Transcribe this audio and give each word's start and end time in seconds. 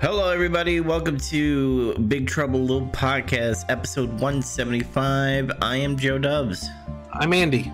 Hello, 0.00 0.30
everybody. 0.30 0.80
Welcome 0.80 1.18
to 1.18 1.94
Big 1.94 2.26
Trouble 2.28 2.60
Little 2.60 2.88
Podcast, 2.88 3.64
episode 3.68 4.08
175. 4.10 5.50
I 5.60 5.76
am 5.76 5.96
Joe 5.96 6.18
Dubs, 6.18 6.68
I'm 7.12 7.32
Andy. 7.32 7.72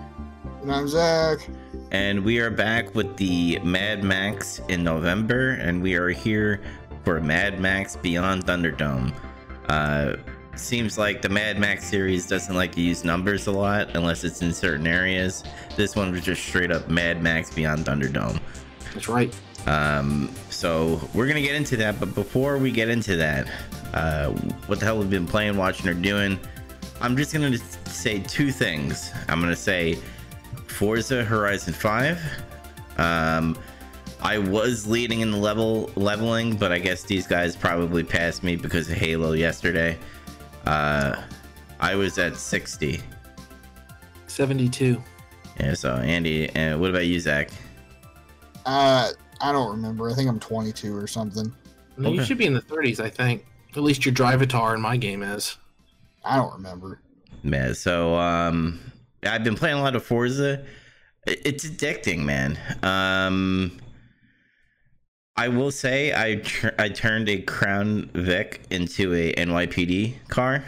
And 0.61 0.71
I'm 0.71 0.87
Zach. 0.87 1.47
and 1.91 2.23
we 2.23 2.39
are 2.39 2.49
back 2.49 2.95
with 2.95 3.15
the 3.17 3.59
Mad 3.59 4.03
Max 4.03 4.59
in 4.69 4.83
November, 4.83 5.51
and 5.51 5.81
we 5.83 5.93
are 5.95 6.09
here 6.09 6.61
for 7.03 7.21
Mad 7.21 7.59
Max 7.59 7.95
Beyond 7.95 8.45
Thunderdome. 8.45 9.13
Uh, 9.69 10.15
seems 10.55 10.97
like 10.97 11.21
the 11.21 11.29
Mad 11.29 11.59
Max 11.59 11.85
series 11.85 12.27
doesn't 12.27 12.55
like 12.55 12.71
to 12.73 12.81
use 12.81 13.03
numbers 13.03 13.45
a 13.47 13.51
lot 13.51 13.95
unless 13.95 14.23
it's 14.23 14.41
in 14.41 14.51
certain 14.51 14.87
areas. 14.87 15.43
This 15.75 15.95
one 15.95 16.11
was 16.11 16.21
just 16.21 16.43
straight 16.43 16.71
up 16.71 16.89
Mad 16.89 17.21
Max 17.21 17.53
Beyond 17.53 17.85
Thunderdome. 17.85 18.39
That's 18.93 19.07
right. 19.07 19.33
Um, 19.67 20.29
so 20.55 21.01
we're 21.13 21.27
gonna 21.27 21.41
get 21.41 21.55
into 21.55 21.75
that, 21.77 21.99
but 21.99 22.15
before 22.15 22.57
we 22.57 22.71
get 22.71 22.87
into 22.89 23.15
that, 23.17 23.47
uh, 23.93 24.29
what 24.67 24.79
the 24.79 24.85
hell 24.85 24.97
we've 24.97 25.09
been 25.09 25.27
playing, 25.27 25.57
watching, 25.57 25.87
or 25.87 25.93
doing, 25.93 26.39
I'm 27.01 27.17
just 27.17 27.33
gonna 27.33 27.57
say 27.85 28.19
two 28.19 28.51
things. 28.51 29.11
I'm 29.27 29.41
gonna 29.41 29.55
say 29.55 29.99
Forza 30.67 31.23
Horizon 31.23 31.73
5. 31.73 32.21
Um, 32.97 33.57
I 34.21 34.37
was 34.37 34.87
leading 34.87 35.19
in 35.19 35.31
the 35.31 35.37
level 35.37 35.91
leveling, 35.95 36.55
but 36.55 36.71
I 36.71 36.79
guess 36.79 37.03
these 37.03 37.27
guys 37.27 37.55
probably 37.55 38.03
passed 38.03 38.41
me 38.41 38.55
because 38.55 38.89
of 38.89 38.95
Halo 38.95 39.33
yesterday. 39.33 39.97
Uh, 40.65 41.21
I 41.79 41.95
was 41.95 42.17
at 42.17 42.37
60. 42.37 43.01
72. 44.27 45.03
Yeah, 45.59 45.73
so 45.73 45.95
Andy, 45.95 46.49
and 46.55 46.79
what 46.79 46.89
about 46.89 47.05
you, 47.05 47.19
Zach? 47.19 47.49
Uh, 48.65 49.11
I 49.41 49.51
don't 49.51 49.69
remember. 49.71 50.09
I 50.09 50.13
think 50.13 50.29
I'm 50.29 50.39
22 50.39 50.95
or 50.95 51.07
something. 51.07 51.53
No, 51.97 52.09
You 52.09 52.15
Okay. 52.19 52.25
should 52.27 52.37
be 52.37 52.45
in 52.45 52.53
the 52.53 52.61
30s, 52.61 52.99
I 52.99 53.09
think. 53.09 53.45
At 53.75 53.83
least 53.83 54.05
your 54.05 54.13
Drivatar 54.13 54.75
in 54.75 54.81
my 54.81 54.97
game 54.97 55.21
is. 55.23 55.57
I 56.23 56.37
don't 56.37 56.53
remember. 56.53 56.99
Man, 57.43 57.75
so 57.75 58.15
um, 58.15 58.79
I've 59.23 59.43
been 59.43 59.55
playing 59.55 59.77
a 59.77 59.81
lot 59.81 59.95
of 59.95 60.03
Forza. 60.03 60.65
It's 61.27 61.65
addicting, 61.65 62.23
man. 62.23 62.57
Um, 62.83 63.77
I 65.35 65.49
will 65.49 65.71
say 65.71 66.13
I 66.13 66.35
tr- 66.35 66.69
I 66.79 66.89
turned 66.89 67.27
a 67.29 67.41
Crown 67.41 68.09
Vic 68.13 68.61
into 68.69 69.13
a 69.13 69.33
NYPD 69.33 70.27
car. 70.29 70.63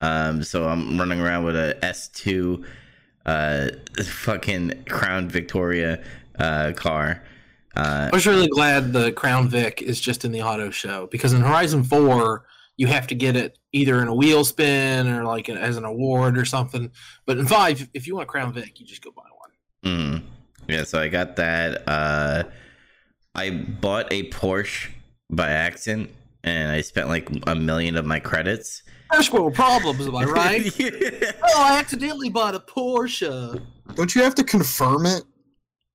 Um, 0.00 0.42
so 0.42 0.66
I'm 0.68 0.98
running 0.98 1.20
around 1.20 1.44
with 1.44 1.56
a 1.56 1.78
S2, 1.82 2.64
uh, 3.24 3.68
fucking 4.02 4.84
Crown 4.88 5.28
Victoria, 5.28 6.02
uh, 6.38 6.72
car. 6.74 7.22
Uh, 7.76 8.08
I 8.10 8.16
was 8.16 8.26
really 8.26 8.48
glad 8.48 8.92
the 8.92 9.12
Crown 9.12 9.48
Vic 9.48 9.82
is 9.82 10.00
just 10.00 10.24
in 10.24 10.32
the 10.32 10.42
auto 10.42 10.70
show 10.70 11.08
because 11.10 11.32
in 11.32 11.42
Horizon 11.42 11.84
4, 11.84 12.44
you 12.78 12.86
have 12.86 13.06
to 13.08 13.14
get 13.14 13.36
it 13.36 13.58
either 13.72 14.00
in 14.00 14.08
a 14.08 14.14
wheel 14.14 14.44
spin 14.44 15.08
or 15.08 15.24
like 15.24 15.48
as 15.48 15.76
an 15.76 15.84
award 15.84 16.38
or 16.38 16.44
something. 16.44 16.90
But 17.26 17.38
in 17.38 17.46
5, 17.46 17.90
if 17.92 18.06
you 18.06 18.16
want 18.16 18.28
Crown 18.28 18.52
Vic, 18.52 18.80
you 18.80 18.86
just 18.86 19.02
go 19.02 19.10
buy 19.10 19.22
one. 19.38 19.92
Mm. 19.92 20.22
Yeah, 20.68 20.84
so 20.84 20.98
I 20.98 21.08
got 21.08 21.36
that. 21.36 21.82
Uh, 21.86 22.44
I 23.34 23.50
bought 23.50 24.10
a 24.10 24.30
Porsche 24.30 24.90
by 25.30 25.50
accident, 25.50 26.10
and 26.44 26.72
I 26.72 26.80
spent 26.80 27.08
like 27.08 27.28
a 27.46 27.54
million 27.54 27.96
of 27.96 28.06
my 28.06 28.20
credits. 28.20 28.82
First 29.12 29.32
world 29.32 29.54
problems, 29.54 30.06
am 30.06 30.16
I 30.16 30.24
right? 30.24 30.78
Yeah. 30.78 30.90
oh, 31.42 31.62
I 31.62 31.78
accidentally 31.78 32.30
bought 32.30 32.54
a 32.54 32.60
Porsche. 32.60 33.62
Don't 33.94 34.14
you 34.14 34.22
have 34.22 34.34
to 34.36 34.44
confirm 34.44 35.06
it 35.06 35.22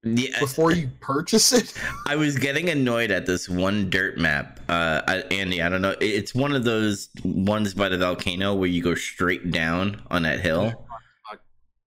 Yeah, 0.03 0.39
before 0.39 0.72
you 0.72 0.89
purchase 1.00 1.51
it? 1.51 1.73
I 2.07 2.16
was 2.16 2.38
getting 2.38 2.69
annoyed 2.69 3.12
at 3.12 3.28
this 3.28 3.47
one 3.47 3.89
dirt 3.89 4.17
map. 4.17 4.59
Uh, 4.67 5.01
I, 5.07 5.17
Andy, 5.31 5.62
I 5.62 5.69
don't 5.69 5.81
know. 5.81 5.95
It's 6.01 6.34
one 6.34 6.53
of 6.53 6.63
those 6.63 7.09
ones 7.23 7.75
by 7.75 7.89
the 7.89 8.00
volcano 8.00 8.56
where 8.56 8.69
you 8.69 8.81
go 8.81 8.95
straight 8.95 9.51
down 9.51 10.01
on 10.09 10.23
that 10.23 10.40
hill. 10.40 10.88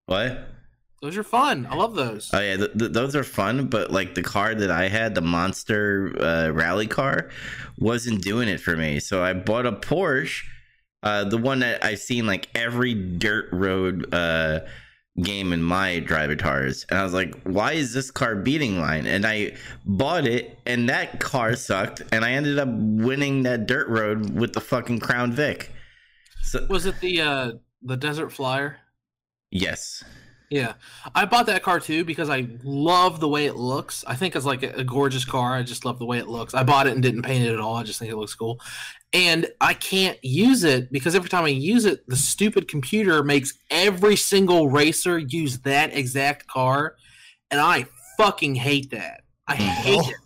What? 0.06 0.48
Those 1.02 1.16
are 1.18 1.24
fun. 1.24 1.66
I 1.68 1.74
love 1.74 1.94
those. 1.96 2.30
Oh 2.32 2.40
yeah, 2.40 2.56
th- 2.56 2.78
th- 2.78 2.92
those 2.92 3.14
are 3.14 3.24
fun, 3.24 3.66
but 3.66 3.90
like 3.90 4.14
the 4.14 4.22
car 4.22 4.54
that 4.54 4.70
I 4.70 4.88
had, 4.88 5.14
the 5.14 5.20
Monster 5.20 6.14
uh, 6.18 6.50
rally 6.50 6.86
car, 6.86 7.30
wasn't 7.78 8.22
doing 8.22 8.48
it 8.48 8.58
for 8.58 8.76
me. 8.76 9.00
So 9.00 9.22
I 9.22 9.34
bought 9.34 9.66
a 9.66 9.72
Porsche, 9.72 10.44
uh, 11.02 11.24
the 11.24 11.36
one 11.36 11.58
that 11.58 11.84
I've 11.84 11.98
seen 11.98 12.26
like 12.26 12.48
every 12.54 12.94
dirt 12.94 13.50
road 13.52 14.14
uh, 14.14 14.60
game 15.22 15.52
in 15.52 15.62
my 15.62 16.00
drivatars, 16.00 16.84
and 16.90 16.98
I 16.98 17.04
was 17.04 17.12
like, 17.14 17.34
why 17.44 17.72
is 17.72 17.92
this 17.94 18.10
car 18.10 18.34
beating 18.34 18.78
mine? 18.78 19.06
And 19.06 19.24
I 19.24 19.56
bought 19.86 20.26
it, 20.26 20.58
and 20.66 20.88
that 20.88 21.20
car 21.20 21.54
sucked, 21.54 22.02
and 22.12 22.24
I 22.24 22.32
ended 22.32 22.58
up 22.58 22.68
winning 22.68 23.44
that 23.44 23.66
dirt 23.66 23.88
road 23.88 24.30
with 24.30 24.52
the 24.54 24.60
fucking 24.60 25.00
Crown 25.00 25.32
Vic. 25.32 25.70
So 26.42 26.66
Was 26.68 26.86
it 26.86 27.00
the 27.00 27.20
uh 27.20 27.52
the 27.82 27.96
Desert 27.96 28.32
Flyer? 28.32 28.78
yes, 29.50 30.02
Yeah, 30.54 30.74
I 31.16 31.24
bought 31.24 31.46
that 31.46 31.64
car 31.64 31.80
too 31.80 32.04
because 32.04 32.30
I 32.30 32.46
love 32.62 33.18
the 33.18 33.28
way 33.28 33.46
it 33.46 33.56
looks. 33.56 34.04
I 34.06 34.14
think 34.14 34.36
it's 34.36 34.44
like 34.46 34.62
a, 34.62 34.84
gorgeous 34.84 35.24
car. 35.24 35.56
I 35.56 35.64
just 35.64 35.84
love 35.84 35.98
the 35.98 36.06
way 36.06 36.18
it 36.18 36.28
looks. 36.28 36.54
I 36.54 36.62
bought 36.62 36.86
it 36.86 36.92
and 36.92 37.02
didn't 37.02 37.22
paint 37.22 37.44
it 37.44 37.52
at 37.52 37.58
all. 37.58 37.74
I 37.74 37.82
just 37.82 37.98
think 37.98 38.12
it 38.12 38.16
looks 38.16 38.36
cool. 38.36 38.60
And 39.12 39.48
I 39.60 39.74
can't 39.74 40.16
use 40.22 40.62
it 40.62 40.92
because 40.92 41.16
every 41.16 41.28
time 41.28 41.42
I 41.44 41.48
use 41.48 41.86
it, 41.86 42.08
the 42.08 42.14
stupid 42.14 42.68
computer 42.68 43.24
makes 43.24 43.54
every 43.68 44.14
single 44.14 44.68
racer 44.70 45.18
use 45.18 45.58
that 45.62 45.92
exact 45.92 46.46
car, 46.46 46.94
and 47.50 47.60
I 47.60 47.86
fucking 48.16 48.54
hate 48.54 48.92
that. 48.92 49.22
I 49.48 49.56
hate 49.56 49.98
Oh. 49.98 50.08
it. 50.08 50.16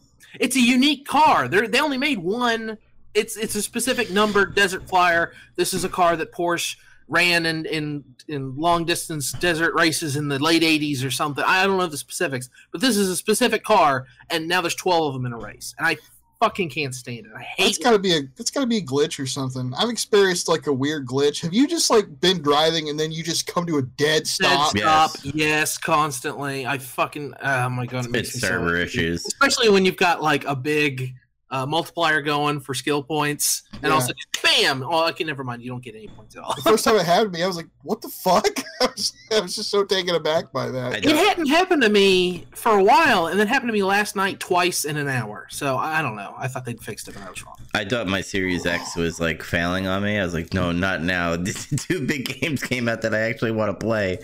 It's 0.40 0.56
a 0.56 0.60
unique 0.60 1.06
car. 1.06 1.48
They 1.48 1.66
they 1.68 1.80
only 1.80 1.96
made 1.96 2.18
one. 2.18 2.76
It's 3.14 3.38
it's 3.38 3.54
a 3.54 3.62
specific 3.62 4.10
numbered 4.10 4.54
Desert 4.54 4.86
Flyer. 4.86 5.32
This 5.56 5.72
is 5.72 5.84
a 5.84 5.88
car 5.88 6.16
that 6.16 6.32
Porsche 6.32 6.76
ran 7.08 7.46
in 7.46 7.66
in 7.66 8.04
in 8.28 8.54
long 8.56 8.84
distance 8.84 9.32
desert 9.32 9.74
races 9.74 10.16
in 10.16 10.28
the 10.28 10.38
late 10.38 10.62
80s 10.62 11.04
or 11.04 11.10
something. 11.10 11.42
I 11.46 11.66
don't 11.66 11.78
know 11.78 11.86
the 11.86 11.96
specifics, 11.96 12.50
but 12.70 12.80
this 12.80 12.96
is 12.96 13.08
a 13.08 13.16
specific 13.16 13.64
car 13.64 14.06
and 14.30 14.46
now 14.46 14.60
there's 14.60 14.74
12 14.74 15.06
of 15.08 15.12
them 15.14 15.26
in 15.26 15.32
a 15.32 15.38
race. 15.38 15.74
And 15.78 15.86
I 15.86 15.96
fucking 16.40 16.70
can't 16.70 16.94
stand 16.94 17.26
it. 17.26 17.32
I 17.36 17.42
hate 17.42 17.64
That's 17.64 17.78
gotta 17.78 17.98
be 17.98 18.14
a 18.16 18.20
that's 18.36 18.50
gotta 18.50 18.66
be 18.66 18.78
a 18.78 18.82
glitch 18.82 19.18
or 19.18 19.26
something. 19.26 19.72
I've 19.76 19.88
experienced 19.88 20.48
like 20.48 20.66
a 20.66 20.72
weird 20.72 21.06
glitch. 21.06 21.40
Have 21.42 21.54
you 21.54 21.66
just 21.66 21.90
like 21.90 22.20
been 22.20 22.42
driving 22.42 22.88
and 22.90 22.98
then 23.00 23.10
you 23.10 23.22
just 23.22 23.46
come 23.46 23.66
to 23.66 23.78
a 23.78 23.82
dead 23.82 24.08
Dead 24.08 24.26
stop? 24.26 24.74
Yeah. 24.76 25.06
stop. 25.06 25.20
Yes. 25.34 25.78
constantly. 25.78 26.66
I 26.66 26.78
fucking 26.78 27.34
oh 27.42 27.68
my 27.70 27.86
god, 27.86 28.04
it 28.06 28.10
makes 28.10 28.28
it's 28.28 28.36
me 28.36 28.40
so 28.40 28.46
server 28.48 28.66
angry. 28.66 28.82
issues. 28.82 29.26
Especially 29.26 29.68
when 29.68 29.84
you've 29.84 29.96
got 29.96 30.22
like 30.22 30.44
a 30.44 30.54
big 30.54 31.14
uh, 31.50 31.64
multiplier 31.66 32.20
going 32.22 32.60
for 32.60 32.74
skill 32.74 33.02
points, 33.02 33.62
and 33.74 33.84
Yeah. 33.84 33.90
also 33.90 34.12
bam! 34.42 34.82
Oh, 34.82 35.08
okay, 35.08 35.24
never 35.24 35.42
mind. 35.44 35.62
You 35.62 35.70
don't 35.70 35.82
get 35.82 35.94
any 35.94 36.08
points 36.08 36.36
at 36.36 36.42
all. 36.42 36.54
The 36.54 36.62
first 36.62 36.84
time 36.84 36.96
it 37.00 37.04
happened 37.06 37.32
to 37.32 37.38
me, 37.38 37.44
I 37.44 37.46
was 37.46 37.56
like, 37.56 37.68
"What 37.82 38.00
the 38.02 38.08
fuck?" 38.08 38.46
I 38.80 38.86
was, 38.86 39.12
I 39.32 39.40
was 39.40 39.56
just 39.56 39.70
so 39.70 39.84
taken 39.84 40.14
aback 40.14 40.52
by 40.52 40.68
that. 40.70 41.04
It 41.04 41.16
hadn't 41.16 41.48
happened 41.48 41.82
to 41.82 41.88
me 41.88 42.46
for 42.54 42.78
a 42.78 42.82
while, 42.84 43.26
and 43.26 43.38
then 43.40 43.46
happened 43.46 43.68
to 43.68 43.72
me 43.72 43.82
last 43.82 44.14
night 44.16 44.40
twice 44.40 44.84
in 44.84 44.96
an 44.96 45.08
hour. 45.08 45.46
So 45.50 45.76
I 45.76 45.98
I 45.98 46.02
don't 46.02 46.16
know. 46.16 46.34
I 46.38 46.48
thought 46.48 46.64
they'd 46.64 46.80
fixed 46.80 47.08
it, 47.08 47.14
but 47.14 47.22
I 47.24 47.30
was 47.30 47.44
wrong. 47.44 47.56
I 47.74 47.84
thought 47.84 48.06
my 48.06 48.20
Series 48.20 48.64
X 48.66 48.94
was 48.96 49.18
like 49.20 49.42
failing 49.42 49.86
on 49.86 50.02
me. 50.02 50.18
I 50.18 50.24
was 50.24 50.34
like, 50.34 50.54
no, 50.54 50.70
not 50.72 51.02
now. 51.02 51.34
These 51.48 51.66
two 51.86 52.06
big 52.06 52.40
games 52.40 52.62
came 52.62 52.88
out 52.88 53.02
that 53.02 53.14
I 53.14 53.20
actually 53.20 53.52
want 53.52 53.78
to 53.78 53.84
play, 53.86 54.18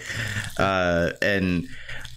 uh, 0.59 1.11
and 1.23 1.67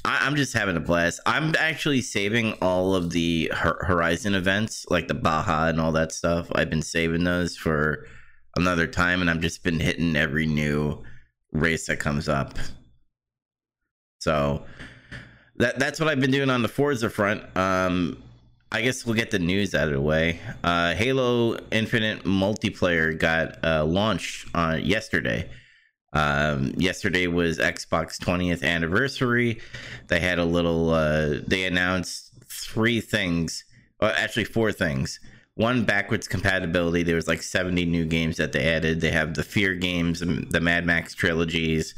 I, 0.05 0.25
I'm 0.25 0.35
just 0.35 0.53
having 0.53 0.77
a 0.77 0.81
blast. 0.81 1.19
I'm 1.25 1.53
actually 1.57 2.01
saving 2.01 2.53
all 2.61 2.95
of 2.95 3.11
the 3.11 3.51
Hor- 3.55 3.83
Horizon 3.85 4.35
events, 4.35 4.85
like 4.89 5.07
the 5.07 5.13
Baja 5.13 5.67
and 5.67 5.79
all 5.79 5.91
that 5.93 6.11
stuff. 6.11 6.47
I've 6.53 6.69
been 6.69 6.81
saving 6.81 7.23
those 7.23 7.57
for 7.57 8.07
another 8.55 8.87
time, 8.87 9.21
and 9.21 9.29
I've 9.29 9.41
just 9.41 9.63
been 9.63 9.79
hitting 9.79 10.15
every 10.15 10.45
new 10.45 11.03
race 11.51 11.87
that 11.87 11.97
comes 11.97 12.27
up. 12.27 12.57
So 14.19 14.65
that 15.57 15.79
that's 15.79 15.99
what 15.99 16.09
I've 16.09 16.19
been 16.19 16.31
doing 16.31 16.49
on 16.49 16.61
the 16.61 16.67
Forza 16.67 17.09
front. 17.09 17.43
Um, 17.55 18.21
I 18.71 18.81
guess 18.81 19.05
we'll 19.05 19.15
get 19.15 19.31
the 19.31 19.39
news 19.39 19.73
out 19.73 19.87
of 19.87 19.93
the 19.93 20.01
way. 20.01 20.39
Uh, 20.63 20.93
Halo 20.93 21.57
Infinite 21.71 22.23
multiplayer 22.23 23.17
got 23.17 23.63
uh, 23.63 23.85
launched 23.85 24.47
uh, 24.53 24.77
yesterday. 24.81 25.49
Um, 26.17 26.73
yesterday 26.77 27.27
was 27.27 27.59
Xbox 27.59 28.17
20th 28.17 28.63
anniversary. 28.63 29.61
They 30.07 30.19
had 30.19 30.39
a 30.39 30.45
little. 30.45 30.89
Uh, 30.89 31.35
they 31.45 31.65
announced 31.65 32.33
three 32.49 33.01
things, 33.01 33.63
or 33.99 34.09
actually 34.09 34.45
four 34.45 34.71
things. 34.71 35.19
One 35.53 35.85
backwards 35.85 36.27
compatibility. 36.27 37.03
There 37.03 37.15
was 37.15 37.27
like 37.27 37.43
70 37.43 37.85
new 37.85 38.05
games 38.05 38.37
that 38.37 38.51
they 38.51 38.67
added. 38.67 38.99
They 38.99 39.11
have 39.11 39.35
the 39.35 39.43
Fear 39.43 39.75
games, 39.75 40.23
and 40.23 40.51
the 40.51 40.59
Mad 40.59 40.87
Max 40.87 41.13
trilogies, 41.13 41.93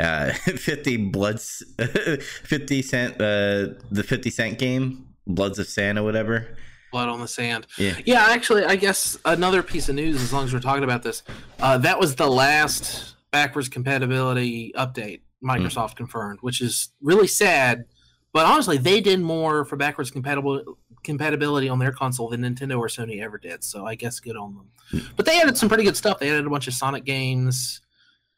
uh, 0.00 0.32
50 0.32 0.96
bloods, 1.08 1.62
50 1.78 2.82
cent, 2.82 3.14
uh, 3.14 3.74
the 3.90 4.04
50 4.04 4.30
cent 4.30 4.58
game, 4.58 5.06
Bloods 5.28 5.60
of 5.60 5.68
Santa, 5.68 6.02
whatever. 6.02 6.56
Blood 6.90 7.08
on 7.08 7.20
the 7.20 7.28
sand. 7.28 7.68
Yeah. 7.78 7.98
Yeah, 8.04 8.26
actually, 8.28 8.64
I 8.64 8.74
guess 8.74 9.16
another 9.24 9.62
piece 9.62 9.88
of 9.88 9.94
news, 9.94 10.20
as 10.20 10.32
long 10.32 10.44
as 10.44 10.52
we're 10.52 10.60
talking 10.60 10.84
about 10.84 11.04
this, 11.04 11.22
uh, 11.60 11.78
that 11.78 12.00
was 12.00 12.16
the 12.16 12.28
last 12.28 13.13
backwards 13.34 13.68
compatibility 13.68 14.72
update 14.76 15.22
Microsoft 15.42 15.96
confirmed, 15.96 16.38
which 16.40 16.60
is 16.60 16.90
really 17.02 17.26
sad. 17.26 17.84
But 18.32 18.46
honestly, 18.46 18.78
they 18.78 19.00
did 19.00 19.20
more 19.20 19.64
for 19.64 19.74
backwards 19.76 20.12
compatible 20.12 20.78
compatibility 21.02 21.68
on 21.68 21.80
their 21.80 21.90
console 21.90 22.28
than 22.28 22.42
Nintendo 22.42 22.78
or 22.78 22.86
Sony 22.86 23.20
ever 23.20 23.36
did. 23.36 23.64
So 23.64 23.86
I 23.86 23.96
guess 23.96 24.20
good 24.20 24.36
on 24.36 24.54
them. 24.54 25.10
But 25.16 25.26
they 25.26 25.40
added 25.40 25.58
some 25.58 25.68
pretty 25.68 25.82
good 25.82 25.96
stuff. 25.96 26.20
They 26.20 26.30
added 26.30 26.46
a 26.46 26.50
bunch 26.50 26.68
of 26.68 26.74
Sonic 26.74 27.04
games. 27.04 27.80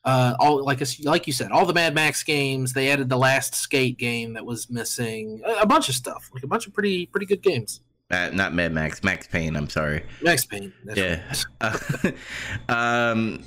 Uh, 0.03 0.35
all 0.39 0.65
like 0.65 0.81
like 1.05 1.27
you 1.27 1.33
said, 1.33 1.51
all 1.53 1.67
the 1.67 1.75
Mad 1.75 1.95
Max 1.95 2.23
games. 2.23 2.73
They 2.73 2.91
added 2.91 3.11
the 3.11 3.19
last 3.19 3.55
Skate 3.55 3.99
game 3.99 4.33
that 4.33 4.47
was 4.47 4.71
missing. 4.71 5.43
A, 5.45 5.63
a 5.63 5.67
bunch 5.67 5.91
of 5.91 5.95
stuff, 5.95 6.31
like 6.33 6.43
a 6.43 6.47
bunch 6.47 6.67
of 6.67 6.73
pretty 6.73 7.07
pretty 7.07 7.27
good 7.27 7.43
games. 7.43 7.81
Uh, 8.11 8.31
not 8.33 8.55
Mad 8.55 8.73
Max, 8.73 9.03
Max 9.03 9.27
Payne. 9.27 9.57
I'm 9.57 9.69
sorry. 9.69 10.05
Max 10.23 10.47
Payne. 10.47 10.73
yeah. 10.95 11.21
Right. 11.61 12.15
Uh, 12.69 12.69
um, 12.73 13.43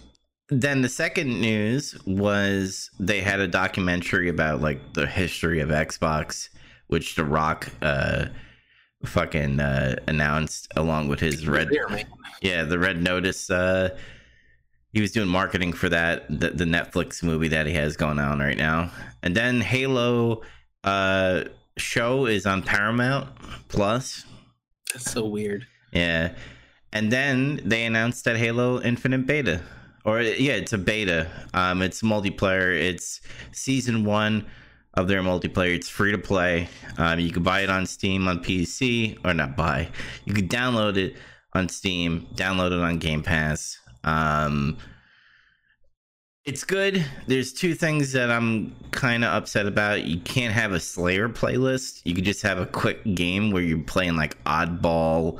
then 0.49 0.81
the 0.81 0.89
second 0.89 1.39
news 1.41 1.95
was 2.05 2.89
they 2.99 3.21
had 3.21 3.39
a 3.39 3.47
documentary 3.47 4.29
about 4.29 4.61
like 4.61 4.93
the 4.93 5.05
history 5.07 5.59
of 5.59 5.69
Xbox, 5.69 6.49
which 6.87 7.15
The 7.15 7.23
Rock 7.23 7.69
uh, 7.81 8.25
fucking 9.05 9.59
uh, 9.59 9.95
announced 10.07 10.67
along 10.75 11.07
with 11.07 11.19
his 11.19 11.47
red. 11.47 11.69
yeah, 12.41 12.63
the 12.63 12.79
Red 12.79 13.01
Notice. 13.01 13.49
Uh, 13.49 13.95
he 14.91 15.01
was 15.01 15.11
doing 15.11 15.27
marketing 15.27 15.73
for 15.73 15.87
that 15.89 16.27
the, 16.29 16.49
the 16.49 16.65
Netflix 16.65 17.21
movie 17.21 17.49
that 17.49 17.67
he 17.67 17.73
has 17.73 17.95
going 17.95 18.17
on 18.17 18.39
right 18.39 18.57
now, 18.57 18.91
and 19.21 19.35
then 19.35 19.61
Halo 19.61 20.41
uh, 20.83 21.43
show 21.77 22.25
is 22.25 22.45
on 22.45 22.63
Paramount 22.63 23.29
Plus. 23.67 24.25
That's 24.93 25.11
so 25.11 25.25
weird. 25.25 25.67
Yeah. 25.91 26.33
And 26.91 27.11
then 27.11 27.61
they 27.63 27.85
announced 27.85 28.25
that 28.25 28.37
Halo 28.37 28.81
Infinite 28.81 29.27
Beta. 29.27 29.61
Or 30.05 30.21
yeah, 30.21 30.53
it's 30.53 30.73
a 30.73 30.77
beta. 30.77 31.27
Um 31.53 31.81
it's 31.81 32.01
multiplayer. 32.01 32.77
It's 32.77 33.21
season 33.51 34.05
1 34.05 34.45
of 34.95 35.07
their 35.07 35.21
multiplayer. 35.21 35.75
It's 35.75 35.89
free 35.89 36.11
to 36.11 36.17
play. 36.17 36.69
Um 36.97 37.19
you 37.19 37.31
can 37.31 37.43
buy 37.43 37.61
it 37.61 37.69
on 37.69 37.85
Steam 37.85 38.27
on 38.27 38.43
PC 38.43 39.17
or 39.25 39.33
not 39.33 39.55
buy. 39.55 39.89
You 40.25 40.33
can 40.33 40.47
download 40.47 40.97
it 40.97 41.15
on 41.53 41.69
Steam, 41.69 42.27
download 42.35 42.71
it 42.71 42.79
on 42.79 42.99
Game 42.99 43.23
Pass. 43.23 43.79
Um 44.03 44.77
it's 46.49 46.63
good. 46.63 47.05
There's 47.27 47.53
two 47.53 47.75
things 47.75 48.13
that 48.13 48.31
I'm 48.31 48.75
kind 48.89 49.23
of 49.23 49.31
upset 49.31 49.67
about. 49.67 50.05
You 50.05 50.19
can't 50.21 50.51
have 50.51 50.71
a 50.71 50.79
Slayer 50.79 51.29
playlist. 51.29 52.01
You 52.05 52.15
could 52.15 52.23
just 52.23 52.41
have 52.41 52.57
a 52.57 52.65
quick 52.65 53.03
game 53.13 53.51
where 53.51 53.61
you're 53.61 53.83
playing 53.83 54.15
like 54.15 54.43
oddball, 54.45 55.39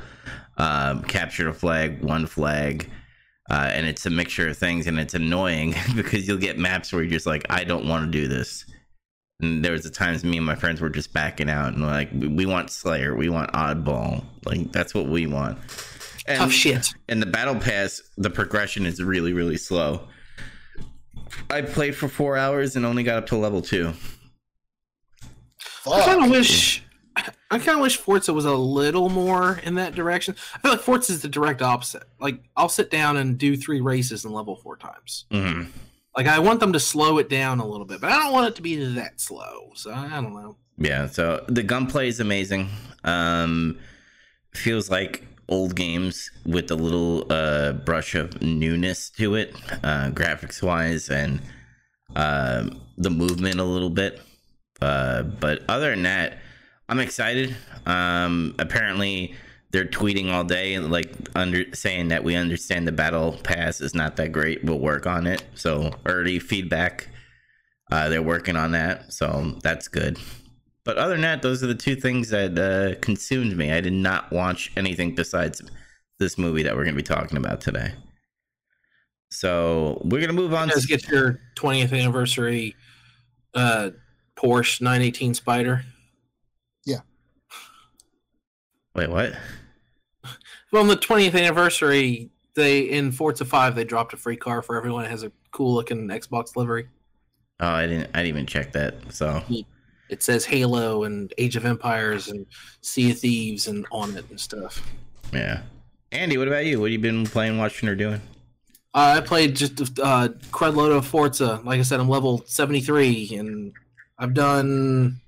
um, 0.56 1.02
capture 1.02 1.46
the 1.46 1.52
flag, 1.52 2.04
one 2.04 2.26
flag, 2.26 2.88
uh, 3.50 3.70
and 3.72 3.84
it's 3.84 4.06
a 4.06 4.10
mixture 4.10 4.48
of 4.48 4.56
things, 4.56 4.86
and 4.86 4.98
it's 4.98 5.14
annoying 5.14 5.74
because 5.96 6.26
you'll 6.26 6.38
get 6.38 6.58
maps 6.58 6.92
where 6.92 7.02
you're 7.02 7.10
just 7.10 7.26
like, 7.26 7.44
I 7.50 7.64
don't 7.64 7.86
want 7.86 8.04
to 8.04 8.10
do 8.10 8.28
this. 8.28 8.64
And 9.42 9.64
there 9.64 9.72
was 9.72 9.82
the 9.82 9.90
times 9.90 10.22
me 10.22 10.36
and 10.36 10.46
my 10.46 10.54
friends 10.54 10.80
were 10.80 10.90
just 10.90 11.12
backing 11.12 11.48
out 11.48 11.72
and 11.72 11.82
like, 11.82 12.10
we 12.12 12.44
want 12.44 12.70
Slayer, 12.70 13.16
we 13.16 13.30
want 13.30 13.50
oddball, 13.52 14.22
like 14.44 14.70
that's 14.70 14.94
what 14.94 15.06
we 15.06 15.26
want. 15.26 15.58
And, 16.26 16.38
Tough 16.38 16.52
shit. 16.52 16.92
And 17.08 17.22
the 17.22 17.26
battle 17.26 17.54
pass, 17.54 18.02
the 18.18 18.28
progression 18.28 18.84
is 18.84 19.02
really, 19.02 19.32
really 19.32 19.56
slow. 19.56 20.08
I 21.48 21.62
played 21.62 21.96
for 21.96 22.06
four 22.06 22.36
hours 22.36 22.76
and 22.76 22.84
only 22.84 23.02
got 23.02 23.16
up 23.16 23.26
to 23.28 23.36
level 23.36 23.62
two. 23.62 23.92
Fuck. 25.58 25.94
I 25.94 26.04
kind 26.04 26.24
of 26.24 26.30
wish. 26.30 26.84
I 27.50 27.58
kind 27.58 27.76
of 27.76 27.80
wish 27.80 27.96
Forza 27.96 28.32
was 28.32 28.44
a 28.44 28.54
little 28.54 29.08
more 29.08 29.60
in 29.64 29.74
that 29.74 29.94
direction. 29.94 30.36
I 30.54 30.58
feel 30.58 30.70
like 30.72 30.80
Forza 30.80 31.12
is 31.12 31.22
the 31.22 31.28
direct 31.28 31.62
opposite. 31.62 32.04
Like 32.20 32.40
I'll 32.56 32.68
sit 32.68 32.90
down 32.90 33.16
and 33.16 33.36
do 33.38 33.56
three 33.56 33.80
races 33.80 34.24
and 34.24 34.34
level 34.34 34.56
four 34.56 34.76
times. 34.76 35.26
Mm-hmm. 35.30 35.70
Like 36.16 36.26
I 36.26 36.38
want 36.38 36.60
them 36.60 36.72
to 36.72 36.80
slow 36.80 37.18
it 37.18 37.28
down 37.28 37.60
a 37.60 37.66
little 37.66 37.86
bit, 37.86 38.00
but 38.00 38.10
I 38.10 38.18
don't 38.18 38.32
want 38.32 38.48
it 38.48 38.56
to 38.56 38.62
be 38.62 38.76
that 38.94 39.20
slow. 39.20 39.70
So 39.74 39.92
I 39.92 40.20
don't 40.20 40.34
know. 40.34 40.56
Yeah. 40.78 41.06
So 41.06 41.44
the 41.48 41.62
gunplay 41.62 42.08
is 42.08 42.20
amazing. 42.20 42.68
Um, 43.04 43.78
feels 44.54 44.90
like 44.90 45.24
old 45.48 45.74
games 45.74 46.30
with 46.46 46.70
a 46.70 46.76
little 46.76 47.30
uh, 47.30 47.72
brush 47.72 48.14
of 48.14 48.40
newness 48.40 49.10
to 49.10 49.34
it, 49.34 49.54
uh, 49.82 50.10
graphics 50.10 50.62
wise, 50.62 51.10
and 51.10 51.40
uh, 52.16 52.68
the 52.96 53.10
movement 53.10 53.60
a 53.60 53.64
little 53.64 53.90
bit. 53.90 54.20
Uh, 54.80 55.22
but 55.22 55.62
other 55.68 55.90
than 55.90 56.04
that, 56.04 56.38
I'm 56.90 56.98
excited. 56.98 57.56
Um, 57.86 58.56
apparently, 58.58 59.36
they're 59.70 59.84
tweeting 59.84 60.32
all 60.32 60.42
day, 60.42 60.76
like 60.80 61.14
under 61.36 61.72
saying 61.72 62.08
that 62.08 62.24
we 62.24 62.34
understand 62.34 62.88
the 62.88 62.92
battle 62.92 63.38
pass 63.44 63.80
is 63.80 63.94
not 63.94 64.16
that 64.16 64.32
great. 64.32 64.64
We'll 64.64 64.80
work 64.80 65.06
on 65.06 65.28
it. 65.28 65.44
So 65.54 65.92
early 66.04 66.40
feedback. 66.40 67.08
Uh, 67.92 68.08
they're 68.08 68.22
working 68.22 68.56
on 68.56 68.72
that, 68.72 69.12
so 69.12 69.56
that's 69.62 69.86
good. 69.86 70.18
But 70.84 70.96
other 70.96 71.12
than 71.12 71.22
that, 71.22 71.42
those 71.42 71.62
are 71.62 71.68
the 71.68 71.74
two 71.76 71.94
things 71.94 72.30
that 72.30 72.58
uh, 72.58 72.98
consumed 73.00 73.56
me. 73.56 73.72
I 73.72 73.80
did 73.80 73.92
not 73.92 74.32
watch 74.32 74.72
anything 74.76 75.14
besides 75.14 75.62
this 76.18 76.38
movie 76.38 76.64
that 76.64 76.74
we're 76.74 76.84
going 76.84 76.96
to 76.96 77.02
be 77.02 77.06
talking 77.06 77.36
about 77.36 77.60
today. 77.60 77.92
So 79.30 80.00
we're 80.04 80.18
going 80.18 80.28
to 80.28 80.32
move 80.32 80.54
on. 80.54 80.68
Let's 80.68 80.86
get 80.86 81.06
your 81.08 81.40
20th 81.56 81.96
anniversary 81.96 82.74
uh, 83.54 83.90
Porsche 84.36 84.80
918 84.80 85.34
Spider. 85.34 85.84
Wait, 88.94 89.08
what? 89.08 89.32
Well, 90.72 90.82
on 90.82 90.88
the 90.88 90.96
20th 90.96 91.34
anniversary, 91.34 92.30
they 92.54 92.80
in 92.80 93.12
Forza 93.12 93.44
5 93.44 93.74
they 93.74 93.84
dropped 93.84 94.12
a 94.12 94.16
free 94.16 94.36
car 94.36 94.62
for 94.62 94.76
everyone 94.76 95.02
that 95.02 95.10
has 95.10 95.22
a 95.22 95.32
cool 95.50 95.74
looking 95.74 96.08
Xbox 96.08 96.56
livery. 96.56 96.88
Oh, 97.60 97.68
I 97.68 97.86
didn't. 97.86 98.10
I 98.14 98.18
didn't 98.18 98.28
even 98.28 98.46
check 98.46 98.72
that. 98.72 98.94
So 99.10 99.42
it 100.08 100.22
says 100.22 100.44
Halo 100.44 101.04
and 101.04 101.32
Age 101.38 101.56
of 101.56 101.64
Empires 101.64 102.28
and 102.28 102.46
Sea 102.80 103.12
of 103.12 103.18
Thieves 103.18 103.68
and 103.68 103.86
on 103.92 104.16
it 104.16 104.28
and 104.30 104.40
stuff. 104.40 104.82
Yeah. 105.32 105.62
Andy, 106.12 106.38
what 106.38 106.48
about 106.48 106.64
you? 106.64 106.80
What 106.80 106.86
have 106.86 106.92
you 106.92 106.98
been 106.98 107.24
playing, 107.24 107.58
watching, 107.58 107.88
or 107.88 107.94
doing? 107.94 108.20
Uh, 108.92 109.14
I 109.18 109.20
played 109.20 109.54
just 109.54 109.78
uh, 110.00 110.28
crud 110.50 110.74
load 110.74 110.90
of 110.90 111.06
Forza. 111.06 111.60
Like 111.64 111.78
I 111.78 111.82
said, 111.82 112.00
I'm 112.00 112.08
level 112.08 112.42
73, 112.46 113.36
and 113.36 113.72
I've 114.18 114.34
done 114.34 115.20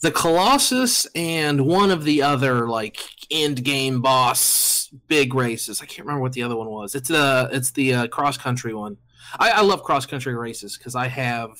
the 0.00 0.10
Colossus 0.10 1.06
and 1.14 1.66
one 1.66 1.90
of 1.90 2.04
the 2.04 2.22
other 2.22 2.68
like 2.68 2.98
end 3.30 3.64
game 3.64 4.00
boss 4.00 4.90
big 5.08 5.34
races. 5.34 5.82
I 5.82 5.86
can't 5.86 6.06
remember 6.06 6.22
what 6.22 6.32
the 6.32 6.42
other 6.42 6.56
one 6.56 6.70
was. 6.70 6.94
It's 6.94 7.08
the 7.08 7.48
it's 7.52 7.72
the 7.72 7.94
uh, 7.94 8.06
cross 8.08 8.36
country 8.36 8.74
one. 8.74 8.96
I, 9.38 9.50
I 9.50 9.60
love 9.60 9.82
cross 9.82 10.06
country 10.06 10.34
races 10.34 10.78
because 10.78 10.94
I 10.94 11.08
have 11.08 11.50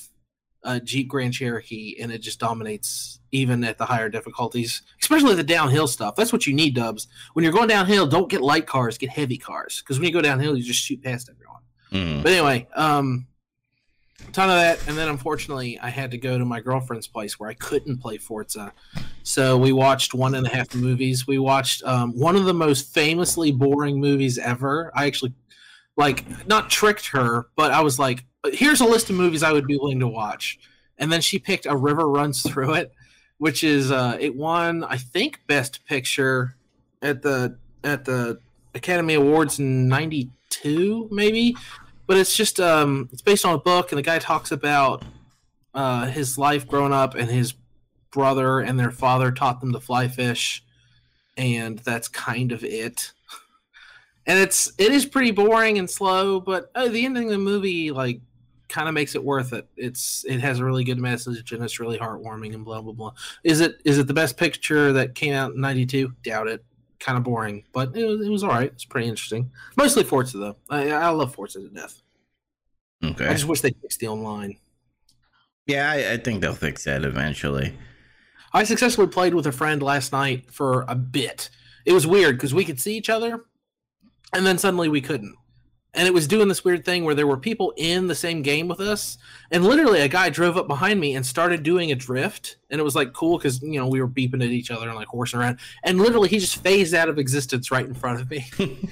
a 0.63 0.79
Jeep 0.79 1.07
Grand 1.07 1.33
Cherokee, 1.33 1.95
and 2.01 2.11
it 2.11 2.19
just 2.19 2.39
dominates 2.39 3.19
even 3.31 3.63
at 3.63 3.77
the 3.77 3.85
higher 3.85 4.09
difficulties, 4.09 4.81
especially 5.01 5.35
the 5.35 5.43
downhill 5.43 5.87
stuff. 5.87 6.15
That's 6.15 6.33
what 6.33 6.47
you 6.47 6.53
need, 6.53 6.75
Dubs. 6.75 7.07
When 7.33 7.43
you're 7.43 7.53
going 7.53 7.69
downhill, 7.69 8.07
don't 8.07 8.29
get 8.29 8.41
light 8.41 8.67
cars, 8.67 8.97
get 8.97 9.09
heavy 9.09 9.37
cars, 9.37 9.81
because 9.81 9.99
when 9.99 10.07
you 10.07 10.13
go 10.13 10.21
downhill, 10.21 10.57
you 10.57 10.63
just 10.63 10.83
shoot 10.83 11.01
past 11.01 11.29
everyone. 11.29 11.61
Mm. 11.91 12.23
But 12.23 12.33
anyway, 12.33 12.67
um, 12.75 13.27
ton 14.29 14.49
of 14.49 14.55
that, 14.55 14.87
and 14.87 14.97
then 14.97 15.09
unfortunately, 15.09 15.79
I 15.79 15.89
had 15.89 16.11
to 16.11 16.17
go 16.17 16.37
to 16.37 16.45
my 16.45 16.59
girlfriend's 16.59 17.07
place 17.07 17.39
where 17.39 17.49
I 17.49 17.53
couldn't 17.53 17.97
play 17.97 18.17
Forza, 18.17 18.73
so 19.23 19.57
we 19.57 19.71
watched 19.71 20.13
one 20.13 20.35
and 20.35 20.47
a 20.47 20.49
half 20.49 20.73
movies. 20.73 21.27
We 21.27 21.39
watched 21.39 21.83
um, 21.83 22.17
one 22.17 22.35
of 22.35 22.45
the 22.45 22.53
most 22.53 22.93
famously 22.93 23.51
boring 23.51 23.99
movies 23.99 24.37
ever. 24.37 24.91
I 24.95 25.05
actually 25.05 25.33
like 25.97 26.47
not 26.47 26.69
tricked 26.69 27.07
her, 27.07 27.47
but 27.55 27.71
I 27.71 27.81
was 27.81 27.99
like, 27.99 28.25
here's 28.53 28.81
a 28.81 28.85
list 28.85 29.09
of 29.09 29.15
movies 29.15 29.43
I 29.43 29.51
would 29.51 29.67
be 29.67 29.77
willing 29.77 29.99
to 29.99 30.07
watch. 30.07 30.59
And 30.97 31.11
then 31.11 31.21
she 31.21 31.39
picked 31.39 31.65
A 31.65 31.75
River 31.75 32.07
Runs 32.07 32.41
Through 32.41 32.73
It, 32.75 32.93
which 33.37 33.63
is 33.63 33.91
uh, 33.91 34.17
it 34.19 34.35
won 34.35 34.83
I 34.83 34.97
think 34.97 35.41
Best 35.47 35.85
Picture 35.85 36.55
at 37.01 37.21
the 37.21 37.57
at 37.83 38.05
the 38.05 38.39
Academy 38.73 39.15
Awards 39.15 39.59
in 39.59 39.87
'92 39.87 41.09
maybe, 41.11 41.55
but 42.09 42.17
it's 42.17 42.35
just 42.35 42.59
um, 42.59 43.07
it's 43.13 43.21
based 43.21 43.45
on 43.45 43.53
a 43.53 43.59
book 43.59 43.91
and 43.91 43.99
the 43.99 44.03
guy 44.03 44.17
talks 44.17 44.51
about 44.51 45.03
uh, 45.75 46.07
his 46.07 46.39
life 46.39 46.67
growing 46.67 46.91
up 46.91 47.13
and 47.13 47.29
his 47.29 47.53
brother 48.09 48.61
and 48.61 48.79
their 48.79 48.89
father 48.89 49.31
taught 49.31 49.61
them 49.61 49.71
to 49.73 49.79
fly 49.79 50.07
fish, 50.07 50.65
and 51.37 51.77
that's 51.77 52.07
kind 52.07 52.51
of 52.51 52.63
it. 52.63 53.11
And 54.25 54.39
it's 54.39 54.71
it 54.79 54.91
is 54.91 55.05
pretty 55.05 55.29
boring 55.29 55.77
and 55.77 55.87
slow, 55.87 56.39
but 56.39 56.71
uh, 56.73 56.87
the 56.87 57.05
ending 57.05 57.25
of 57.25 57.29
the 57.29 57.37
movie 57.37 57.91
like 57.91 58.21
kind 58.69 58.87
of 58.87 58.95
makes 58.95 59.13
it 59.13 59.23
worth 59.23 59.53
it. 59.53 59.67
It's 59.77 60.25
it 60.27 60.39
has 60.39 60.57
a 60.57 60.65
really 60.65 60.83
good 60.83 60.97
message 60.97 61.51
and 61.51 61.63
it's 61.63 61.79
really 61.79 61.99
heartwarming 61.99 62.55
and 62.55 62.65
blah 62.65 62.81
blah 62.81 62.93
blah. 62.93 63.13
Is 63.43 63.59
it 63.59 63.83
is 63.85 63.99
it 63.99 64.07
the 64.07 64.15
best 64.15 64.35
picture 64.35 64.93
that 64.93 65.13
came 65.13 65.35
out 65.35 65.53
in 65.53 65.61
'92? 65.61 66.11
Doubt 66.23 66.47
it. 66.47 66.65
Kind 66.99 67.17
of 67.17 67.23
boring, 67.23 67.63
but 67.71 67.95
it 67.95 68.05
was, 68.05 68.21
it 68.25 68.29
was 68.29 68.43
all 68.43 68.49
right. 68.49 68.71
It's 68.71 68.85
pretty 68.85 69.07
interesting. 69.07 69.51
Mostly 69.77 70.03
Forza 70.03 70.37
though. 70.37 70.55
I, 70.69 70.91
I 70.91 71.09
love 71.09 71.33
Forza 71.33 71.61
to 71.61 71.69
death. 71.69 72.01
Okay. 73.03 73.27
I 73.27 73.33
just 73.33 73.45
wish 73.45 73.61
they 73.61 73.71
fixed 73.71 73.99
the 73.99 74.09
online. 74.09 74.57
Yeah, 75.65 75.89
I, 75.89 76.13
I 76.13 76.17
think 76.17 76.41
they'll 76.41 76.53
fix 76.53 76.83
that 76.83 77.05
eventually. 77.05 77.73
I 78.51 78.63
successfully 78.63 79.07
played 79.07 79.33
with 79.33 79.47
a 79.47 79.51
friend 79.51 79.81
last 79.81 80.11
night 80.11 80.51
for 80.51 80.83
a 80.87 80.95
bit. 80.95 81.49
It 81.85 81.93
was 81.93 82.05
weird 82.05 82.35
because 82.35 82.53
we 82.53 82.65
could 82.65 82.81
see 82.81 82.97
each 82.97 83.09
other, 83.09 83.45
and 84.33 84.45
then 84.45 84.57
suddenly 84.57 84.89
we 84.89 85.01
couldn't 85.01 85.35
and 85.95 86.07
it 86.07 86.13
was 86.13 86.27
doing 86.27 86.47
this 86.47 86.63
weird 86.63 86.85
thing 86.85 87.03
where 87.03 87.15
there 87.15 87.25
were 87.25 87.37
people 87.37 87.73
in 87.75 88.07
the 88.07 88.13
same 88.13 88.43
game 88.43 88.67
with 88.67 88.79
us. 88.79 89.17
And 89.49 89.63
literally 89.63 90.01
a 90.01 90.07
guy 90.07 90.29
drove 90.29 90.55
up 90.55 90.67
behind 90.67 90.99
me 90.99 91.15
and 91.15 91.25
started 91.25 91.63
doing 91.63 91.91
a 91.91 91.95
drift. 91.95 92.57
And 92.69 92.79
it 92.79 92.83
was 92.83 92.95
like 92.95 93.13
cool 93.13 93.39
because 93.39 93.61
you 93.63 93.79
know 93.79 93.87
we 93.87 93.99
were 93.99 94.07
beeping 94.07 94.43
at 94.43 94.51
each 94.51 94.69
other 94.69 94.87
and 94.87 94.95
like 94.95 95.07
horsing 95.07 95.39
around. 95.39 95.59
And 95.83 95.97
literally 95.97 96.29
he 96.29 96.37
just 96.37 96.57
phased 96.57 96.93
out 96.93 97.09
of 97.09 97.17
existence 97.17 97.71
right 97.71 97.85
in 97.85 97.93
front 97.93 98.21
of 98.21 98.29
me. 98.29 98.47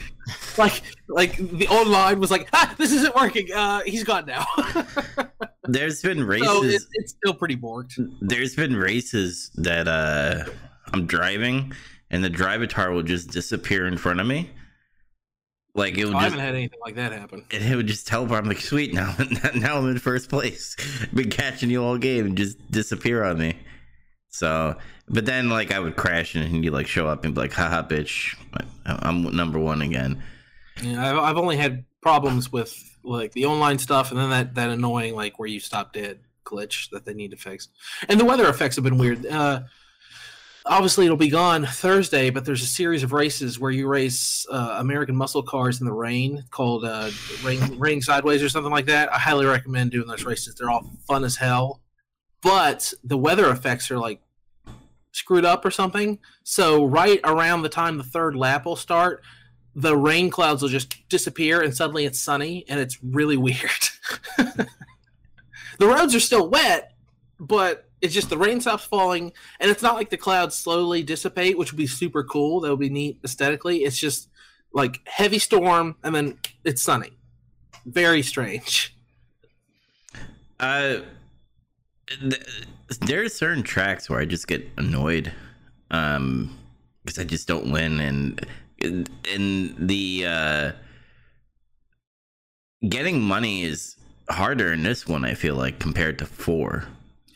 Like 0.57 0.81
like 1.07 1.37
the 1.37 1.69
online 1.69 2.19
was 2.19 2.31
like 2.31 2.49
ah 2.51 2.75
this 2.77 2.91
isn't 2.91 3.15
working. 3.15 3.47
Uh 3.53 3.79
he's 3.85 4.03
gone 4.03 4.25
now. 4.25 4.45
There's 5.63 6.01
been 6.01 6.17
so 6.17 6.23
it, 6.23 6.41
races. 6.41 6.87
it's 6.93 7.11
still 7.11 7.33
pretty 7.33 7.55
borked 7.55 7.97
there's 8.21 8.55
been 8.55 8.75
races 8.75 9.51
that 9.55 9.87
uh 9.87 10.43
I'm 10.93 11.05
driving 11.05 11.71
and 12.09 12.23
the 12.23 12.29
drivatar 12.29 12.93
will 12.93 13.03
just 13.03 13.29
disappear 13.31 13.87
in 13.87 13.97
front 13.97 14.19
of 14.19 14.27
me. 14.27 14.49
Like 15.77 15.95
it 15.95 16.05
would 16.05 16.15
i 16.15 16.21
just 16.21 16.31
haven't 16.31 16.39
had 16.39 16.55
anything 16.55 16.79
like 16.83 16.95
that 16.95 17.11
happen 17.11 17.45
and 17.51 17.63
it 17.63 17.75
would 17.75 17.85
just 17.85 18.07
teleport. 18.07 18.39
I'm 18.39 18.49
like, 18.49 18.59
sweet, 18.59 18.93
now 18.95 19.15
now 19.55 19.77
I'm 19.77 19.87
in 19.87 19.99
first 19.99 20.27
place. 20.27 20.75
Been 21.13 21.29
catching 21.29 21.69
you 21.69 21.83
all 21.83 21.97
game 21.99 22.25
and 22.25 22.37
just 22.37 22.71
disappear 22.71 23.23
on 23.23 23.37
me. 23.37 23.59
So, 24.29 24.75
but 25.07 25.25
then 25.27 25.49
like 25.49 25.71
I 25.71 25.79
would 25.79 25.95
crash 25.95 26.33
and 26.33 26.65
you 26.65 26.71
like 26.71 26.87
show 26.87 27.07
up 27.07 27.23
and 27.23 27.35
be 27.35 27.41
like, 27.41 27.53
haha, 27.53 27.83
bitch, 27.83 28.35
I'm 28.85 29.35
number 29.35 29.59
one 29.59 29.83
again. 29.83 30.23
Yeah, 30.81 31.11
I've, 31.11 31.17
I've 31.17 31.37
only 31.37 31.57
had 31.57 31.85
problems 32.01 32.51
with 32.51 32.75
like 33.03 33.31
the 33.33 33.45
online 33.45 33.77
stuff, 33.77 34.09
and 34.09 34.19
then 34.19 34.31
that 34.31 34.55
that 34.55 34.69
annoying 34.71 35.15
like 35.15 35.37
where 35.37 35.47
you 35.47 35.59
stop 35.59 35.93
dead 35.93 36.19
glitch 36.43 36.89
that 36.89 37.05
they 37.05 37.13
need 37.13 37.31
to 37.31 37.37
fix. 37.37 37.67
And 38.09 38.19
the 38.19 38.25
weather 38.25 38.49
effects 38.49 38.77
have 38.77 38.83
been 38.83 38.97
weird. 38.97 39.25
Uh, 39.25 39.61
obviously, 40.69 41.05
it'll 41.05 41.17
be 41.17 41.29
gone 41.29 41.65
Thursday, 41.65 42.29
but 42.29 42.45
there's 42.45 42.61
a 42.61 42.67
series 42.67 43.03
of 43.03 43.11
races 43.11 43.59
where 43.59 43.71
you 43.71 43.87
race 43.87 44.45
uh, 44.51 44.77
American 44.79 45.15
muscle 45.15 45.43
cars 45.43 45.79
in 45.79 45.85
the 45.85 45.93
rain 45.93 46.43
called 46.51 46.85
uh, 46.85 47.09
rain, 47.43 47.79
rain 47.79 48.01
sideways 48.01 48.43
or 48.43 48.49
something 48.49 48.71
like 48.71 48.85
that. 48.85 49.11
I 49.13 49.17
highly 49.17 49.45
recommend 49.45 49.91
doing 49.91 50.07
those 50.07 50.23
races. 50.23 50.55
They're 50.55 50.69
all 50.69 50.89
fun 51.07 51.23
as 51.23 51.35
hell, 51.35 51.81
but 52.41 52.93
the 53.03 53.17
weather 53.17 53.49
effects 53.49 53.89
are 53.91 53.97
like 53.97 54.21
screwed 55.11 55.45
up 55.45 55.65
or 55.65 55.71
something. 55.71 56.19
So 56.43 56.85
right 56.85 57.19
around 57.23 57.63
the 57.63 57.69
time 57.69 57.97
the 57.97 58.03
third 58.03 58.35
lap 58.35 58.65
will 58.65 58.75
start, 58.75 59.23
the 59.75 59.97
rain 59.97 60.29
clouds 60.29 60.61
will 60.61 60.69
just 60.69 61.07
disappear 61.09 61.61
and 61.61 61.75
suddenly 61.75 62.05
it's 62.05 62.19
sunny 62.19 62.65
and 62.67 62.79
it's 62.79 62.97
really 63.03 63.37
weird. 63.37 63.89
the 64.37 64.67
roads 65.87 66.15
are 66.15 66.19
still 66.19 66.49
wet, 66.49 66.93
but 67.39 67.85
it's 68.01 68.13
just 68.13 68.29
the 68.29 68.37
rain 68.37 68.61
stops 68.61 68.83
falling 68.85 69.31
and 69.59 69.71
it's 69.71 69.81
not 69.81 69.95
like 69.95 70.09
the 70.09 70.17
clouds 70.17 70.55
slowly 70.55 71.03
dissipate, 71.03 71.57
which 71.57 71.71
would 71.71 71.77
be 71.77 71.87
super 71.87 72.23
cool. 72.23 72.61
That 72.61 72.69
would 72.69 72.79
be 72.79 72.89
neat 72.89 73.19
aesthetically. 73.23 73.83
It's 73.83 73.97
just 73.97 74.29
like 74.73 74.99
heavy 75.07 75.39
storm 75.39 75.95
and 76.03 76.13
then 76.13 76.37
it's 76.63 76.81
sunny. 76.81 77.11
Very 77.85 78.21
strange. 78.21 78.95
Uh, 80.59 80.97
th- 82.07 82.43
there 83.01 83.23
are 83.23 83.29
certain 83.29 83.63
tracks 83.63 84.09
where 84.09 84.19
I 84.19 84.25
just 84.25 84.47
get 84.47 84.67
annoyed, 84.77 85.31
um, 85.91 86.57
because 87.03 87.19
I 87.19 87.23
just 87.23 87.47
don't 87.47 87.71
win, 87.71 87.99
and 87.99 88.45
and 89.31 89.75
the 89.77 90.25
uh, 90.25 90.71
getting 92.87 93.21
money 93.21 93.63
is 93.63 93.95
harder 94.29 94.73
in 94.73 94.83
this 94.83 95.07
one. 95.07 95.23
I 95.23 95.33
feel 95.33 95.55
like 95.55 95.79
compared 95.79 96.19
to 96.19 96.25
four, 96.25 96.85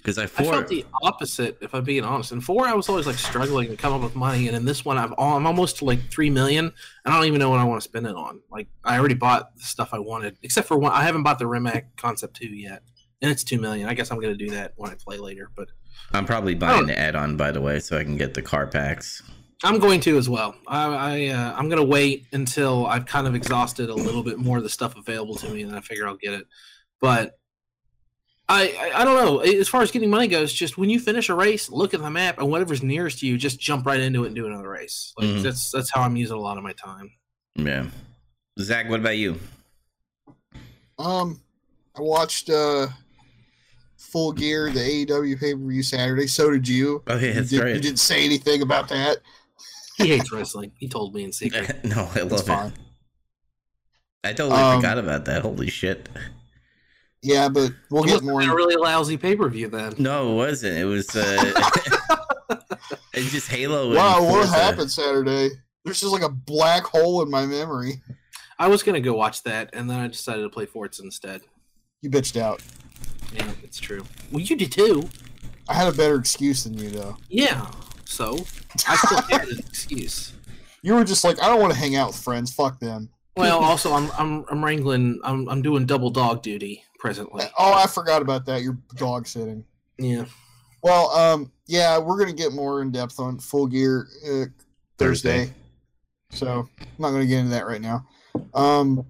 because 0.01 0.17
I 0.17 0.23
I 0.23 0.27
four. 0.27 0.53
felt 0.53 0.67
the 0.67 0.85
opposite, 1.03 1.57
if 1.61 1.75
I'm 1.75 1.83
being 1.83 2.03
honest. 2.03 2.31
In 2.31 2.41
four, 2.41 2.67
I 2.67 2.73
was 2.73 2.89
always 2.89 3.05
like 3.05 3.17
struggling 3.17 3.69
to 3.69 3.77
come 3.77 3.93
up 3.93 4.01
with 4.01 4.15
money, 4.15 4.47
and 4.47 4.55
in 4.55 4.65
this 4.65 4.83
one, 4.83 4.97
I've 4.97 5.13
I'm 5.17 5.45
almost 5.45 5.77
to 5.77 5.85
like 5.85 6.09
three 6.09 6.29
million. 6.29 6.65
and 6.65 7.13
I 7.13 7.17
don't 7.17 7.27
even 7.27 7.39
know 7.39 7.49
what 7.49 7.59
I 7.59 7.63
want 7.63 7.81
to 7.81 7.87
spend 7.87 8.07
it 8.07 8.15
on. 8.15 8.41
Like 8.49 8.67
I 8.83 8.97
already 8.97 9.15
bought 9.15 9.55
the 9.55 9.63
stuff 9.63 9.89
I 9.93 9.99
wanted, 9.99 10.37
except 10.41 10.67
for 10.67 10.77
one. 10.77 10.91
I 10.91 11.03
haven't 11.03 11.23
bought 11.23 11.39
the 11.39 11.47
Rimac 11.47 11.95
Concept 11.97 12.35
Two 12.35 12.47
yet, 12.47 12.81
and 13.21 13.29
it's 13.31 13.43
two 13.43 13.59
million. 13.59 13.87
I 13.87 13.93
guess 13.93 14.11
I'm 14.11 14.19
gonna 14.19 14.35
do 14.35 14.49
that 14.51 14.73
when 14.75 14.89
I 14.89 14.95
play 14.95 15.17
later, 15.17 15.49
but 15.55 15.69
I'm 16.13 16.25
probably 16.25 16.55
buying 16.55 16.87
the 16.87 16.97
add-on 16.97 17.37
by 17.37 17.51
the 17.51 17.61
way, 17.61 17.79
so 17.79 17.97
I 17.97 18.03
can 18.03 18.17
get 18.17 18.33
the 18.33 18.41
car 18.41 18.67
packs. 18.67 19.21
I'm 19.63 19.77
going 19.77 19.99
to 20.01 20.17
as 20.17 20.27
well. 20.27 20.55
I, 20.67 20.85
I 20.87 21.27
uh, 21.27 21.53
I'm 21.55 21.69
gonna 21.69 21.83
wait 21.83 22.25
until 22.33 22.87
I've 22.87 23.05
kind 23.05 23.27
of 23.27 23.35
exhausted 23.35 23.89
a 23.89 23.93
little 23.93 24.23
bit 24.23 24.39
more 24.39 24.57
of 24.57 24.63
the 24.63 24.69
stuff 24.69 24.97
available 24.97 25.35
to 25.35 25.49
me, 25.49 25.61
and 25.61 25.71
then 25.71 25.77
I 25.77 25.81
figure 25.81 26.07
I'll 26.07 26.17
get 26.17 26.33
it. 26.33 26.47
But 26.99 27.37
I, 28.51 28.63
I 28.93 29.01
I 29.01 29.05
don't 29.05 29.15
know. 29.23 29.39
As 29.39 29.69
far 29.69 29.81
as 29.81 29.91
getting 29.91 30.09
money 30.09 30.27
goes, 30.27 30.51
just 30.51 30.77
when 30.77 30.89
you 30.89 30.99
finish 30.99 31.29
a 31.29 31.33
race, 31.33 31.69
look 31.69 31.93
at 31.93 32.01
the 32.01 32.09
map 32.09 32.37
and 32.39 32.49
whatever's 32.49 32.83
nearest 32.83 33.19
to 33.19 33.27
you, 33.27 33.37
just 33.37 33.59
jump 33.59 33.85
right 33.85 33.99
into 33.99 34.23
it 34.23 34.27
and 34.27 34.35
do 34.35 34.45
another 34.47 34.67
race. 34.69 35.13
Like 35.17 35.27
Mhm. 35.27 35.41
that's 35.43 35.71
that's 35.71 35.89
how 35.93 36.01
I'm 36.01 36.15
using 36.17 36.35
a 36.35 36.39
lot 36.39 36.57
of 36.57 36.63
my 36.63 36.73
time. 36.73 37.11
Yeah, 37.55 37.85
Zach, 38.59 38.89
what 38.89 38.99
about 38.99 39.17
you? 39.17 39.39
Um, 40.99 41.39
I 41.95 42.01
watched 42.01 42.49
uh 42.49 42.87
Full 43.97 44.31
Gear, 44.33 44.69
the 44.71 44.79
AEW 44.79 45.39
pay 45.39 45.53
per 45.53 45.59
view 45.59 45.83
Saturday. 45.83 46.27
So 46.27 46.51
did 46.51 46.67
you. 46.67 47.03
Oh 47.07 47.17
yeah, 47.17 47.33
you, 47.39 47.43
did, 47.43 47.59
right. 47.61 47.75
you 47.75 47.81
didn't 47.81 47.99
say 47.99 48.25
anything 48.25 48.61
about 48.61 48.89
that. 48.89 49.17
He 49.97 50.07
hates 50.07 50.31
wrestling. 50.31 50.71
He 50.77 50.87
told 50.87 51.13
me 51.13 51.23
in 51.23 51.31
secret. 51.31 51.83
no, 51.85 52.09
I 52.15 52.21
It's 52.21 52.31
love 52.31 52.45
fine. 52.47 52.67
it. 52.67 52.73
I 54.23 54.33
totally 54.33 54.59
Um, 54.61 54.79
forgot 54.81 54.97
about 54.97 55.25
that. 55.25 55.41
Holy 55.43 55.69
shit! 55.69 56.09
Yeah, 57.23 57.49
but 57.49 57.71
we'll 57.89 58.03
It 58.03 58.07
get 58.07 58.13
must 58.13 58.23
have 58.23 58.31
more. 58.31 58.39
been 58.41 58.49
a 58.49 58.55
really 58.55 58.75
lousy 58.75 59.15
pay 59.17 59.35
per 59.35 59.47
view 59.49 59.67
then. 59.67 59.93
No, 59.97 60.31
it 60.33 60.35
wasn't. 60.35 60.77
It 60.77 60.85
was. 60.85 61.15
uh 61.15 61.69
It's 63.13 63.31
just 63.31 63.49
Halo. 63.49 63.93
Wow, 63.93 64.23
what 64.23 64.47
happened 64.49 64.89
Saturday? 64.89 65.49
There's 65.83 65.99
just 65.99 66.13
like 66.13 66.21
a 66.23 66.29
black 66.29 66.83
hole 66.83 67.21
in 67.21 67.29
my 67.29 67.45
memory. 67.45 68.01
I 68.57 68.67
was 68.67 68.83
gonna 68.83 69.01
go 69.01 69.13
watch 69.13 69.43
that, 69.43 69.69
and 69.73 69.89
then 69.89 69.99
I 69.99 70.07
decided 70.07 70.43
to 70.43 70.49
play 70.49 70.65
Forza 70.65 71.03
instead. 71.03 71.41
You 72.01 72.09
bitched 72.09 72.39
out. 72.39 72.61
Yeah, 73.33 73.49
it's 73.63 73.79
true. 73.79 74.05
Well, 74.31 74.41
you 74.41 74.55
did 74.55 74.71
too. 74.71 75.09
I 75.67 75.73
had 75.73 75.87
a 75.87 75.95
better 75.95 76.15
excuse 76.15 76.63
than 76.63 76.77
you 76.77 76.89
though. 76.89 77.17
Yeah. 77.29 77.69
So 78.05 78.37
I 78.87 78.95
still 78.95 79.21
had 79.23 79.47
an 79.49 79.59
excuse. 79.59 80.33
You 80.81 80.95
were 80.95 81.03
just 81.03 81.23
like, 81.23 81.41
I 81.41 81.47
don't 81.47 81.61
want 81.61 81.73
to 81.73 81.79
hang 81.79 81.95
out 81.95 82.07
with 82.07 82.17
friends. 82.17 82.51
Fuck 82.53 82.79
them. 82.79 83.09
Well, 83.37 83.59
also 83.63 83.93
I'm 83.93 84.09
I'm 84.17 84.45
I'm 84.49 84.63
wrangling. 84.63 85.19
I'm 85.23 85.47
I'm 85.49 85.61
doing 85.61 85.85
double 85.85 86.09
dog 86.09 86.41
duty 86.41 86.83
presently. 87.01 87.43
Oh, 87.57 87.73
I 87.73 87.87
forgot 87.87 88.21
about 88.21 88.45
that. 88.45 88.61
You're 88.61 88.77
dog 88.95 89.27
sitting. 89.27 89.65
Yeah. 89.97 90.25
Well, 90.83 91.09
um, 91.09 91.51
yeah, 91.65 91.97
we're 91.97 92.17
gonna 92.17 92.31
get 92.31 92.53
more 92.53 92.81
in 92.81 92.91
depth 92.91 93.19
on 93.19 93.39
Full 93.39 93.67
Gear 93.67 94.07
uh, 94.23 94.45
Thursday. 94.97 95.45
Thursday. 95.47 95.53
So 96.31 96.69
I'm 96.79 96.87
not 96.99 97.11
gonna 97.11 97.25
get 97.25 97.39
into 97.39 97.51
that 97.51 97.65
right 97.65 97.81
now. 97.81 98.05
Um, 98.53 99.05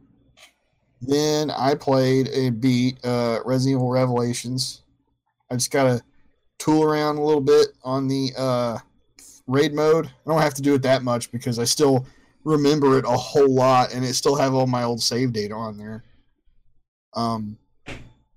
then 1.01 1.51
I 1.51 1.75
played 1.75 2.29
a 2.29 2.49
beat 2.49 3.03
uh, 3.05 3.39
Resident 3.45 3.77
Evil 3.77 3.91
Revelations. 3.91 4.81
I 5.51 5.55
just 5.55 5.71
gotta 5.71 6.01
tool 6.59 6.83
around 6.83 7.17
a 7.17 7.23
little 7.23 7.41
bit 7.41 7.67
on 7.83 8.07
the 8.07 8.31
uh, 8.37 8.77
raid 9.47 9.73
mode. 9.73 10.05
I 10.07 10.29
don't 10.29 10.41
have 10.41 10.53
to 10.55 10.61
do 10.61 10.75
it 10.75 10.81
that 10.83 11.03
much 11.03 11.31
because 11.31 11.59
I 11.59 11.65
still 11.65 12.07
remember 12.45 12.97
it 12.97 13.05
a 13.05 13.17
whole 13.17 13.53
lot, 13.53 13.93
and 13.93 14.05
it 14.05 14.13
still 14.13 14.35
have 14.35 14.53
all 14.53 14.67
my 14.67 14.83
old 14.83 15.01
save 15.01 15.33
data 15.33 15.53
on 15.53 15.77
there. 15.77 16.05
Um, 17.13 17.57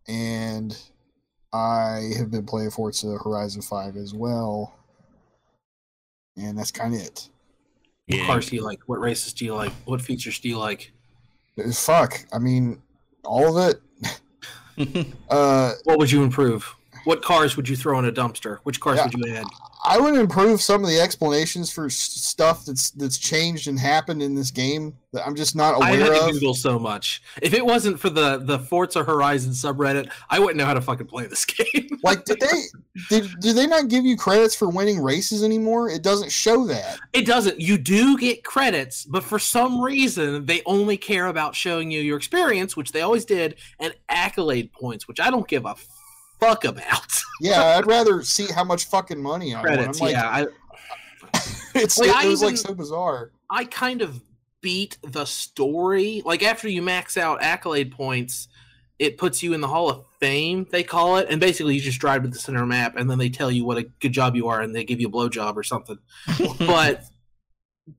and 0.09 0.77
I 1.53 2.11
have 2.19 2.31
been 2.31 2.47
playing 2.47 2.71
Forza 2.71 3.17
Horizon 3.23 3.63
5 3.63 3.97
as 3.97 4.13
well. 4.15 4.75
And 6.37 6.59
that's 6.59 6.71
kind 6.73 6.95
of 6.95 7.01
it. 7.01 7.29
What 8.09 8.19
Yeah. 8.19 8.27
cars 8.27 8.51
do 8.51 8.57
you 8.57 8.63
like? 8.65 8.81
What 8.87 9.01
races 9.01 9.33
do 9.33 9.45
you 9.45 9.55
like? 9.55 9.73
What 9.85 10.03
features 10.03 10.39
do 10.41 10.49
you 10.49 10.59
like? 10.59 10.93
Fuck. 11.73 12.27
I 12.33 12.39
mean, 12.39 12.83
all 13.25 13.57
of 13.59 13.69
it. 13.71 13.81
Uh, 15.31 15.73
What 15.85 15.99
would 16.01 16.11
you 16.11 16.25
improve? 16.25 16.75
What 17.05 17.23
cars 17.23 17.57
would 17.57 17.69
you 17.69 17.77
throw 17.77 17.99
in 17.99 18.05
a 18.07 18.13
dumpster? 18.13 18.59
Which 18.63 18.81
cars 18.81 18.97
Yeah. 18.99 19.05
would 19.05 19.15
you 19.27 19.35
add? 19.37 19.45
I 19.87 19.99
would 19.99 20.15
improve 20.15 20.63
some 20.63 20.83
of 20.83 20.89
the 20.89 20.99
explanations 20.99 21.71
for 21.71 21.87
s- 21.87 21.95
stuff 21.95 22.65
that's 22.65 22.91
that's 22.91 23.19
changed 23.19 23.69
and 23.69 23.79
happened 23.79 24.23
in 24.23 24.35
this 24.35 24.51
game 24.51 24.95
that 25.13 25.27
I'm 25.27 25.35
just 25.37 25.55
not 25.55 25.77
aware 25.77 25.89
I 25.89 25.97
had 25.97 26.07
to 26.07 26.25
of. 26.25 26.31
Google 26.33 26.55
so 26.55 26.79
much. 26.79 27.23
If 27.43 27.53
it 27.53 27.65
wasn't 27.65 28.01
for 28.01 28.09
the 28.09 28.39
the 28.39 28.59
Forza 28.59 29.05
Horizon 29.05 29.53
subreddit, 29.53 30.11
I 30.31 30.39
wouldn't 30.39 30.57
know 30.57 30.65
how 30.65 30.73
to 30.75 30.81
fucking 30.81 31.07
play 31.09 31.27
this 31.27 31.45
game. 31.45 31.99
Like, 32.03 32.25
did 32.25 32.41
they 32.41 32.63
did 33.11 33.29
do 33.41 33.53
they 33.53 33.67
not 33.67 33.89
give 33.89 34.07
you 34.07 34.17
credits 34.17 34.55
for 34.55 34.69
winning 34.71 35.01
races 35.01 35.45
anymore? 35.45 35.91
It 35.91 36.03
doesn't 36.03 36.33
show 36.33 36.65
that. 36.69 36.99
It 37.13 37.27
doesn't. 37.27 37.61
You 37.61 37.77
do 37.77 38.17
get 38.17 38.43
credits, 38.43 39.05
but 39.05 39.23
for 39.23 39.39
some 39.39 39.83
reason 39.83 40.47
they 40.47 40.63
only 40.65 40.97
care 40.97 41.27
about 41.27 41.55
showing 41.55 41.91
you 41.91 42.01
your 42.01 42.17
experience, 42.17 42.75
which 42.75 42.93
they 42.93 43.03
always 43.03 43.27
did, 43.27 43.57
and 43.79 43.95
accolade 44.09 44.73
points, 44.73 45.07
which 45.07 45.21
I 45.21 45.31
don't 45.31 45.47
give 45.47 45.67
a 45.67 45.75
fuck 46.47 46.65
about. 46.65 47.21
Yeah, 47.41 47.77
I'd 47.77 47.87
rather 47.89 48.23
see 48.23 48.47
how 48.47 48.63
much 48.63 48.85
fucking 48.85 49.21
money 49.21 49.55
I 49.55 49.61
won. 49.61 49.67
I'm 49.67 49.77
credits, 49.77 50.01
like, 50.01 50.13
yeah. 50.13 50.29
I, 50.29 50.47
it's 51.75 51.99
Like, 51.99 52.11
it 52.11 52.15
I 52.15 52.29
was 52.29 52.43
like 52.45 52.57
so 52.57 52.73
bizarre. 52.73 53.33
I 53.51 53.65
kind 53.65 54.03
of 54.03 54.23
beat 54.61 54.99
the 55.03 55.25
story. 55.25 56.23
Like 56.25 56.45
after 56.45 56.69
you 56.69 56.81
max 56.81 57.17
out 57.17 57.43
accolade 57.43 57.91
points, 57.91 58.47
it 59.01 59.19
puts 59.19 59.43
you 59.43 59.53
in 59.53 59.61
the 59.61 59.69
Hall 59.69 59.91
of 59.91 60.05
Fame, 60.21 60.67
they 60.71 60.85
call 60.85 61.17
it, 61.17 61.27
and 61.29 61.41
basically 61.41 61.75
you 61.75 61.81
just 61.81 61.99
drive 61.99 62.23
to 62.23 62.29
the 62.29 62.39
center 62.39 62.65
map, 62.65 62.95
and 62.97 63.11
then 63.11 63.19
they 63.19 63.29
tell 63.29 63.51
you 63.51 63.65
what 63.65 63.79
a 63.79 63.83
good 63.83 64.13
job 64.13 64.37
you 64.37 64.47
are, 64.47 64.61
and 64.61 64.75
they 64.75 64.85
give 64.85 65.01
you 65.01 65.09
a 65.09 65.11
blowjob 65.11 65.57
or 65.57 65.65
something. 65.65 65.99
but 66.61 67.05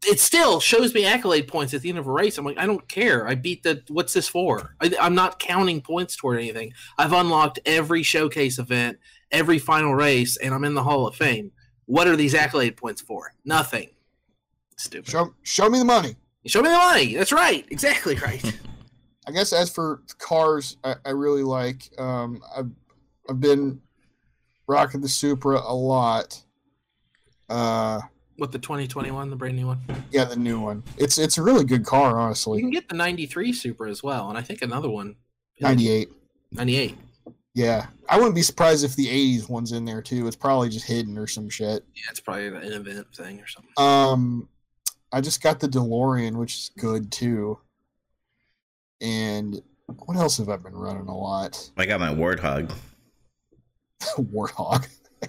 it 0.06 0.20
still 0.20 0.60
shows 0.60 0.94
me 0.94 1.06
accolade 1.06 1.48
points 1.48 1.74
at 1.74 1.82
the 1.82 1.89
end 1.89 2.00
of 2.00 2.08
a 2.08 2.12
race. 2.12 2.38
I'm 2.38 2.46
like, 2.46 2.58
I 2.58 2.65
don't 2.65 2.88
care. 2.88 3.27
I 3.27 3.36
beat 3.36 3.63
the. 3.63 3.84
What's 3.89 4.13
this 4.13 4.27
for? 4.27 4.75
I, 4.82 4.92
I'm 5.00 5.15
not 5.15 5.39
counting 5.39 5.82
points 5.82 6.15
toward 6.15 6.39
anything. 6.39 6.74
I've 6.98 7.13
unlocked 7.13 7.60
every 7.65 8.01
showcase 8.01 8.58
event, 8.58 8.98
every 9.32 9.60
final 9.60 9.94
race, 9.94 10.38
and 10.38 10.54
I'm 10.54 10.63
in 10.63 10.74
the 10.74 10.84
Hall 10.84 11.08
of 11.08 11.15
Fame. 11.15 11.51
What 11.86 12.08
are 12.08 12.15
these 12.15 12.34
accolade 12.34 12.77
points 12.77 13.01
for? 13.01 13.34
Nothing. 13.46 13.89
Stupid. 14.77 15.10
Show, 15.10 15.34
show 15.44 15.70
me 15.70 15.80
the 15.80 15.86
money. 15.86 16.15
Show 16.48 16.62
me 16.62 16.70
the 16.70 16.77
money. 16.77 17.15
That's 17.15 17.32
right. 17.32 17.65
Exactly 17.70 18.15
right. 18.15 18.60
I 19.27 19.32
guess 19.32 19.54
as 19.54 19.70
for 19.70 20.01
cars, 20.18 20.77
I, 20.84 20.96
I 21.06 21.10
really 21.12 21.44
like. 21.44 21.89
Um, 21.98 22.42
I've 22.56 22.70
I've 23.30 23.39
been 23.39 23.82
rocking 24.68 25.01
the 25.01 25.10
Supra 25.10 25.62
a 25.63 25.74
lot. 25.74 26.44
Uh, 27.50 28.01
With 28.38 28.51
the 28.51 28.60
2021, 28.60 29.30
the 29.30 29.36
brand 29.36 29.56
new 29.56 29.68
one. 29.68 29.80
yeah, 30.12 30.25
the 30.25 30.36
new 30.36 30.60
one. 30.60 30.84
It's 30.98 31.18
it's 31.18 31.38
a 31.38 31.42
really 31.42 31.63
good 31.63 31.86
car, 31.86 32.20
honestly. 32.20 32.58
You 32.58 32.65
can 32.65 32.72
get 32.72 32.89
the 32.89 32.96
93 32.96 33.54
Supra 33.54 33.89
as 33.89 34.04
well, 34.04 34.27
and 34.30 34.38
I 34.38 34.42
think 34.42 34.62
another 34.62 34.89
one. 34.89 35.15
Ninety 35.62 35.89
eight. 35.89 36.10
98. 36.51 36.98
Yeah, 37.54 37.88
I 38.10 38.18
wouldn't 38.18 38.36
be 38.36 38.42
surprised 38.42 38.84
if 38.84 38.96
the 38.98 39.08
'80s 39.08 39.48
one's 39.48 39.72
in 39.72 39.86
there 39.86 40.01
too. 40.01 40.27
It's 40.27 40.36
probably 40.36 40.68
just 40.68 40.86
hidden 40.86 41.18
or 41.18 41.27
some 41.27 41.50
shit. 41.50 41.86
Yeah, 41.96 42.04
it's 42.10 42.20
probably 42.20 42.48
an 42.48 42.56
event 42.74 43.08
thing 43.15 43.39
or 43.39 43.48
something. 43.48 43.72
Um, 43.77 44.50
I 45.13 45.22
just 45.22 45.42
got 45.42 45.62
the 45.62 45.68
DeLorean, 45.70 46.36
which 46.36 46.56
is 46.56 46.72
good 46.77 47.10
too. 47.13 47.58
And 49.00 49.62
what 50.06 50.18
else 50.18 50.38
have 50.39 50.50
I 50.50 50.58
been 50.58 50.75
running 50.75 51.08
a 51.08 51.18
lot? 51.18 51.70
I 51.77 51.86
got 51.86 52.01
my 52.01 52.13
warthog. 52.13 52.74
Warthog. 54.18 54.88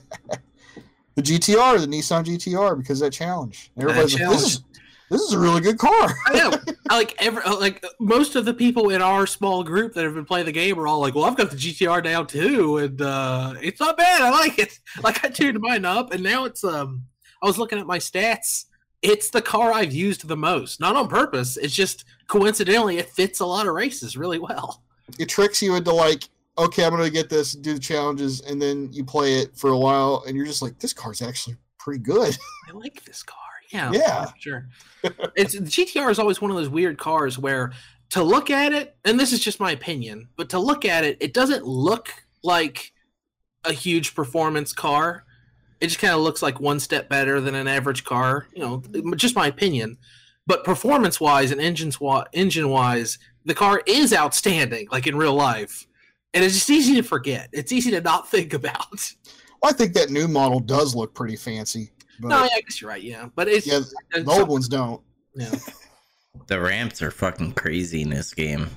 the 1.17 1.23
GTR, 1.23 1.81
the 1.81 1.87
Nissan 1.87 2.25
GTR, 2.25 2.79
because 2.79 3.01
that 3.01 3.13
challenge. 3.13 3.71
Everybody's 3.77 4.15
like, 4.15 4.23
challenge. 4.23 4.43
this 4.43 4.55
is 4.55 4.65
this 5.11 5.21
is 5.23 5.33
a 5.33 5.39
really 5.39 5.61
good 5.61 5.79
car. 5.79 6.15
I 6.27 6.35
know. 6.35 6.53
Like 6.91 7.15
every 7.19 7.43
like 7.45 7.85
most 7.99 8.37
of 8.37 8.45
the 8.45 8.55
people 8.55 8.91
in 8.91 9.03
our 9.03 9.27
small 9.27 9.65
group 9.65 9.95
that 9.95 10.05
have 10.05 10.15
been 10.15 10.25
playing 10.25 10.47
the 10.47 10.53
game 10.53 10.79
are 10.79 10.87
all 10.87 11.01
like, 11.01 11.15
"Well, 11.15 11.25
I've 11.25 11.37
got 11.37 11.51
the 11.51 11.57
GTR 11.57 12.03
now 12.05 12.25
too, 12.25 12.79
and 12.79 13.01
uh, 13.01 13.55
it's 13.61 13.81
not 13.81 13.97
bad. 13.97 14.23
I 14.23 14.31
like 14.31 14.59
it. 14.59 14.79
Like 15.03 15.25
I 15.25 15.29
tuned 15.29 15.61
mine 15.61 15.85
up, 15.85 16.13
and 16.13 16.23
now 16.23 16.45
it's 16.45 16.65
um. 16.65 17.05
I 17.43 17.47
was 17.47 17.59
looking 17.59 17.79
at 17.79 17.87
my 17.87 17.99
stats. 17.99 18.65
It's 19.03 19.31
the 19.31 19.43
car 19.43 19.73
I've 19.73 19.93
used 19.93 20.27
the 20.27 20.37
most, 20.37 20.81
not 20.81 20.97
on 20.97 21.07
purpose. 21.07 21.57
It's 21.57 21.75
just 21.75 22.05
coincidentally 22.29 22.99
it 22.99 23.11
fits 23.11 23.41
a 23.41 23.47
lot 23.47 23.67
of 23.67 23.75
races 23.75 24.17
really 24.17 24.39
well. 24.39 24.83
It 25.19 25.29
tricks 25.29 25.63
you 25.63 25.77
into 25.77 25.93
like, 25.93 26.25
okay, 26.59 26.85
I'm 26.85 26.91
gonna 26.91 27.11
get 27.11 27.29
this, 27.29 27.53
do 27.53 27.75
the 27.75 27.81
challenges, 27.81 28.41
and 28.43 28.61
then 28.61 28.89
you 28.93 29.05
play 29.05 29.35
it 29.41 29.57
for 29.57 29.71
a 29.71 29.79
while, 29.79 30.25
and 30.27 30.37
you're 30.37 30.47
just 30.47 30.63
like, 30.63 30.79
this 30.79 30.93
car's 30.93 31.23
actually 31.23 31.57
pretty 31.79 32.01
good. 32.03 32.37
I 32.69 32.73
like 32.73 33.05
this 33.05 33.23
car. 33.23 33.37
Yeah, 33.73 33.91
Yeah. 33.93 34.27
sure. 34.39 34.69
it's 35.35 35.55
the 35.55 35.61
GTR 35.61 36.11
is 36.11 36.19
always 36.19 36.41
one 36.41 36.51
of 36.51 36.57
those 36.57 36.69
weird 36.69 36.99
cars 36.99 37.39
where 37.39 37.73
to 38.11 38.23
look 38.23 38.51
at 38.51 38.73
it, 38.73 38.97
and 39.05 39.19
this 39.19 39.33
is 39.33 39.41
just 39.41 39.59
my 39.61 39.73
opinion, 39.73 40.29
but 40.37 40.49
to 40.51 40.59
look 40.59 40.85
at 40.85 41.05
it, 41.05 41.17
it 41.21 41.35
doesn't 41.35 41.65
look 41.67 42.13
like 42.45 42.93
a 43.65 43.73
huge 43.73 44.15
performance 44.15 44.73
car. 44.73 45.25
It 45.81 45.89
just 45.89 45.99
kind 45.99 46.15
of 46.15 46.21
looks 46.21 46.41
like 46.43 46.61
one 46.61 46.79
step 46.81 47.09
better 47.09 47.41
than 47.41 47.55
an 47.57 47.67
average 47.69 48.05
car. 48.05 48.47
You 48.55 48.63
know, 48.63 49.15
just 49.17 49.35
my 49.37 49.49
opinion. 49.49 49.99
But 50.47 50.63
performance 50.63 51.21
wise 51.21 51.51
and 51.51 51.61
engines 51.61 51.99
engine 52.33 52.69
wise, 52.69 53.19
the 53.45 53.55
car 53.55 53.83
is 53.87 54.13
outstanding, 54.15 54.87
like 54.93 55.09
in 55.09 55.17
real 55.17 55.35
life. 55.35 55.87
And 56.37 56.45
it's 56.45 56.55
just 56.55 56.71
easy 56.71 56.95
to 56.97 57.03
forget. 57.03 57.49
It's 57.53 57.73
easy 57.73 57.91
to 57.93 58.01
not 58.03 58.29
think 58.31 58.53
about. 58.53 59.13
Well, 59.63 59.71
I 59.71 59.73
think 59.73 59.95
that 59.95 60.11
new 60.11 60.29
model 60.29 60.61
does 60.61 60.95
look 60.95 61.15
pretty 61.15 61.35
fancy, 61.37 61.91
but 62.21 62.29
No, 62.29 62.45
yeah, 62.45 62.51
I 62.55 62.61
guess 62.61 62.81
you're 62.81 62.91
right. 62.91 63.03
Yeah, 63.03 63.29
but 63.35 63.49
it's 63.49 63.67
yeah, 63.67 63.79
it's 64.15 64.25
the 64.25 64.31
old 64.31 64.49
ones 64.49 64.69
don't. 64.69 65.03
yeah. 65.35 65.51
The 66.49 66.61
ramps 66.61 67.01
are 67.01 67.11
fucking 67.11 67.53
crazy 67.55 68.03
in 68.03 68.11
this 68.11 68.35
game. 68.35 68.69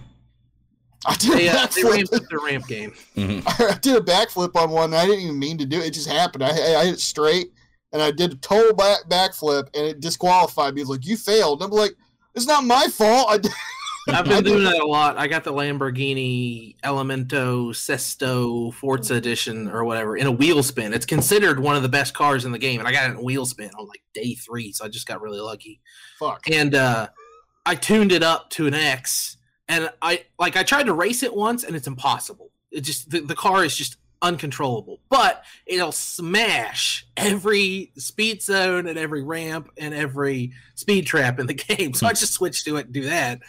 I 1.06 1.16
did, 1.18 1.32
They, 1.38 1.48
a 1.48 1.52
uh, 1.54 1.68
they 1.68 1.84
ramped 1.84 2.12
backflip. 2.12 2.16
up 2.24 2.30
their 2.30 2.40
ramp 2.40 2.68
game. 2.68 2.94
Mhm. 3.18 3.44
I 3.46 3.78
did 3.80 3.98
a 3.98 4.00
backflip 4.02 4.56
on 4.56 4.72
one. 4.72 4.86
And 4.86 4.96
I 4.96 5.06
didn't 5.06 5.26
even 5.26 5.38
mean 5.38 5.58
to 5.58 5.66
do 5.66 5.80
it. 5.80 5.88
It 5.88 5.94
just 5.94 6.08
happened. 6.10 6.44
I, 6.46 6.50
I 6.52 6.86
hit 6.86 6.94
it 6.96 7.00
straight, 7.02 7.52
and 7.92 8.02
I 8.02 8.12
did 8.12 8.32
a 8.32 8.36
total 8.38 8.74
back 8.74 9.00
backflip, 9.10 9.68
and 9.76 9.86
it 9.86 10.00
disqualified 10.00 10.74
me. 10.74 10.82
It's 10.82 10.90
like 10.90 11.06
you 11.06 11.18
failed. 11.18 11.62
And 11.62 11.72
I'm 11.72 11.78
like, 11.78 11.96
it's 12.36 12.48
not 12.48 12.64
my 12.64 12.88
fault. 12.88 13.28
I 13.30 13.38
did. 13.38 13.52
I've 14.08 14.26
been 14.26 14.44
doing 14.44 14.64
that 14.64 14.80
a 14.82 14.86
lot. 14.86 15.18
I 15.18 15.28
got 15.28 15.44
the 15.44 15.54
Lamborghini 15.54 16.76
Elemento 16.84 17.76
Sesto 17.76 18.72
Forza 18.74 19.16
Edition 19.16 19.68
or 19.70 19.84
whatever 19.84 20.18
in 20.18 20.28
a 20.28 20.32
wheel 20.32 20.64
spin. 20.64 20.94
It's 20.94 21.06
considered 21.06 21.60
one 21.60 21.76
of 21.76 21.84
the 21.84 21.90
best 21.90 22.14
cars 22.14 22.46
in 22.46 22.52
the 22.52 22.60
game, 22.60 22.80
and 22.80 22.88
I 22.88 22.92
got 22.92 23.10
it 23.10 23.14
in 23.14 23.18
a 23.18 23.24
wheel 23.24 23.46
spin 23.46 23.72
on 23.78 23.88
like 23.88 24.02
day 24.14 24.36
three, 24.36 24.72
so 24.72 24.86
I 24.86 24.88
just 24.88 25.08
got 25.08 25.22
really 25.22 25.40
lucky. 25.40 25.82
Fuck. 26.18 26.50
And 26.50 26.76
uh, 26.76 27.10
I 27.66 27.76
tuned 27.76 28.12
it 28.12 28.24
up 28.24 28.50
to 28.52 28.68
an 28.68 28.74
X, 28.74 29.38
and 29.68 29.90
I 30.02 30.26
like 30.40 30.58
I 30.58 30.64
tried 30.64 30.88
to 30.88 30.94
race 30.94 31.24
it 31.24 31.36
once, 31.36 31.64
and 31.64 31.76
it's 31.76 31.88
impossible. 31.88 32.52
It 32.72 32.82
just 32.82 33.10
the, 33.10 33.22
the 33.22 33.36
car 33.36 33.64
is 33.64 33.76
just 33.76 33.98
uncontrollable, 34.22 35.00
but 35.10 35.44
it'll 35.66 35.92
smash 35.92 37.08
every 37.16 37.92
speed 37.98 38.42
zone 38.42 38.88
and 38.88 38.98
every 38.98 39.24
ramp 39.24 39.70
and 39.78 39.94
every 39.94 40.52
speed 40.76 41.06
trap 41.06 41.40
in 41.40 41.48
the 41.48 41.54
game. 41.78 41.94
So 41.94 42.08
I 42.08 42.12
just 42.14 42.34
switched 42.34 42.66
to 42.66 42.78
it 42.78 42.86
and 42.86 42.94
do 42.94 43.06
that. 43.06 43.40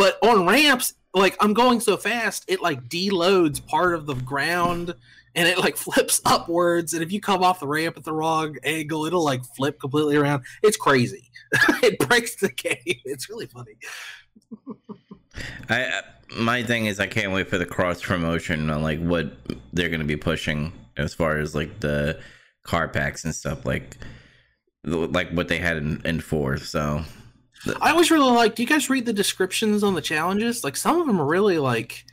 But 0.00 0.18
on 0.22 0.46
ramps, 0.46 0.94
like 1.12 1.36
I'm 1.40 1.52
going 1.52 1.78
so 1.78 1.98
fast, 1.98 2.46
it 2.48 2.62
like 2.62 2.88
deloads 2.88 3.64
part 3.66 3.94
of 3.94 4.06
the 4.06 4.14
ground 4.14 4.94
and 5.34 5.46
it 5.46 5.58
like 5.58 5.76
flips 5.76 6.22
upwards. 6.24 6.94
And 6.94 7.02
if 7.02 7.12
you 7.12 7.20
come 7.20 7.42
off 7.42 7.60
the 7.60 7.66
ramp 7.66 7.98
at 7.98 8.04
the 8.04 8.14
wrong 8.14 8.56
angle, 8.64 9.04
it'll 9.04 9.22
like 9.22 9.44
flip 9.44 9.78
completely 9.78 10.16
around. 10.16 10.44
It's 10.62 10.78
crazy. 10.78 11.30
it 11.82 11.98
breaks 11.98 12.36
the 12.36 12.48
game. 12.48 12.96
It's 13.04 13.28
really 13.28 13.44
funny. 13.44 13.76
I 15.68 16.00
my 16.34 16.62
thing 16.62 16.86
is 16.86 16.98
I 16.98 17.06
can't 17.06 17.34
wait 17.34 17.48
for 17.48 17.58
the 17.58 17.66
cross 17.66 18.00
promotion 18.00 18.70
on 18.70 18.80
like 18.80 19.00
what 19.00 19.34
they're 19.74 19.90
gonna 19.90 20.04
be 20.04 20.16
pushing 20.16 20.72
as 20.96 21.12
far 21.12 21.36
as 21.36 21.54
like 21.54 21.80
the 21.80 22.18
car 22.62 22.88
packs 22.88 23.26
and 23.26 23.34
stuff 23.34 23.66
like 23.66 23.98
like 24.82 25.30
what 25.32 25.48
they 25.48 25.58
had 25.58 25.76
in, 25.76 26.00
in 26.06 26.20
four. 26.20 26.56
So 26.56 27.04
I 27.80 27.90
always 27.90 28.10
really 28.10 28.30
like. 28.30 28.54
Do 28.54 28.62
you 28.62 28.68
guys 28.68 28.90
read 28.90 29.06
the 29.06 29.12
descriptions 29.12 29.82
on 29.82 29.94
the 29.94 30.00
challenges? 30.00 30.64
Like 30.64 30.76
some 30.76 31.00
of 31.00 31.06
them 31.06 31.20
are 31.20 31.26
really 31.26 31.58
like, 31.58 32.04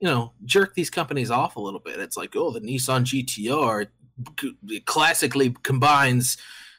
you 0.00 0.08
know, 0.08 0.32
jerk 0.44 0.74
these 0.74 0.90
companies 0.90 1.30
off 1.30 1.56
a 1.56 1.60
little 1.60 1.80
bit. 1.80 1.98
It's 1.98 2.16
like, 2.16 2.34
oh, 2.36 2.50
the 2.50 2.60
Nissan 2.60 3.04
GTR 3.04 3.88
classically 4.84 5.54
combines 5.62 6.36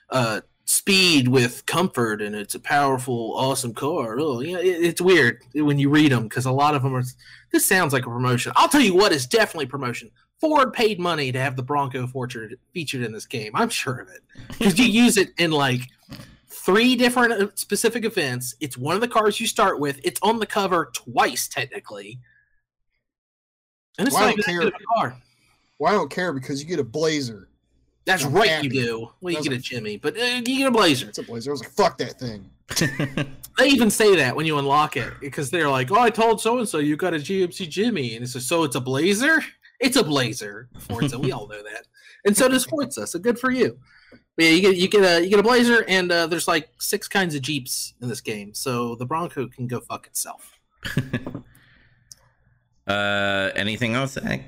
uh, 0.09 0.41
speed 0.65 1.27
with 1.27 1.65
comfort, 1.65 2.21
and 2.21 2.35
it's 2.35 2.55
a 2.55 2.59
powerful, 2.59 3.33
awesome 3.35 3.73
car. 3.73 4.17
Oh, 4.19 4.39
yeah, 4.39 4.57
it, 4.57 4.83
it's 4.83 5.01
weird 5.01 5.41
when 5.53 5.79
you 5.79 5.89
read 5.89 6.11
them 6.11 6.23
because 6.23 6.45
a 6.45 6.51
lot 6.51 6.75
of 6.75 6.83
them 6.83 6.95
are. 6.95 7.03
This 7.51 7.65
sounds 7.65 7.93
like 7.93 8.05
a 8.05 8.09
promotion. 8.09 8.53
I'll 8.55 8.69
tell 8.69 8.81
you 8.81 8.95
what 8.95 9.11
is 9.11 9.27
definitely 9.27 9.67
promotion. 9.67 10.11
Ford 10.41 10.73
paid 10.73 10.99
money 10.99 11.31
to 11.31 11.39
have 11.39 11.55
the 11.55 11.63
Bronco 11.63 12.07
featured 12.07 12.57
featured 12.73 13.01
in 13.01 13.13
this 13.13 13.25
game. 13.25 13.51
I'm 13.55 13.69
sure 13.69 13.99
of 13.99 14.09
it 14.09 14.21
because 14.49 14.77
you 14.77 14.85
use 14.85 15.17
it 15.17 15.29
in 15.37 15.51
like 15.51 15.81
three 16.65 16.95
different 16.95 17.33
uh, 17.33 17.47
specific 17.55 18.05
events. 18.05 18.55
It's 18.59 18.77
one 18.77 18.95
of 18.95 19.01
the 19.01 19.07
cars 19.07 19.39
you 19.39 19.47
start 19.47 19.79
with. 19.79 19.99
It's 20.03 20.19
on 20.21 20.39
the 20.39 20.45
cover 20.45 20.91
twice, 20.93 21.47
technically. 21.47 22.19
And 23.97 24.07
it's 24.07 24.15
Well, 24.15 24.23
I 24.23 24.27
not 24.27 24.37
don't 24.37 24.49
even 24.49 24.55
that 24.55 24.63
good 24.63 24.73
of 24.73 24.81
a 24.81 24.99
car. 24.99 25.21
Well, 25.79 25.93
I 25.93 25.95
don't 25.95 26.09
care 26.09 26.33
because 26.33 26.61
you 26.61 26.67
get 26.67 26.79
a 26.79 26.83
blazer. 26.83 27.49
That's 28.05 28.23
I'm 28.23 28.33
right, 28.33 28.49
happy. 28.49 28.67
you 28.67 28.69
do. 28.69 29.11
Well, 29.21 29.31
you 29.31 29.37
That's 29.37 29.47
get 29.49 29.57
a 29.57 29.61
Jimmy, 29.61 29.97
but 29.97 30.15
uh, 30.17 30.23
you 30.45 30.57
get 30.57 30.67
a 30.67 30.71
Blazer. 30.71 31.09
It's 31.09 31.17
a 31.17 31.23
blazer. 31.23 31.49
I 31.49 31.53
was 31.53 31.61
like, 31.61 31.71
fuck 31.71 31.97
that 31.97 32.19
thing. 32.19 32.49
They 33.57 33.67
even 33.67 33.89
say 33.89 34.17
that 34.17 34.35
when 34.35 34.45
you 34.45 34.57
unlock 34.57 34.97
it 34.97 35.13
because 35.21 35.49
they're 35.49 35.69
like, 35.69 35.89
"Oh, 35.89 35.99
I 35.99 36.09
told 36.09 36.41
so 36.41 36.59
and 36.59 36.67
so 36.67 36.79
you 36.79 36.97
got 36.97 37.13
a 37.13 37.17
GMC 37.17 37.69
Jimmy," 37.69 38.15
and 38.15 38.23
it's 38.23 38.35
like, 38.35 38.43
"So 38.43 38.63
it's 38.63 38.75
a 38.75 38.81
Blazer? 38.81 39.41
It's 39.79 39.95
a 39.95 40.03
Blazer." 40.03 40.67
Forza, 40.79 41.17
we 41.17 41.31
all 41.31 41.47
know 41.47 41.63
that, 41.63 41.87
and 42.25 42.35
so 42.35 42.49
does 42.49 42.65
Forza. 42.69 43.07
So 43.07 43.17
good 43.17 43.39
for 43.39 43.51
you. 43.51 43.79
But 44.35 44.45
yeah, 44.45 44.51
you 44.51 44.61
get 44.61 44.75
you 44.75 44.87
get 44.87 45.03
a 45.03 45.23
you 45.23 45.29
get 45.29 45.39
a 45.39 45.43
Blazer, 45.43 45.85
and 45.87 46.11
uh, 46.11 46.27
there's 46.27 46.47
like 46.47 46.69
six 46.79 47.07
kinds 47.07 47.35
of 47.35 47.41
Jeeps 47.41 47.93
in 48.01 48.09
this 48.09 48.21
game, 48.21 48.53
so 48.53 48.95
the 48.95 49.05
Bronco 49.05 49.47
can 49.47 49.67
go 49.67 49.79
fuck 49.79 50.07
itself. 50.07 50.59
uh 52.87 53.49
anything 53.55 53.95
else? 53.95 54.15
Hank? 54.15 54.43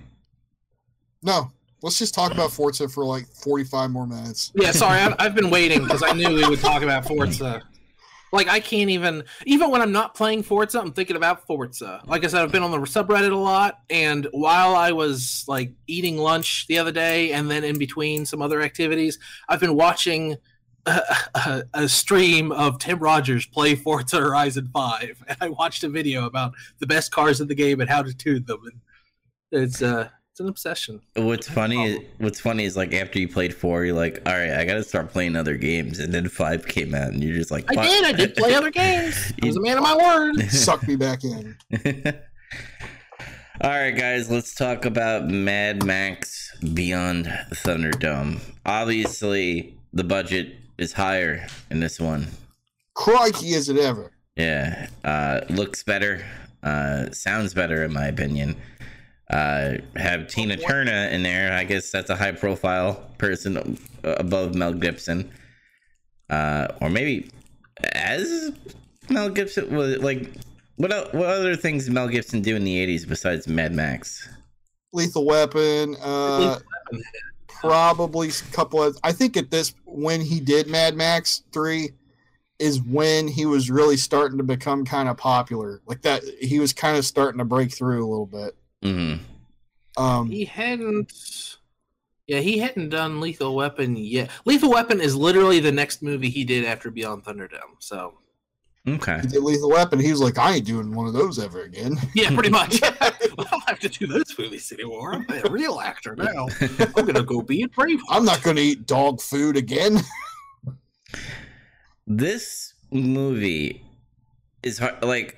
No, 1.23 1.52
let's 1.82 1.97
just 1.97 2.13
talk 2.13 2.32
about 2.32 2.52
Forza 2.52 2.88
for 2.88 3.06
like 3.06 3.26
45 3.28 3.89
more 3.91 4.06
minutes. 4.06 4.52
Yeah, 4.56 4.71
sorry, 4.71 5.00
I've, 5.04 5.15
I've 5.19 5.36
been 5.36 5.50
waiting 5.50 5.84
because 5.84 6.04
I 6.04 6.12
knew 6.12 6.34
we 6.34 6.47
would 6.47 6.60
talk 6.60 6.84
about 6.84 7.06
Forza. 7.06 7.63
Like 8.32 8.48
I 8.48 8.60
can't 8.60 8.90
even, 8.90 9.24
even 9.46 9.70
when 9.70 9.82
I'm 9.82 9.92
not 9.92 10.16
playing 10.16 10.44
Forza, 10.44 10.80
I'm 10.80 10.92
thinking 10.92 11.16
about 11.16 11.46
Forza. 11.46 12.02
Like 12.06 12.24
I 12.24 12.28
said, 12.28 12.44
I've 12.44 12.52
been 12.52 12.63
on 12.63 12.72
the 12.72 12.78
subreddit 12.80 13.32
a 13.32 13.36
lot, 13.36 13.80
and 13.90 14.28
while 14.32 14.76
I 14.76 14.92
was 14.92 15.46
like 15.48 15.72
eating 15.88 16.18
lunch 16.18 16.68
the 16.68 16.78
other 16.78 16.92
day, 16.92 17.32
and 17.32 17.50
then 17.50 17.63
in 17.63 17.78
between 17.78 18.26
some 18.26 18.42
other 18.42 18.62
activities, 18.62 19.20
I've 19.48 19.60
been 19.60 19.76
watching 19.76 20.38
a, 20.88 21.63
a, 21.74 21.90
stream 21.90 22.52
of 22.54 22.80
Tim 22.80 23.00
Rogers 23.00 23.46
play 23.46 23.76
Forza 23.76 24.20
Horizon 24.20 24.70
Five, 24.74 25.22
and 25.28 25.38
I 25.42 25.50
watched 25.50 25.84
a 25.84 25.90
video 25.90 26.26
about 26.26 26.54
the 26.80 26.88
best 26.88 27.12
cars 27.12 27.42
in 27.42 27.48
the 27.48 27.56
game 27.56 27.82
and 27.82 27.90
how 27.90 28.04
to 28.04 28.13
tune 28.13 28.46
them. 28.46 28.60
And 28.66 28.82
it's 29.63 29.82
uh, 29.82 30.10
It's 30.38 30.41
an 30.43 30.50
obsession. 30.50 31.02
What's 31.15 31.50
funny? 31.50 32.06
What's 32.19 32.39
funny 32.39 32.65
is 32.65 32.78
like 32.78 32.93
after 32.93 33.17
you 33.17 33.28
played 33.28 33.56
four, 33.56 33.86
you're 33.86 33.95
like, 33.95 34.21
all 34.23 34.34
right, 34.34 34.52
I 34.52 34.65
gotta 34.65 34.84
start 34.84 35.10
playing 35.10 35.36
other 35.36 35.58
games, 35.58 35.97
and 35.97 36.13
then 36.13 36.30
five 36.30 36.67
came 36.67 36.93
out, 36.93 37.08
and 37.08 37.23
you're 37.23 37.34
just 37.34 37.50
like, 37.50 37.65
I 37.76 37.88
did. 37.88 38.06
I 38.06 38.12
did 38.12 38.36
play 38.36 38.54
other 38.54 38.69
games. 38.86 39.34
I 39.41 39.47
was 39.47 39.58
a 39.58 39.62
man 39.62 39.78
of 39.78 39.84
my 39.84 39.97
word. 39.97 40.39
Suck 40.52 40.88
me 40.88 40.95
back 40.95 41.23
in. 41.23 41.58
All 43.62 43.71
right, 43.71 43.89
guys, 43.89 44.30
let's 44.30 44.54
talk 44.54 44.86
about 44.86 45.28
Mad 45.28 45.84
Max 45.84 46.56
Beyond 46.71 47.26
Thunderdome. 47.54 48.39
Obviously, 48.63 49.76
the 49.91 50.04
budget 50.04 50.56
is 50.78 50.93
higher 50.93 51.47
in 51.71 51.80
this 51.80 52.00
one. 52.00 52.28
Crikey, 52.93 53.56
is 53.56 53.69
it 53.69 53.80
ever? 53.80 54.12
Yeah, 54.36 54.89
uh, 55.04 55.41
looks 55.50 55.82
better, 55.82 56.23
uh, 56.62 57.10
sounds 57.10 57.56
better 57.56 57.84
in 57.84 57.91
my 57.91 58.06
opinion. 58.06 58.56
Uh, 59.30 59.76
have 59.96 60.28
Tina 60.28 60.56
Turner 60.56 61.08
in 61.08 61.24
there. 61.24 61.52
I 61.52 61.63
guess 61.66 61.92
that's 61.92 62.10
a 62.10 62.16
high 62.16 62.32
profile 62.32 62.96
person 63.18 63.78
above 64.04 64.56
Mel 64.56 64.74
Gibson. 64.74 65.32
Uh, 66.30 66.68
or 66.82 66.90
maybe 66.90 67.30
as 67.94 68.52
Mel 69.10 69.30
Gibson 69.30 69.76
was 69.76 69.98
like 69.98 70.32
what 70.78 70.92
el- 70.92 71.10
what 71.12 71.28
other 71.28 71.56
things 71.56 71.86
did 71.86 71.94
Mel 71.94 72.08
Gibson 72.08 72.42
do 72.42 72.56
in 72.56 72.63
the 72.63 72.86
80s 72.86 73.08
besides 73.08 73.48
Mad 73.48 73.74
Max? 73.74 74.28
Lethal 74.94 75.26
Weapon. 75.26 75.96
Uh, 76.02 76.60
probably 77.48 78.30
a 78.30 78.54
couple 78.54 78.82
of. 78.82 78.98
I 79.04 79.12
think 79.12 79.36
at 79.38 79.52
this 79.52 79.74
when 79.86 80.22
he 80.22 80.40
did 80.40 80.68
Mad 80.68 80.96
Max 80.96 81.44
three 81.52 81.92
is 82.60 82.82
when 82.82 83.28
he 83.28 83.46
was 83.46 83.70
really 83.70 83.98
starting 83.98 84.38
to 84.38 84.44
become 84.44 84.86
kind 84.86 85.10
of 85.10 85.18
popular. 85.18 85.82
Like 85.86 86.02
that, 86.04 86.24
he 86.40 86.60
was 86.60 86.74
kind 86.74 86.98
of 86.98 87.06
starting 87.06 87.40
to 87.40 87.46
break 87.46 87.72
through 87.72 88.06
a 88.06 88.10
little 88.10 88.26
bit. 88.26 88.56
Mhm. 88.88 89.19
Um, 89.97 90.30
He 90.30 90.45
hadn't. 90.45 91.12
Yeah, 92.28 92.39
he 92.39 92.58
hadn't 92.60 92.89
done 92.89 93.21
Lethal 93.21 93.56
Weapon 93.56 93.95
yet. 93.95 94.30
Lethal 94.45 94.69
Weapon 94.71 95.00
is 95.00 95.15
literally 95.15 95.60
the 95.60 95.71
next 95.71 96.02
movie 96.04 96.30
he 96.30 96.43
did 96.43 96.65
after 96.65 96.91
Beyond 96.91 97.23
Thunderdome. 97.23 97.78
So 97.80 98.17
Okay. 98.88 99.19
he 99.21 99.28
did 99.28 99.43
Lethal 99.43 99.69
Weapon. 99.69 100.00
He 100.00 100.12
was 100.12 100.19
like, 100.21 100.38
I 100.38 100.56
ain't 100.56 100.65
doing 100.65 100.93
one 100.93 101.08
of 101.08 101.13
those 101.13 101.39
ever 101.39 101.62
again. 101.63 101.95
yeah, 102.15 102.34
pretty 102.34 102.50
much. 102.50 102.80
I 102.84 103.13
don't 103.38 103.63
have 103.69 103.80
to 103.80 103.89
do 103.89 104.08
those 104.08 104.38
movies 104.38 104.71
anymore. 104.73 105.13
I'm 105.13 105.26
a 105.45 105.50
real 105.50 105.80
actor 105.80 106.15
now. 106.17 106.47
I'm 106.95 107.06
gonna 107.06 107.23
go 107.23 107.41
be 107.41 107.63
a 107.63 107.67
brave. 107.69 108.00
I'm 108.10 108.26
not 108.26 108.41
going 108.43 108.56
to 108.58 108.62
eat 108.62 108.86
dog 108.88 109.21
food 109.21 109.56
again. 109.58 110.00
This 112.06 112.73
movie 112.91 113.84
is 114.63 114.78
hard, 114.80 115.04
like 115.04 115.38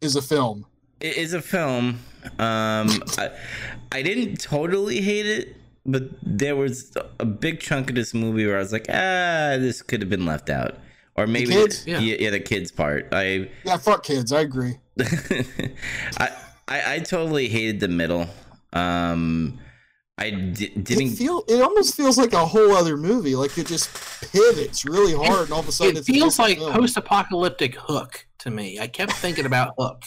is 0.00 0.14
a 0.16 0.22
film. 0.22 0.66
It 1.02 1.16
is 1.16 1.34
a 1.34 1.42
film. 1.42 1.98
Um, 2.38 3.02
I, 3.18 3.30
I 3.90 4.02
didn't 4.02 4.36
totally 4.40 5.00
hate 5.00 5.26
it, 5.26 5.56
but 5.84 6.04
there 6.22 6.56
was 6.56 6.96
a 7.18 7.24
big 7.26 7.60
chunk 7.60 7.90
of 7.90 7.96
this 7.96 8.14
movie 8.14 8.46
where 8.46 8.56
I 8.56 8.60
was 8.60 8.72
like, 8.72 8.86
ah, 8.88 9.56
this 9.58 9.82
could 9.82 10.00
have 10.00 10.08
been 10.10 10.24
left 10.24 10.48
out, 10.48 10.78
or 11.16 11.26
maybe 11.26 11.48
kids? 11.48 11.86
yeah. 11.86 11.98
Yeah. 11.98 12.16
yeah, 12.20 12.30
the 12.30 12.40
kids 12.40 12.70
part. 12.70 13.08
I, 13.12 13.50
Yeah, 13.64 13.76
fuck 13.76 14.04
kids. 14.04 14.32
I 14.32 14.40
agree. 14.42 14.78
I, 15.00 16.30
I, 16.68 16.94
I 16.94 16.98
totally 17.00 17.48
hated 17.48 17.80
the 17.80 17.88
middle. 17.88 18.28
Um, 18.72 19.58
I 20.18 20.30
d- 20.30 20.66
It 20.66 20.84
didn't. 20.84 21.16
feel 21.16 21.42
it 21.48 21.60
almost 21.60 21.96
feels 21.96 22.16
like 22.18 22.32
a 22.34 22.44
whole 22.46 22.72
other 22.72 22.96
movie. 22.96 23.34
Like 23.34 23.56
it 23.58 23.66
just 23.66 23.90
pivots 24.32 24.84
really 24.84 25.14
hard, 25.14 25.44
and 25.44 25.52
all 25.52 25.60
of 25.60 25.68
a 25.68 25.72
sudden 25.72 25.96
It 25.96 26.00
it's 26.00 26.08
feels 26.08 26.38
like 26.38 26.58
post-apocalyptic 26.58 27.74
Hook 27.74 28.26
to 28.38 28.50
me. 28.50 28.78
I 28.78 28.86
kept 28.86 29.12
thinking 29.12 29.46
about 29.46 29.74
Hook 29.78 30.04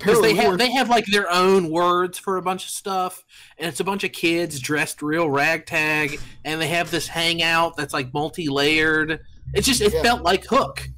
because 0.00 0.20
they 0.20 0.34
have 0.34 0.58
they 0.58 0.70
have 0.72 0.88
like 0.88 1.06
their 1.06 1.30
own 1.30 1.70
words 1.70 2.18
for 2.18 2.36
a 2.36 2.42
bunch 2.42 2.64
of 2.64 2.70
stuff, 2.70 3.24
and 3.58 3.68
it's 3.68 3.80
a 3.80 3.84
bunch 3.84 4.02
of 4.04 4.12
kids 4.12 4.58
dressed 4.58 5.02
real 5.02 5.30
ragtag, 5.30 6.18
and 6.44 6.60
they 6.60 6.68
have 6.68 6.90
this 6.90 7.06
hangout 7.06 7.76
that's 7.76 7.92
like 7.94 8.12
multi-layered. 8.12 9.20
It 9.54 9.62
just 9.62 9.80
it 9.80 9.92
Yeah. 9.94 10.02
felt 10.02 10.22
like 10.22 10.44
Hook. 10.46 10.88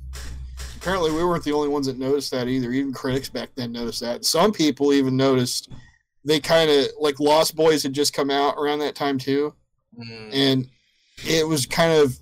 apparently 0.76 1.10
we 1.12 1.24
weren't 1.24 1.44
the 1.44 1.52
only 1.52 1.68
ones 1.68 1.86
that 1.86 1.98
noticed 1.98 2.30
that 2.32 2.48
either. 2.48 2.70
Even 2.72 2.92
critics 2.92 3.28
back 3.28 3.50
then 3.54 3.72
noticed 3.72 4.00
that. 4.00 4.24
Some 4.24 4.52
people 4.52 4.92
even 4.92 5.16
noticed 5.16 5.70
they 6.24 6.40
kind 6.40 6.70
of 6.70 6.86
like 7.00 7.18
Lost 7.20 7.54
Boys 7.56 7.82
had 7.82 7.92
just 7.92 8.12
come 8.14 8.30
out 8.30 8.54
around 8.56 8.78
that 8.80 8.94
time 8.94 9.18
too, 9.18 9.54
Mm. 9.98 10.30
and 10.32 10.68
it 11.26 11.46
was 11.46 11.66
kind 11.66 11.92
of 11.92 12.16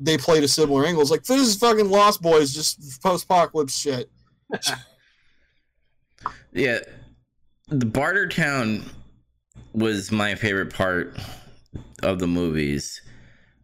they 0.00 0.16
played 0.16 0.44
a 0.44 0.48
similar 0.48 0.86
angle. 0.86 1.02
It's 1.02 1.10
like 1.10 1.24
this 1.24 1.40
is 1.40 1.56
fucking 1.56 1.88
Lost 1.90 2.22
Boys, 2.22 2.54
just 2.54 3.02
post-apocalypse 3.02 3.76
shit. 3.76 4.10
Yeah, 6.56 6.78
the 7.68 7.86
Barter 7.86 8.26
Town 8.28 8.82
was 9.72 10.10
my 10.10 10.34
favorite 10.34 10.72
part 10.72 11.16
of 12.02 12.18
the 12.18 12.26
movies. 12.26 13.02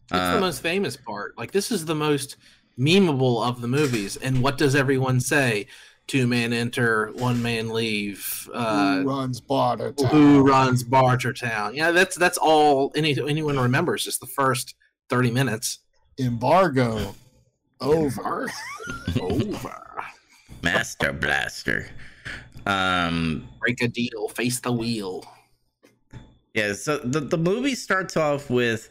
It's 0.05 0.13
Uh, 0.13 0.35
the 0.35 0.41
most 0.41 0.61
famous 0.63 0.97
part. 0.97 1.37
Like 1.39 1.53
this 1.53 1.73
is 1.73 1.87
the 1.87 1.95
most 1.95 2.37
memeable 2.79 3.47
of 3.47 3.61
the 3.63 3.69
movies. 3.69 4.17
And 4.19 4.43
what 4.43 4.59
does 4.59 4.75
everyone 4.75 5.21
say? 5.21 5.67
Two 6.09 6.27
man 6.27 6.53
enter, 6.53 7.13
one 7.15 7.41
man 7.43 7.71
leave. 7.71 8.51
Uh, 8.53 8.97
Who 8.99 9.09
runs 9.09 9.41
Barter 9.41 9.93
Town? 9.93 10.11
who 10.11 10.43
runs 10.43 10.85
Bartertown? 10.85 11.75
Yeah, 11.75 11.93
that's 11.93 12.17
that's 12.17 12.37
all 12.37 12.93
any 12.95 13.19
anyone 13.27 13.59
remembers. 13.59 14.05
Just 14.05 14.21
the 14.21 14.27
first 14.27 14.75
thirty 15.09 15.31
minutes. 15.31 15.79
Embargo 16.19 17.15
over. 17.81 18.51
Over. 19.21 20.05
Master 20.63 21.13
Blaster. 21.13 21.89
Um, 22.67 23.49
Break 23.61 23.83
a 23.83 23.89
deal. 23.89 24.29
Face 24.29 24.61
the 24.61 24.73
wheel. 24.73 25.25
yeah, 26.55 26.73
so 26.75 26.99
the, 26.99 27.21
the 27.21 27.39
movie 27.39 27.75
starts 27.75 28.17
off 28.17 28.51
with 28.51 28.89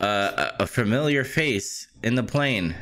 uh, 0.00 0.52
a 0.58 0.62
a 0.64 0.66
familiar 0.66 1.24
face 1.24 1.88
in 2.02 2.14
the 2.14 2.22
plane. 2.22 2.74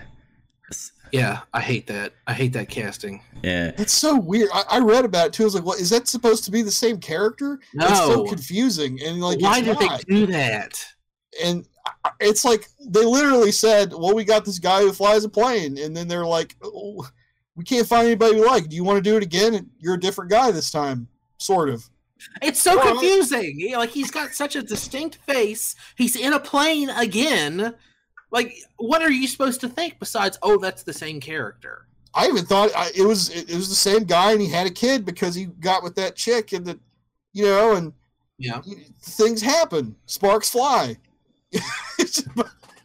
Yeah, 1.13 1.41
I 1.53 1.61
hate 1.61 1.89
that. 1.89 2.13
I 2.29 2.33
hate 2.35 2.53
that 2.53 2.69
casting. 2.69 3.21
Yeah, 3.43 3.73
It's 3.79 3.93
so 3.93 4.17
weird. 4.17 4.49
I, 4.55 4.63
I 4.71 4.79
read 4.79 5.05
about 5.05 5.27
it 5.27 5.33
too. 5.33 5.43
I 5.43 5.47
was 5.47 5.55
like, 5.57 5.65
"What 5.65 5.81
is 5.81 5.91
that 5.91 6.07
supposed 6.07 6.45
to 6.45 6.53
be 6.53 6.63
the 6.63 6.71
same 6.71 6.99
character?" 6.99 7.59
It's 7.75 7.99
so 7.99 8.23
No. 8.23 8.25
confusing 8.27 9.01
and 9.03 9.21
like 9.21 9.41
Why 9.41 9.61
did 9.61 9.81
not. 9.81 9.99
they 10.07 10.15
do 10.15 10.27
that? 10.27 10.81
and 11.45 11.67
it's 12.21 12.45
like 12.45 12.69
they 12.87 13.05
literally 13.05 13.51
said, 13.51 13.93
"Well, 13.93 14.15
we 14.15 14.23
got 14.25 14.45
this 14.45 14.61
guy 14.61 14.83
who 14.83 14.93
flies 14.93 15.25
a 15.25 15.29
plane," 15.29 15.79
and 15.79 15.97
then 15.97 16.07
they're 16.07 16.27
like, 16.27 16.55
oh, 16.63 17.05
"We 17.61 17.65
can't 17.65 17.87
find 17.87 18.07
anybody 18.07 18.37
we 18.37 18.45
like. 18.47 18.69
Do 18.69 18.75
you 18.77 18.83
want 18.85 18.97
to 18.97 19.03
do 19.11 19.17
it 19.17 19.23
again? 19.23 19.71
You're 19.79 19.95
a 19.95 20.01
different 20.01 20.31
guy 20.31 20.51
this 20.51 20.71
time, 20.71 21.07
sort 21.39 21.69
of." 21.69 21.89
It's 22.43 22.61
so 22.61 22.77
Well, 22.77 22.93
confusing. 22.93 23.55
Yeah, 23.59 23.79
Like 23.79 23.91
he's 23.91 24.11
got 24.11 24.33
such 24.33 24.57
a 24.57 24.63
distinct 24.63 25.17
face. 25.27 25.75
He's 25.97 26.17
in 26.17 26.33
a 26.33 26.41
plane 26.41 26.91
again. 26.91 27.75
Like, 28.31 28.55
what 28.77 29.03
are 29.03 29.11
you 29.11 29.27
supposed 29.27 29.61
to 29.63 29.69
think 29.69 29.99
besides, 29.99 30.39
oh, 30.43 30.59
that's 30.59 30.83
the 30.83 30.93
same 30.93 31.21
character? 31.21 31.87
I 32.15 32.27
even 32.29 32.45
thought 32.45 32.71
I, 32.77 32.91
it 32.97 33.05
was 33.07 33.29
it, 33.31 33.55
was 33.55 33.69
the 33.69 33.75
same 33.75 34.05
guy, 34.05 34.33
and 34.33 34.41
he 34.41 34.49
had 34.49 34.67
a 34.67 34.71
kid 34.71 35.05
because 35.05 35.35
he 35.35 35.47
got 35.47 35.83
with 35.83 35.95
that 35.97 36.17
chick, 36.17 36.53
and 36.53 36.65
the, 36.67 36.79
you 37.33 37.45
know, 37.45 37.75
and 37.77 37.93
Yeah. 38.39 38.61
things 39.03 39.41
happen. 39.43 39.95
Sparks 40.07 40.51
fly. 40.51 40.97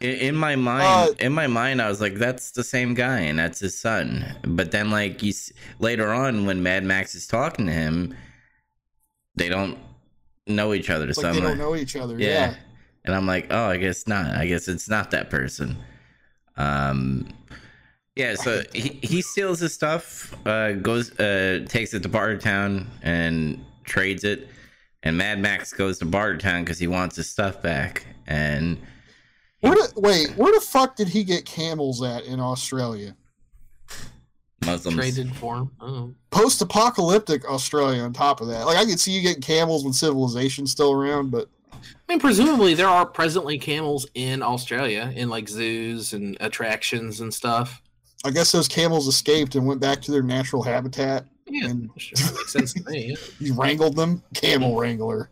in, 0.00 0.10
in 0.10 0.36
my 0.36 0.56
mind, 0.56 1.10
Uh, 1.10 1.14
in 1.24 1.32
my 1.32 1.46
mind, 1.46 1.80
I 1.80 1.88
was 1.88 2.00
like, 2.00 2.14
"That's 2.14 2.50
the 2.50 2.64
same 2.64 2.94
guy, 2.94 3.20
and 3.20 3.38
that's 3.38 3.60
his 3.60 3.78
son." 3.78 4.24
But 4.42 4.70
then, 4.70 4.90
like 4.90 5.22
you 5.22 5.32
later 5.78 6.12
on, 6.12 6.46
when 6.46 6.62
Mad 6.62 6.84
Max 6.84 7.14
is 7.14 7.26
talking 7.26 7.66
to 7.66 7.72
him, 7.72 8.14
they 9.34 9.48
don't 9.48 9.78
know 10.46 10.74
each 10.74 10.90
other. 10.90 11.12
So 11.12 11.22
like 11.22 11.28
I'm 11.28 11.34
they 11.34 11.40
like, 11.40 11.48
don't 11.50 11.58
know 11.58 11.76
each 11.76 11.96
other. 11.96 12.18
yeah. 12.18 12.28
Yeah. 12.28 12.54
And 13.04 13.14
I'm 13.14 13.26
like, 13.26 13.46
oh, 13.50 13.66
I 13.66 13.76
guess 13.76 14.08
not. 14.08 14.34
I 14.34 14.46
guess 14.46 14.66
it's 14.66 14.88
not 14.88 15.12
that 15.12 15.30
person. 15.30 15.76
Um, 16.56 17.28
yeah. 18.16 18.34
So 18.34 18.62
he, 18.72 18.98
he 19.02 19.22
steals 19.22 19.60
his 19.60 19.72
stuff, 19.74 20.34
uh, 20.44 20.72
goes, 20.72 21.16
uh, 21.20 21.64
takes 21.68 21.94
it 21.94 22.02
to 22.02 22.08
Bartertown 22.08 22.86
and 23.02 23.64
trades 23.84 24.24
it. 24.24 24.48
And 25.04 25.16
Mad 25.16 25.38
Max 25.38 25.72
goes 25.72 25.98
to 26.00 26.04
Bartertown 26.06 26.62
because 26.62 26.80
he 26.80 26.88
wants 26.88 27.14
his 27.14 27.28
stuff 27.28 27.62
back. 27.62 28.06
And 28.26 28.78
Where 29.60 29.74
the, 29.74 29.92
wait, 29.96 30.36
where 30.36 30.52
the 30.52 30.60
fuck 30.60 30.96
did 30.96 31.08
he 31.08 31.24
get 31.24 31.44
camels 31.44 32.02
at 32.02 32.24
in 32.24 32.40
Australia? 32.40 33.16
Muslims. 34.64 34.96
Traded 34.96 35.34
for 35.36 35.56
him. 35.56 35.70
Oh. 35.80 36.14
Post-apocalyptic 36.30 37.44
Australia. 37.48 38.02
On 38.02 38.12
top 38.12 38.40
of 38.40 38.48
that, 38.48 38.66
like 38.66 38.76
I 38.76 38.84
could 38.84 39.00
see 39.00 39.12
you 39.12 39.22
getting 39.22 39.42
camels 39.42 39.84
when 39.84 39.92
civilization's 39.92 40.72
still 40.72 40.92
around, 40.92 41.30
but 41.30 41.48
I 41.72 42.12
mean, 42.12 42.20
presumably 42.20 42.74
there 42.74 42.88
are 42.88 43.06
presently 43.06 43.58
camels 43.58 44.06
in 44.14 44.42
Australia 44.42 45.12
in 45.14 45.28
like 45.28 45.48
zoos 45.48 46.12
and 46.12 46.36
attractions 46.40 47.20
and 47.20 47.32
stuff. 47.32 47.82
I 48.24 48.30
guess 48.30 48.50
those 48.50 48.66
camels 48.68 49.06
escaped 49.06 49.54
and 49.54 49.66
went 49.66 49.80
back 49.80 50.00
to 50.02 50.10
their 50.10 50.22
natural 50.22 50.62
habitat. 50.62 51.26
Yeah, 51.46 51.68
And- 51.68 51.90
sure, 51.96 52.32
makes 52.32 52.52
sense 52.52 52.72
to 52.74 52.90
me. 52.90 53.10
yeah. 53.10 53.16
You 53.38 53.54
wrangled 53.54 53.94
them, 53.94 54.22
camel 54.34 54.70
mm-hmm. 54.70 54.80
wrangler. 54.80 55.30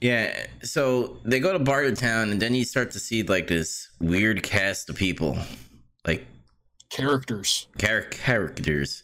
Yeah. 0.00 0.46
So 0.62 1.18
they 1.24 1.40
go 1.40 1.52
to 1.56 1.58
Bartertown, 1.62 2.30
and 2.32 2.40
then 2.40 2.54
you 2.54 2.64
start 2.64 2.90
to 2.92 2.98
see 2.98 3.22
like 3.22 3.46
this 3.48 3.88
weird 4.00 4.42
cast 4.42 4.90
of 4.90 4.96
people, 4.96 5.38
like 6.06 6.26
Characters. 6.90 7.66
char- 7.78 8.02
characters. 8.02 9.02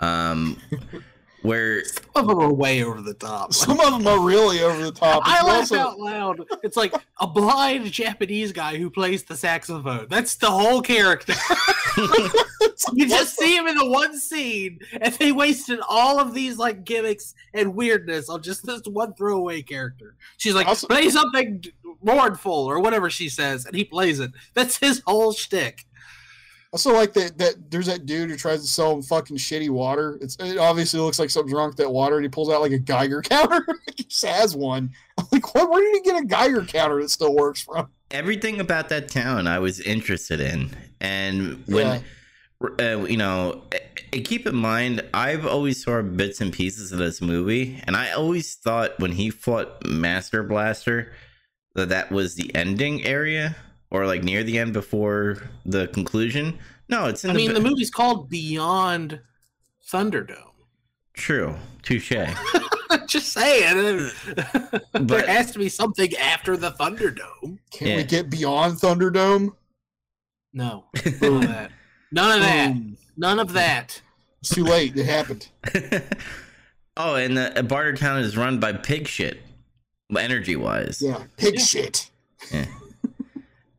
Um, 0.00 0.58
where 1.42 1.84
Some 1.84 2.02
of 2.14 2.26
them 2.28 2.38
are 2.38 2.52
way 2.52 2.82
over 2.84 3.00
the 3.02 3.14
top. 3.14 3.52
Some 3.54 3.78
of 3.80 3.92
them 3.92 4.06
are 4.06 4.20
really 4.20 4.62
over 4.62 4.82
the 4.82 4.92
top. 4.92 5.22
I 5.26 5.36
It's 5.36 5.44
laugh 5.44 5.58
also- 5.58 5.78
out 5.78 5.98
loud. 5.98 6.40
It's 6.62 6.76
like 6.76 6.94
a 7.20 7.26
blind 7.26 7.90
Japanese 7.92 8.52
guy 8.52 8.76
who 8.76 8.90
plays 8.90 9.24
the 9.24 9.36
saxophone. 9.36 10.06
That's 10.08 10.36
the 10.36 10.50
whole 10.50 10.80
character. 10.82 11.34
you 12.94 13.08
just 13.08 13.36
see 13.38 13.56
him 13.56 13.66
in 13.66 13.76
the 13.76 13.86
one 13.86 14.18
scene, 14.18 14.78
and 15.00 15.12
they 15.14 15.32
wasted 15.32 15.80
all 15.88 16.18
of 16.18 16.34
these 16.34 16.58
like 16.58 16.84
gimmicks 16.84 17.34
and 17.54 17.74
weirdness 17.74 18.28
on 18.28 18.42
just 18.42 18.64
this 18.64 18.82
one 18.86 19.14
throwaway 19.14 19.62
character. 19.62 20.14
She's 20.36 20.54
like, 20.54 20.66
Also- 20.66 20.86
play 20.86 21.10
something 21.10 21.64
mournful 22.02 22.52
or 22.52 22.80
whatever 22.80 23.10
she 23.10 23.28
says, 23.28 23.66
and 23.66 23.74
he 23.76 23.84
plays 23.84 24.20
it. 24.20 24.30
That's 24.54 24.78
his 24.78 25.02
whole 25.06 25.32
shtick. 25.32 25.86
Also 26.72 26.94
like 26.94 27.12
that 27.12 27.36
that 27.38 27.70
there's 27.70 27.86
that 27.86 28.06
dude 28.06 28.30
who 28.30 28.36
tries 28.36 28.62
to 28.62 28.66
sell 28.66 28.94
him 28.94 29.02
fucking 29.02 29.36
shitty 29.36 29.68
water. 29.68 30.18
It's 30.20 30.36
it 30.36 30.58
obviously 30.58 31.00
looks 31.00 31.18
like 31.18 31.30
something's 31.30 31.54
wrong 31.54 31.68
with 31.68 31.76
that 31.76 31.92
water, 31.92 32.16
and 32.16 32.24
he 32.24 32.28
pulls 32.28 32.50
out 32.50 32.62
like 32.62 32.72
a 32.72 32.78
Geiger 32.78 33.20
counter. 33.22 33.64
he 33.96 34.04
just 34.04 34.24
has 34.24 34.56
one. 34.56 34.90
I'm 35.18 35.26
like, 35.30 35.54
what? 35.54 35.68
Where 35.68 35.82
did 35.82 36.02
he 36.02 36.10
get 36.10 36.22
a 36.22 36.24
Geiger 36.24 36.64
counter 36.64 37.00
that 37.00 37.10
still 37.10 37.34
works 37.34 37.62
from? 37.62 37.88
everything 38.12 38.60
about 38.60 38.90
that 38.90 39.08
town 39.08 39.46
I 39.46 39.58
was 39.58 39.80
interested 39.80 40.40
in, 40.40 40.70
and 41.00 41.62
when 41.66 42.04
uh, 42.80 43.04
you 43.08 43.16
know, 43.16 43.62
keep 44.12 44.46
in 44.46 44.54
mind, 44.54 45.02
I've 45.12 45.46
always 45.46 45.82
saw 45.82 46.00
bits 46.02 46.40
and 46.40 46.52
pieces 46.52 46.92
of 46.92 46.98
this 46.98 47.20
movie, 47.20 47.80
and 47.84 47.96
I 47.96 48.12
always 48.12 48.54
thought 48.54 48.98
when 49.00 49.12
he 49.12 49.30
fought 49.30 49.84
Master 49.84 50.42
Blaster 50.42 51.12
that 51.74 51.88
that 51.88 52.12
was 52.12 52.34
the 52.34 52.54
ending 52.54 53.04
area, 53.04 53.56
or 53.92 54.06
like 54.06 54.24
near 54.24 54.42
the 54.42 54.58
end 54.58 54.72
before 54.72 55.36
the 55.66 55.86
conclusion. 55.88 56.58
No, 56.88 57.06
it's 57.06 57.24
in 57.24 57.30
I 57.30 57.32
the, 57.34 57.36
mean, 57.36 57.48
bi- 57.50 57.54
the 57.54 57.60
movie's 57.60 57.90
called 57.90 58.28
Beyond 58.30 59.20
Thunderdome. 59.88 60.36
true, 61.12 61.54
touche. 61.82 62.12
just 63.06 63.32
saying. 63.34 64.10
there 64.34 64.72
But- 64.92 65.28
has 65.28 65.52
to 65.52 65.58
be 65.58 65.68
something 65.68 66.14
after 66.16 66.56
the 66.56 66.72
Thunderdome. 66.72 67.58
Can 67.70 67.86
Yeah. 67.86 67.96
we 67.98 68.04
get 68.04 68.30
beyond 68.30 68.78
Thunderdome? 68.78 69.50
No, 70.54 70.86
none 71.20 71.42
of 71.42 71.48
that. 71.48 71.70
None 72.10 72.30
of 72.38 72.40
that. 72.42 72.76
None 73.16 73.38
of 73.38 73.52
that. 73.52 74.00
It's 74.40 74.50
too 74.54 74.64
late. 74.64 74.96
It 74.96 75.04
happened. 75.06 75.48
oh, 76.96 77.14
and 77.14 77.36
the 77.36 77.58
uh, 77.58 77.62
Barter 77.62 77.94
Town 77.94 78.20
is 78.20 78.36
run 78.36 78.58
by 78.58 78.72
pig 78.72 79.06
shit, 79.06 79.40
energy 80.16 80.56
wise. 80.56 81.00
Yeah, 81.02 81.22
pig 81.36 81.54
Yeah. 81.54 81.60
shit. 81.64 82.10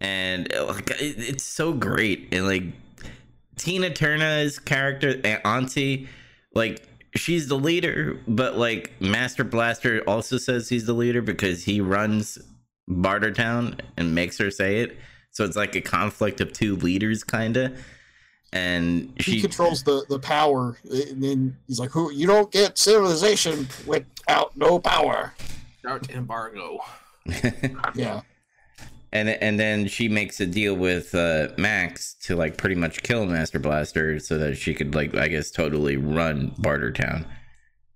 And 0.03 0.53
uh, 0.53 0.65
like 0.65 0.89
it, 0.91 1.15
it's 1.17 1.43
so 1.43 1.73
great 1.73 2.27
and 2.31 2.45
like 2.45 2.63
tina 3.55 3.89
turner's 3.89 4.59
character 4.59 5.19
auntie 5.45 6.07
like 6.53 6.83
she's 7.15 7.47
the 7.47 7.57
leader 7.57 8.19
but 8.27 8.57
like 8.57 8.91
master 8.99 9.43
blaster 9.43 10.01
also 10.07 10.37
says 10.37 10.69
he's 10.69 10.85
the 10.85 10.93
leader 10.93 11.21
because 11.21 11.63
he 11.63 11.81
runs 11.81 12.37
bartertown 12.89 13.79
and 13.97 14.13
makes 14.13 14.37
her 14.37 14.51
say 14.51 14.81
it 14.81 14.97
so 15.31 15.43
it's 15.45 15.55
like 15.55 15.75
a 15.75 15.81
conflict 15.81 16.41
of 16.41 16.51
two 16.51 16.75
leaders 16.75 17.23
kind 17.23 17.57
of 17.57 17.75
and 18.53 19.11
He 19.17 19.23
she 19.23 19.41
controls 19.41 19.81
the 19.81 20.05
the 20.07 20.19
power, 20.19 20.77
and 20.89 21.23
then 21.23 21.57
he's 21.67 21.79
like, 21.79 21.89
"Who? 21.89 22.11
You 22.11 22.27
don't 22.27 22.51
get 22.51 22.77
civilization 22.77 23.67
without 23.87 24.55
no 24.55 24.77
power." 24.77 25.33
Start 25.79 26.09
embargo. 26.11 26.77
Yeah, 27.95 28.21
and 29.13 29.30
and 29.30 29.60
then 29.60 29.88
she 29.88 30.10
makes 30.10 30.39
a 30.39 30.45
deal 30.45 30.73
with 30.73 31.13
uh, 31.13 31.49
Max 31.58 32.15
to 32.23 32.36
like 32.36 32.58
pretty 32.58 32.76
much 32.76 33.04
kill 33.04 33.26
Master 33.28 33.60
Blaster 33.60 34.19
so 34.19 34.39
that 34.39 34.58
she 34.58 34.73
could 34.73 34.95
like 34.95 35.15
I 35.15 35.28
guess 35.28 35.52
totally 35.52 35.97
run 35.97 36.52
Bartertown, 36.60 37.26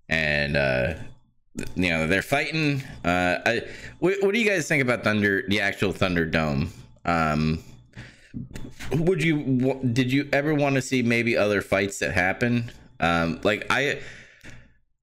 and 0.08 0.56
uh, 0.56 0.94
you 1.74 1.90
know 1.90 2.06
they're 2.06 2.22
fighting. 2.22 2.84
Uh, 3.04 3.38
I, 3.44 3.62
what, 3.98 4.14
what 4.22 4.32
do 4.32 4.40
you 4.40 4.48
guys 4.48 4.68
think 4.68 4.80
about 4.80 5.02
Thunder, 5.02 5.42
the 5.48 5.60
actual 5.60 5.92
Thunderdome? 5.92 6.68
Um, 7.04 7.64
would 8.92 9.20
you 9.20 9.80
did 9.92 10.12
you 10.12 10.28
ever 10.32 10.54
want 10.54 10.76
to 10.76 10.82
see 10.82 11.02
maybe 11.02 11.36
other 11.36 11.62
fights 11.62 11.98
that 11.98 12.12
happen? 12.12 12.70
Um, 13.00 13.40
like 13.42 13.66
I. 13.70 14.00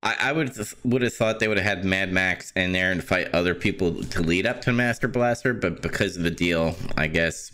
I, 0.05 0.15
I 0.19 0.31
would 0.31 0.55
would 0.83 1.01
have 1.01 1.13
thought 1.13 1.39
they 1.39 1.47
would 1.47 1.57
have 1.57 1.65
had 1.65 1.83
Mad 1.83 2.11
Max 2.11 2.51
in 2.55 2.71
there 2.71 2.91
and 2.91 3.03
fight 3.03 3.33
other 3.33 3.55
people 3.55 4.03
to 4.03 4.21
lead 4.21 4.45
up 4.45 4.61
to 4.61 4.71
Master 4.71 5.07
Blaster, 5.07 5.53
but 5.53 5.81
because 5.81 6.15
of 6.15 6.21
the 6.21 6.31
deal, 6.31 6.75
I 6.95 7.07
guess 7.07 7.51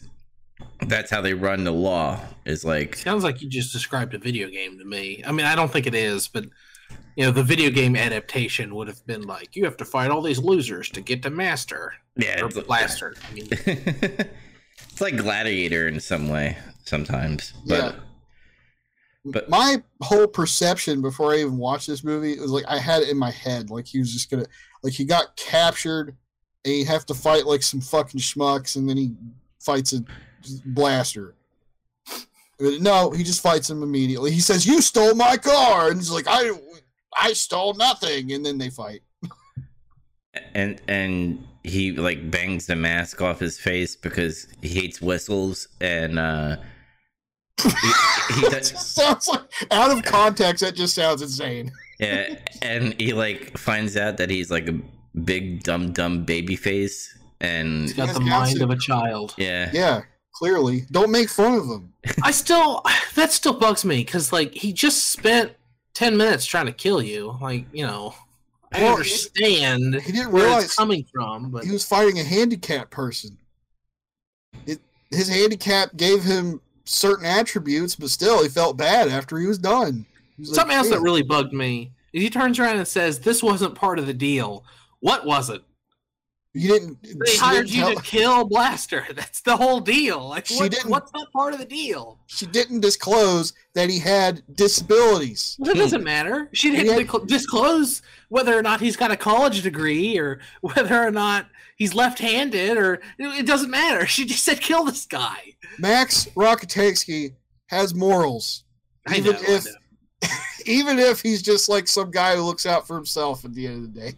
that's 0.82 1.10
how 1.10 1.22
they 1.22 1.34
run 1.34 1.64
the 1.64 1.72
law. 1.72 2.20
Is 2.44 2.66
like 2.66 2.98
Sounds 2.98 3.24
like 3.24 3.42
you 3.42 3.48
just 3.48 3.72
described 3.72 4.14
a 4.14 4.18
video 4.18 4.50
game 4.50 4.78
to 4.80 4.86
me. 4.86 5.24
I 5.26 5.32
mean, 5.32 5.46
I 5.46 5.56
don't 5.56 5.72
think 5.72 5.88
it 5.88 5.96
is, 5.96 6.28
but 6.28 6.46
you 7.16 7.26
know, 7.26 7.32
the 7.32 7.44
video 7.44 7.70
game 7.70 7.96
adaptation 7.96 8.76
would 8.76 8.90
have 8.90 9.06
been 9.06 9.22
like, 9.22 9.56
you 9.56 9.64
have 9.64 9.78
to 9.78 9.86
fight 9.86 10.12
all 10.12 10.22
these 10.22 10.40
losers 10.40 10.90
to 10.90 11.02
get 11.02 11.24
to 11.24 11.30
Master 11.30 11.94
yeah, 12.18 12.42
or 12.42 12.50
Blaster. 12.50 13.16
I 13.30 13.34
mean, 13.34 13.48
it's 13.52 15.00
like 15.00 15.16
Gladiator 15.16 15.88
in 15.88 16.02
some 16.02 16.28
way 16.28 16.58
sometimes. 16.84 17.54
But 17.66 17.96
Yeah. 17.96 18.00
But- 19.26 19.50
my 19.50 19.82
whole 20.02 20.28
perception 20.28 21.02
before 21.02 21.34
I 21.34 21.40
even 21.40 21.58
watched 21.58 21.88
this 21.88 22.04
movie 22.04 22.40
was 22.40 22.52
like 22.52 22.66
I 22.68 22.80
had 22.80 23.04
it 23.04 23.10
in 23.10 23.18
my 23.18 23.32
head, 23.32 23.70
like 23.70 23.86
he 23.88 24.00
was 24.00 24.12
just 24.12 24.30
gonna, 24.32 24.46
like 24.84 24.94
he 24.94 25.06
got 25.06 25.36
captured, 25.36 26.16
and 26.66 26.74
he 26.74 26.84
have 26.86 27.06
to 27.08 27.14
fight 27.14 27.46
like 27.46 27.62
some 27.64 27.82
fucking 27.82 28.20
schmucks, 28.20 28.76
and 28.76 28.90
then 28.90 28.98
he 28.98 29.12
fights 29.60 29.94
a 29.94 30.04
blaster. 30.66 31.36
No, 32.60 33.10
he 33.12 33.24
just 33.24 33.42
fights 33.42 33.70
him 33.70 33.82
immediately. 33.84 34.32
He 34.32 34.40
says, 34.40 34.66
"You 34.68 34.82
stole 34.82 35.16
my 35.16 35.38
car," 35.38 35.90
and 35.90 35.98
he's 35.98 36.12
like, 36.12 36.26
"I, 36.28 36.52
I 37.20 37.34
stole 37.34 37.74
nothing," 37.74 38.32
and 38.32 38.46
then 38.46 38.58
they 38.58 38.70
fight. 38.70 39.02
and 40.54 40.82
and 40.88 41.44
he 41.64 41.92
like 41.92 42.32
bangs 42.32 42.66
the 42.68 42.76
mask 42.76 43.22
off 43.22 43.40
his 43.40 43.60
face 43.60 43.96
because 43.96 44.48
he 44.62 44.70
hates 44.70 45.02
whistles 45.02 45.68
and 45.80 46.18
uh 46.18 46.56
he, 47.62 47.70
he 48.36 48.42
does, 48.50 48.70
sounds 48.96 49.28
like 49.28 49.42
out 49.72 49.92
of 49.92 50.04
context. 50.04 50.62
That 50.64 50.76
just 50.76 50.96
sounds 50.96 51.22
insane. 51.22 51.72
Yeah, 52.00 52.36
and 52.62 53.00
he 53.00 53.14
like 53.14 53.58
finds 53.58 53.96
out 53.98 54.18
that 54.18 54.30
he's 54.30 54.50
like 54.52 54.68
a 54.68 54.80
big 55.24 55.64
dumb 55.64 55.92
dumb 55.94 56.24
baby 56.26 56.56
face, 56.56 57.18
and 57.42 57.84
he's 57.84 57.94
got 57.94 58.08
Yes, 58.08 58.18
the 58.18 58.22
mind 58.24 58.56
it- 58.58 58.62
of 58.64 58.70
a 58.72 58.78
child. 58.78 59.36
yeah, 59.38 59.70
Yeah, 59.74 60.02
clearly, 60.34 60.86
don't 60.92 61.12
make 61.12 61.30
fun 61.30 61.54
of 61.56 61.66
him. 61.66 61.94
I 62.24 62.32
still, 62.32 62.82
that 63.16 63.32
still 63.32 63.54
bugs 63.54 63.86
me 63.86 63.98
because, 63.98 64.34
like, 64.34 64.54
he 64.54 64.74
just 64.74 65.10
spent 65.10 65.52
10 65.94 66.18
minutes 66.18 66.46
trying 66.46 66.66
to 66.66 66.72
kill 66.72 67.02
you. 67.04 67.38
Like, 67.40 67.66
you 67.72 67.86
know, 67.86 68.16
I 68.74 68.82
Well, 68.82 68.94
understand 68.94 69.96
He 70.02 70.12
didn't 70.12 70.32
where 70.32 70.46
realize 70.46 70.64
it's 70.64 70.76
coming 70.76 71.06
from, 71.14 71.52
but 71.52 71.64
he 71.66 71.70
was 71.72 71.86
fighting 71.86 72.18
a 72.18 72.24
handicapped 72.24 72.90
person. 72.90 73.38
It, 74.66 74.80
his 75.12 75.28
handicap 75.28 75.96
gave 75.98 76.24
him 76.24 76.62
certain 76.92 77.26
attributes, 77.26 77.96
but 77.96 78.10
still, 78.10 78.44
he 78.44 78.50
felt 78.50 78.78
bad 78.78 79.08
after 79.08 79.38
he 79.38 79.48
was 79.48 79.58
done. 79.58 80.06
He 80.36 80.42
was 80.42 80.50
like, 80.50 80.56
something 80.56 80.78
else 80.78 80.90
that 80.90 81.02
really 81.02 81.24
bugged 81.24 81.54
me 81.54 81.92
is 82.14 82.22
he 82.22 82.30
turns 82.30 82.60
around 82.60 82.78
and 82.78 82.88
says, 82.88 83.20
This 83.20 83.42
wasn't 83.42 83.76
part 83.76 84.00
of 84.00 84.08
the 84.08 84.14
deal. 84.14 84.64
What 85.00 85.26
was 85.26 85.50
it? 85.50 85.62
You 86.54 86.68
didn't. 86.70 86.98
They 87.04 87.32
she 87.32 87.38
hired 87.38 87.68
didn't 87.68 87.78
you 87.78 87.84
tell- 87.84 87.96
to 87.96 88.02
kill 88.02 88.46
Blaster. 88.46 89.06
That's 89.16 89.42
the 89.42 89.56
whole 89.56 89.80
deal. 89.80 90.28
Like, 90.30 90.46
She 90.48 90.56
what, 90.58 90.72
didn't- 90.72 90.90
what's 90.90 91.14
not 91.14 91.32
part 91.32 91.54
of 91.54 91.60
the 91.60 91.66
deal? 91.66 92.20
She 92.28 92.46
didn't 92.46 92.82
disclose 92.82 93.54
that 93.74 93.90
he 93.90 94.00
had 94.00 94.44
disabilities. 94.56 95.56
Well, 95.60 95.74
that 95.74 95.80
doesn't 95.80 96.04
matter. 96.04 96.50
She 96.54 96.72
didn't 96.72 97.08
disclo- 97.08 97.28
disclose 97.28 98.02
whether 98.30 98.58
or 98.58 98.62
not 98.62 98.82
he's 98.82 98.98
got 98.98 99.12
a 99.12 99.18
college 99.18 99.62
degree 99.62 100.18
or 100.18 100.40
whether 100.62 101.02
or 101.02 101.12
not 101.12 101.48
he's 101.78 101.94
left-handed, 101.94 102.78
or 102.78 103.02
it 103.18 103.46
doesn't 103.46 103.72
matter. 103.72 104.06
She 104.06 104.26
just 104.26 104.44
said, 104.44 104.60
"Kill 104.62 104.84
this 104.84 105.06
guy." 105.06 105.56
Max 105.80 106.26
Rockatansky 106.36 107.34
has 107.68 107.96
morals, 107.96 108.66
I 109.08 109.16
even 109.16 109.34
know, 109.34 109.40
if 109.44 109.66
know. 109.66 110.30
even 110.66 111.00
if 111.00 111.22
he's 111.22 111.42
just 111.42 111.70
like 111.70 111.88
some 111.88 112.12
guy 112.12 112.36
who 112.36 112.42
looks 112.44 112.66
out 112.66 112.86
for 112.86 112.96
himself 112.98 113.46
at 113.46 113.54
the 113.54 113.66
end 113.68 113.76
of 113.86 113.94
the 113.94 114.00
day. 114.02 114.14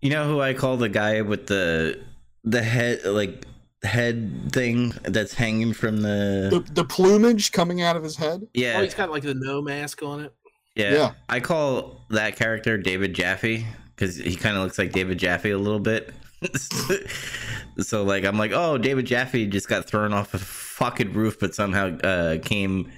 You 0.00 0.10
know 0.10 0.26
who 0.26 0.40
I 0.40 0.54
call 0.54 0.76
the 0.76 0.88
guy 0.88 1.22
with 1.22 1.46
the 1.46 2.00
the 2.44 2.62
head 2.62 3.04
like 3.04 3.44
head 3.82 4.50
thing 4.52 4.92
that's 5.04 5.34
hanging 5.34 5.72
from 5.72 5.98
the 5.98 6.48
The, 6.50 6.72
the 6.72 6.84
plumage 6.84 7.52
coming 7.52 7.82
out 7.82 7.96
of 7.96 8.02
his 8.02 8.16
head. 8.16 8.40
Oh, 8.42 8.48
yeah 8.54 8.80
he's 8.82 8.94
got 8.94 9.10
like 9.10 9.22
the 9.22 9.34
no 9.34 9.62
mask 9.62 10.02
on 10.02 10.20
it. 10.20 10.34
yeah 10.74 10.92
Yeah. 10.92 11.12
I 11.28 11.40
call 11.40 12.04
that 12.10 12.36
character 12.36 12.78
David 12.78 13.14
Jaffe 13.14 13.66
because 13.94 14.16
he 14.16 14.36
kind 14.36 14.56
of 14.56 14.62
looks 14.62 14.78
like 14.78 14.92
David 14.92 15.18
Jaffe 15.18 15.50
a 15.50 15.58
little 15.58 15.80
bit. 15.80 16.12
so 17.78 18.04
like 18.04 18.24
I'm 18.24 18.38
like, 18.38 18.52
oh, 18.54 18.78
David 18.78 19.06
Jaffe 19.06 19.46
just 19.46 19.68
got 19.68 19.86
thrown 19.86 20.12
off 20.12 20.34
a 20.34 20.38
fucking 20.38 21.12
roof, 21.12 21.38
but 21.40 21.54
somehow 21.54 21.96
uh, 21.98 22.38
came 22.38 22.90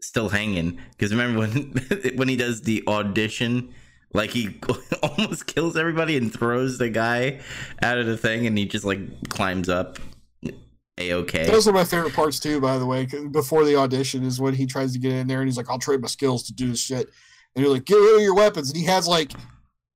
still 0.00 0.28
hanging. 0.28 0.78
Because 0.92 1.12
remember 1.12 1.40
when 1.40 1.72
when 2.16 2.28
he 2.28 2.36
does 2.36 2.62
the 2.62 2.82
audition, 2.88 3.74
like 4.12 4.30
he 4.30 4.58
almost 5.02 5.46
kills 5.46 5.76
everybody 5.76 6.16
and 6.16 6.32
throws 6.32 6.78
the 6.78 6.88
guy 6.90 7.40
out 7.82 7.98
of 7.98 8.06
the 8.06 8.16
thing, 8.16 8.46
and 8.46 8.56
he 8.56 8.66
just 8.66 8.84
like 8.84 9.28
climbs 9.28 9.68
up. 9.68 9.98
A 10.98 11.12
okay. 11.12 11.46
Those 11.46 11.68
are 11.68 11.72
my 11.72 11.84
favorite 11.84 12.14
parts 12.14 12.40
too, 12.40 12.58
by 12.60 12.78
the 12.78 12.86
way. 12.86 13.06
Before 13.30 13.64
the 13.66 13.76
audition 13.76 14.24
is 14.24 14.40
when 14.40 14.54
he 14.54 14.64
tries 14.64 14.92
to 14.94 14.98
get 14.98 15.12
in 15.12 15.26
there 15.26 15.40
and 15.40 15.48
he's 15.48 15.58
like, 15.58 15.68
"I'll 15.68 15.78
trade 15.78 16.00
my 16.00 16.08
skills 16.08 16.44
to 16.44 16.54
do 16.54 16.68
this 16.70 16.80
shit," 16.80 17.10
and 17.54 17.62
you're 17.64 17.72
like, 17.72 17.84
get 17.84 17.96
rid 17.96 18.16
of 18.16 18.22
your 18.22 18.34
weapons, 18.34 18.70
and 18.70 18.78
he 18.78 18.86
has 18.86 19.06
like 19.06 19.32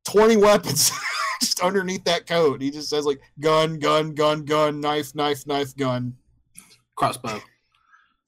twenty 0.05 0.37
weapons 0.37 0.91
just 1.41 1.61
underneath 1.61 2.05
that 2.05 2.27
coat. 2.27 2.61
He 2.61 2.71
just 2.71 2.91
says 2.91 3.07
like 3.07 3.21
gun, 3.41 3.79
gun, 3.79 4.15
gun, 4.15 4.45
gun, 4.45 4.79
knife, 4.81 5.15
knife, 5.15 5.47
knife, 5.47 5.75
gun, 5.75 6.15
Crossbow. 6.97 7.41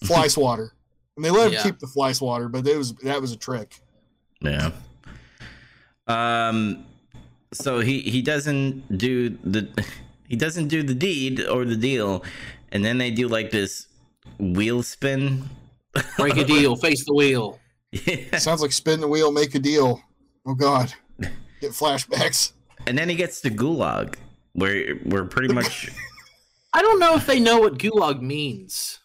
fly 0.04 0.28
swatter. 0.28 0.72
And 1.16 1.24
they 1.26 1.30
let 1.30 1.48
him 1.48 1.52
Yeah. 1.52 1.62
keep 1.64 1.78
the 1.78 1.86
fly 1.86 2.12
swatter, 2.12 2.48
but 2.48 2.66
it 2.66 2.78
was 2.78 2.94
that 3.02 3.20
was 3.20 3.32
a 3.32 3.36
trick. 3.36 3.80
Yeah. 4.40 4.70
Um. 6.06 6.86
So 7.52 7.80
he 7.80 8.00
he 8.00 8.22
doesn't 8.22 8.96
do 8.96 9.30
the 9.30 9.68
he 10.28 10.36
doesn't 10.36 10.68
do 10.68 10.82
the 10.82 10.94
deed 10.94 11.44
or 11.44 11.64
the 11.64 11.76
deal, 11.76 12.24
and 12.70 12.84
then 12.84 12.98
they 12.98 13.10
do 13.10 13.28
like 13.28 13.50
this 13.50 13.86
wheel 14.38 14.82
spin. 14.82 15.48
Break 16.16 16.36
a 16.38 16.44
deal. 16.44 16.76
Face 16.76 17.04
the 17.04 17.14
wheel. 17.14 17.60
Yeah. 17.90 18.38
Sounds 18.38 18.62
like 18.62 18.72
spin 18.72 19.00
the 19.00 19.08
wheel, 19.08 19.30
make 19.30 19.54
a 19.54 19.58
deal. 19.58 20.00
Oh 20.46 20.54
God, 20.54 20.92
get 21.60 21.72
flashbacks. 21.72 22.52
And 22.86 22.96
then 22.98 23.08
he 23.08 23.14
gets 23.14 23.40
to 23.42 23.50
gulag, 23.50 24.16
where 24.54 24.96
we're 25.04 25.24
pretty 25.24 25.52
much 25.52 25.90
I 26.72 26.80
don't 26.80 26.98
know 26.98 27.14
if 27.14 27.26
they 27.26 27.38
know 27.38 27.58
what 27.58 27.78
gulag 27.78 28.20
means. 28.22 28.98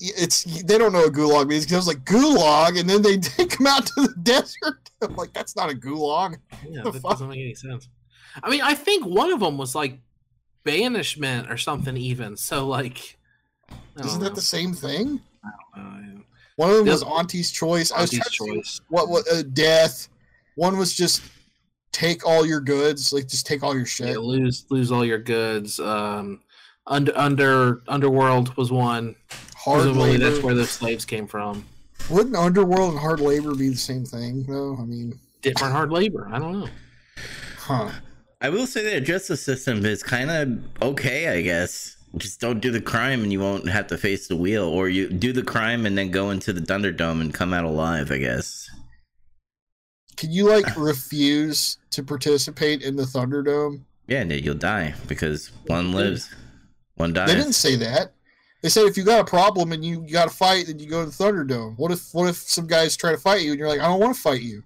It's 0.00 0.44
they 0.64 0.76
don't 0.78 0.92
know 0.92 1.02
what 1.02 1.12
gulag 1.12 1.46
means 1.48 1.64
because 1.64 1.74
I 1.74 1.78
was 1.78 1.86
like 1.86 2.04
gulag, 2.04 2.78
and 2.78 2.88
then 2.90 3.00
they 3.02 3.16
take 3.18 3.58
him 3.58 3.66
out 3.66 3.86
to 3.86 4.02
the 4.02 4.14
desert. 4.22 4.90
I'm 5.02 5.14
like, 5.16 5.32
that's 5.32 5.56
not 5.56 5.70
a 5.70 5.74
gulag. 5.74 6.38
Yeah, 6.68 6.82
The 6.82 6.90
that 6.92 7.00
fuck? 7.02 7.12
doesn't 7.12 7.28
make 7.28 7.40
any 7.40 7.54
sense. 7.54 7.88
I 8.42 8.50
mean, 8.50 8.62
I 8.62 8.74
think 8.74 9.06
one 9.06 9.30
of 9.32 9.40
them 9.40 9.56
was 9.58 9.74
like 9.74 10.00
banishment 10.64 11.50
or 11.50 11.56
something. 11.56 11.96
Even 11.96 12.36
so, 12.36 12.66
like, 12.66 13.18
Isn't 14.00 14.20
know. 14.20 14.24
that 14.28 14.34
the 14.34 14.40
same 14.40 14.72
thing? 14.74 15.20
Uh, 15.76 15.80
One 16.56 16.70
of 16.70 16.76
them 16.78 16.86
was 16.86 17.02
Auntie's 17.02 17.50
choice. 17.50 17.92
I 17.92 18.00
was 18.02 18.12
Auntie's 18.12 18.30
trying 18.32 18.50
to 18.54 18.56
choice. 18.62 18.80
what 18.88 19.08
what 19.08 19.24
uh, 19.32 19.42
death. 19.42 20.08
One 20.56 20.78
was 20.78 20.94
just 20.94 21.22
take 21.92 22.26
all 22.26 22.44
your 22.46 22.60
goods, 22.60 23.12
like 23.12 23.28
just 23.28 23.46
take 23.46 23.62
all 23.62 23.76
your 23.76 23.86
shit. 23.86 24.08
Yeah, 24.08 24.16
lose 24.18 24.66
lose 24.70 24.90
all 24.90 25.04
your 25.04 25.18
goods. 25.18 25.78
Um, 25.80 26.40
under 26.86 27.16
under 27.18 27.82
underworld 27.88 28.56
was 28.56 28.70
one. 28.72 29.16
Hard 29.64 29.82
Presumably 29.82 30.12
labor. 30.12 30.30
that's 30.30 30.42
where 30.42 30.54
the 30.54 30.66
slaves 30.66 31.04
came 31.04 31.26
from. 31.26 31.64
Wouldn't 32.10 32.36
underworld 32.36 32.92
and 32.92 33.00
hard 33.00 33.20
labor 33.20 33.54
be 33.54 33.70
the 33.70 33.76
same 33.76 34.04
thing 34.04 34.44
though? 34.44 34.76
I 34.78 34.84
mean, 34.84 35.18
Different 35.42 35.72
hard 35.72 35.90
labor. 35.90 36.28
I 36.32 36.38
don't 36.38 36.60
know. 36.60 36.68
huh? 37.58 37.90
I 38.40 38.50
will 38.50 38.66
say 38.66 38.82
their 38.82 39.00
justice 39.00 39.42
system 39.42 39.84
is 39.86 40.02
kind 40.02 40.30
of 40.30 40.82
okay, 40.82 41.28
I 41.28 41.40
guess. 41.42 41.96
Just 42.16 42.40
don't 42.40 42.60
do 42.60 42.70
the 42.70 42.80
crime 42.80 43.22
and 43.22 43.32
you 43.32 43.40
won't 43.40 43.68
have 43.68 43.86
to 43.88 43.98
face 43.98 44.28
the 44.28 44.36
wheel, 44.36 44.64
or 44.64 44.88
you 44.88 45.08
do 45.08 45.32
the 45.32 45.42
crime 45.42 45.86
and 45.86 45.96
then 45.98 46.10
go 46.10 46.30
into 46.30 46.52
the 46.52 46.60
Thunderdome 46.60 47.20
and 47.20 47.32
come 47.34 47.52
out 47.54 47.64
alive. 47.64 48.10
I 48.12 48.18
guess. 48.18 48.68
Can 50.16 50.30
you 50.30 50.46
like 50.48 50.76
refuse 50.76 51.78
to 51.90 52.02
participate 52.02 52.82
in 52.82 52.96
the 52.96 53.04
Thunderdome? 53.04 53.80
Yeah, 54.06 54.22
you'll 54.24 54.54
die 54.54 54.94
because 55.08 55.50
one 55.66 55.92
lives, 55.92 56.28
one 56.96 57.14
dies. 57.14 57.28
They 57.28 57.34
didn't 57.36 57.54
say 57.54 57.76
that. 57.76 58.12
They 58.64 58.70
said 58.70 58.86
if 58.86 58.96
you 58.96 59.04
got 59.04 59.20
a 59.20 59.24
problem 59.26 59.72
and 59.72 59.84
you, 59.84 60.02
you 60.06 60.14
got 60.14 60.30
to 60.30 60.34
fight, 60.34 60.68
then 60.68 60.78
you 60.78 60.88
go 60.88 61.04
to 61.04 61.10
the 61.10 61.24
Thunderdome. 61.24 61.76
What 61.76 61.92
if 61.92 62.14
what 62.14 62.30
if 62.30 62.36
some 62.36 62.66
guys 62.66 62.96
try 62.96 63.10
to 63.10 63.18
fight 63.18 63.42
you 63.42 63.50
and 63.50 63.58
you're 63.58 63.68
like, 63.68 63.78
I 63.80 63.88
don't 63.88 64.00
want 64.00 64.16
to 64.16 64.22
fight 64.22 64.40
you? 64.40 64.62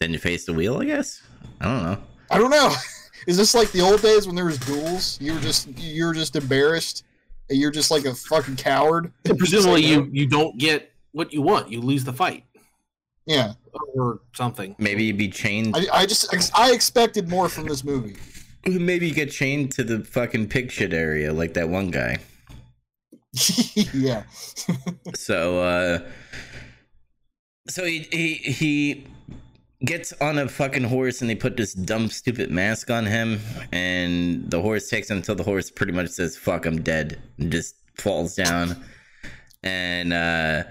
Then 0.00 0.14
you 0.14 0.18
face 0.18 0.46
the 0.46 0.54
wheel, 0.54 0.80
I 0.80 0.86
guess. 0.86 1.20
I 1.60 1.66
don't 1.66 1.82
know. 1.82 1.98
I 2.30 2.38
don't 2.38 2.48
know. 2.48 2.72
Is 3.26 3.36
this 3.36 3.54
like 3.54 3.70
the 3.72 3.82
old 3.82 4.00
days 4.00 4.26
when 4.26 4.34
there 4.34 4.46
was 4.46 4.56
duels? 4.56 5.18
You 5.20 5.34
were 5.34 5.40
just 5.40 5.78
you 5.78 6.06
were 6.06 6.14
just 6.14 6.34
embarrassed, 6.34 7.04
and 7.50 7.58
you're 7.58 7.70
just 7.70 7.90
like 7.90 8.06
a 8.06 8.14
fucking 8.14 8.56
coward. 8.56 9.12
Presumably, 9.24 9.82
Say 9.82 9.88
you 9.88 10.08
you 10.10 10.26
don't 10.26 10.56
get 10.56 10.90
what 11.10 11.34
you 11.34 11.42
want. 11.42 11.70
You 11.70 11.82
lose 11.82 12.02
the 12.02 12.14
fight 12.14 12.44
Yeah, 13.26 13.52
or 13.94 14.20
something. 14.32 14.74
Maybe 14.78 15.04
you'd 15.04 15.18
be 15.18 15.28
chained. 15.28 15.76
I, 15.76 15.84
I 15.92 16.06
just 16.06 16.34
I 16.58 16.72
expected 16.72 17.28
more 17.28 17.50
from 17.50 17.66
this 17.66 17.84
movie. 17.84 18.16
Maybe 18.66 19.10
get 19.10 19.30
chained 19.30 19.72
to 19.72 19.84
the 19.84 20.04
fucking 20.04 20.48
pig 20.48 20.70
shit 20.70 20.92
area 20.92 21.32
like 21.32 21.54
that 21.54 21.68
one 21.68 21.90
guy. 21.90 22.18
yeah, 23.94 24.24
So, 25.14 25.60
uh, 25.60 25.98
so 27.68 27.84
he 27.84 28.00
he 28.12 28.34
he 28.34 29.06
gets 29.84 30.12
on 30.20 30.38
a 30.38 30.48
fucking 30.48 30.84
horse 30.84 31.20
and 31.20 31.30
they 31.30 31.34
put 31.34 31.56
this 31.56 31.74
dumb 31.74 32.08
stupid 32.08 32.50
mask 32.50 32.90
on 32.90 33.06
him. 33.06 33.40
And 33.72 34.50
the 34.50 34.60
horse 34.60 34.88
takes 34.88 35.10
him 35.10 35.18
until 35.18 35.34
the 35.34 35.42
horse 35.42 35.70
pretty 35.70 35.92
much 35.92 36.08
says 36.08 36.36
fuck 36.36 36.66
I'm 36.66 36.82
dead 36.82 37.20
and 37.38 37.50
just 37.50 37.74
falls 37.96 38.34
down. 38.34 38.84
And 39.62 40.12
uh 40.12 40.64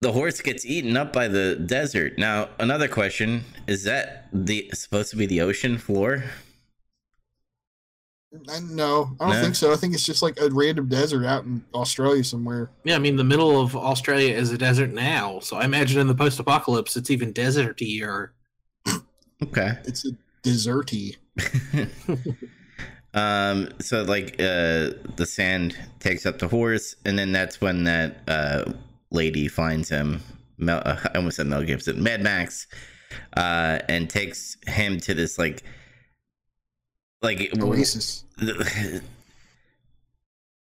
the 0.00 0.12
horse 0.12 0.40
gets 0.40 0.64
eaten 0.64 0.96
up 0.96 1.12
by 1.12 1.28
the 1.28 1.56
desert. 1.56 2.16
Now, 2.16 2.48
another 2.58 2.88
question, 2.88 3.44
is 3.66 3.84
that 3.84 4.28
the 4.32 4.70
supposed 4.72 5.10
to 5.10 5.16
be 5.16 5.26
the 5.26 5.42
ocean 5.42 5.76
floor? 5.76 6.24
I, 8.48 8.60
no, 8.60 9.10
I 9.20 9.24
don't 9.26 9.34
No? 9.34 9.42
think 9.42 9.56
so. 9.56 9.72
I 9.72 9.76
think 9.76 9.92
it's 9.92 10.04
just 10.04 10.22
like 10.22 10.40
a 10.40 10.48
random 10.50 10.88
desert 10.88 11.26
out 11.26 11.44
in 11.44 11.64
Australia 11.74 12.22
somewhere. 12.24 12.70
Yeah, 12.84 12.94
I 12.94 12.98
mean, 12.98 13.16
the 13.16 13.24
middle 13.24 13.60
of 13.60 13.76
Australia 13.76 14.34
is 14.34 14.52
a 14.52 14.58
desert 14.58 14.90
now, 14.92 15.40
so 15.40 15.56
I 15.56 15.64
imagine 15.64 16.00
in 16.00 16.06
the 16.06 16.14
post-apocalypse, 16.14 16.96
it's 16.96 17.10
even 17.10 17.34
deserty 17.34 18.02
or 18.02 18.32
Okay. 19.42 19.72
It's 19.84 20.06
a 20.06 20.12
deserty. 20.42 21.16
um 23.14 23.68
so 23.80 24.02
like 24.02 24.34
uh 24.38 24.90
the 25.16 25.26
sand 25.26 25.76
takes 25.98 26.26
up 26.26 26.38
the 26.38 26.46
horse 26.46 26.94
and 27.04 27.18
then 27.18 27.32
that's 27.32 27.60
when 27.60 27.82
that 27.84 28.18
uh 28.28 28.72
lady 29.10 29.48
finds 29.48 29.88
him 29.88 30.22
Mel, 30.58 30.82
uh, 30.84 30.96
i 31.12 31.16
almost 31.16 31.36
said 31.36 31.46
mel 31.46 31.62
gibson 31.62 32.02
mad 32.02 32.22
max 32.22 32.66
uh 33.36 33.78
and 33.88 34.08
takes 34.08 34.56
him 34.66 35.00
to 35.00 35.14
this 35.14 35.38
like 35.38 35.62
like 37.22 37.52
Oasis. 37.60 38.24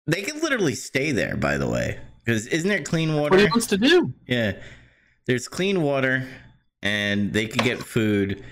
they 0.08 0.22
can 0.22 0.40
literally 0.42 0.74
stay 0.74 1.12
there 1.12 1.38
by 1.38 1.58
the 1.58 1.70
way 1.70 2.00
because 2.26 2.48
isn't 2.48 2.68
there 2.68 2.82
clean 2.82 3.16
water? 3.16 3.36
what 3.36 3.40
he 3.40 3.46
wants 3.46 3.68
to 3.68 3.78
do. 3.78 4.12
yeah 4.28 4.54
there's 5.26 5.48
clean 5.48 5.82
water 5.82 6.28
and 6.82 7.34
they 7.34 7.46
can 7.46 7.64
get 7.64 7.80
food 7.80 8.44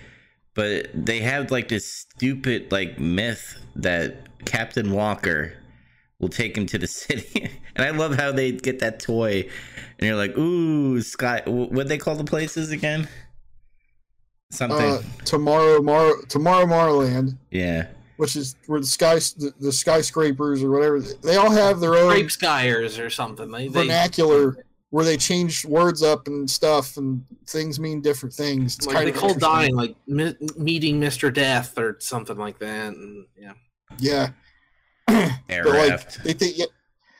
but 0.53 0.87
they 0.93 1.19
have 1.19 1.51
like 1.51 1.67
this 1.67 1.91
stupid 1.91 2.71
like 2.71 2.99
myth 2.99 3.59
that 3.75 4.27
captain 4.45 4.91
walker 4.91 5.53
will 6.19 6.29
take 6.29 6.57
him 6.57 6.65
to 6.65 6.77
the 6.77 6.87
city 7.03 7.49
and 7.75 7.85
i 7.85 7.89
love 7.89 8.15
how 8.15 8.31
they 8.31 8.51
get 8.51 8.79
that 8.79 8.99
toy 8.99 9.41
and 9.99 10.07
you're 10.07 10.15
like 10.15 10.37
ooh 10.37 11.01
sky 11.01 11.41
what 11.45 11.87
they 11.87 11.97
call 11.97 12.15
the 12.15 12.23
places 12.23 12.71
again 12.71 13.07
something 14.51 14.91
Uh, 14.91 15.01
tomorrow, 15.25 15.81
Mar, 15.81 16.13
tomorrow, 16.29 16.65
Marland, 16.65 17.37
yeah 17.51 17.87
which 18.17 18.37
is 18.37 18.55
where 18.67 18.79
the 18.79 18.85
sky, 18.85 19.15
the, 19.15 19.53
the 19.59 19.71
skyscrapers 19.73 20.63
or 20.63 20.69
whatever. 20.71 21.01
They 21.01 21.35
all 21.35 21.51
have 21.51 21.81
their 21.81 21.95
own 21.95 22.11
Grape 22.11 22.27
Skyers 22.27 23.03
or 23.03 23.09
something. 23.09 23.51
They, 23.51 23.67
they 23.67 23.81
vernacular 23.81 24.65
where 24.91 25.03
they 25.03 25.17
change 25.17 25.65
words 25.65 26.01
up 26.01 26.27
and 26.27 26.49
stuff, 26.49 26.95
and 26.95 27.25
things 27.45 27.77
mean 27.77 27.99
different 27.99 28.33
things. 28.33 28.77
It's 28.77 28.87
like 28.87 28.95
kind 28.95 29.07
they 29.07 29.11
of 29.11 29.17
call 29.17 29.33
dying 29.33 29.75
like 29.75 29.97
mi- 30.07 30.37
meeting 30.57 31.01
Mr. 31.01 31.33
Death 31.33 31.77
or 31.77 31.97
something 31.99 32.37
like 32.37 32.57
that. 32.59 32.93
And 32.93 33.25
yeah, 33.37 33.51
Yeah, 33.99 34.29
air 35.07 35.63
But, 35.63 35.73
like, 35.89 36.13
they 36.23 36.33
think 36.33 36.57
yeah, 36.57 36.65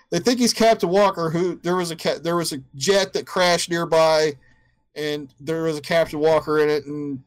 they 0.10 0.20
think 0.20 0.40
he's 0.40 0.54
Captain 0.54 0.90
Walker. 0.90 1.30
Who 1.30 1.56
there 1.64 1.76
was 1.76 1.92
a 1.92 1.96
ca- 1.96 2.20
there 2.20 2.36
was 2.36 2.52
a 2.54 2.58
jet 2.76 3.14
that 3.14 3.26
crashed 3.26 3.70
nearby, 3.70 4.34
and 4.96 5.34
there 5.40 5.64
was 5.64 5.78
a 5.78 5.82
Captain 5.82 6.20
Walker 6.20 6.60
in 6.60 6.70
it, 6.70 6.86
and 6.86 7.22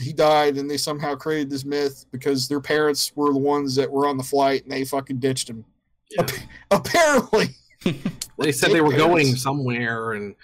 he 0.00 0.12
died. 0.12 0.56
And 0.56 0.70
they 0.70 0.76
somehow 0.76 1.14
created 1.14 1.50
this 1.50 1.64
myth 1.64 2.06
because 2.12 2.48
their 2.48 2.60
parents 2.60 3.12
were 3.14 3.32
the 3.32 3.38
ones 3.38 3.74
that 3.76 3.90
were 3.90 4.06
on 4.06 4.16
the 4.16 4.22
flight, 4.24 4.64
and 4.64 4.72
they 4.72 4.84
fucking 4.84 5.18
ditched 5.18 5.48
him. 5.48 5.64
yeah. 6.10 6.26
Apparently, 6.70 7.48
they 8.38 8.52
said 8.52 8.70
they 8.72 8.80
were 8.80 8.90
Dick 8.90 8.98
going 8.98 9.34
somewhere, 9.36 10.12
and 10.12 10.34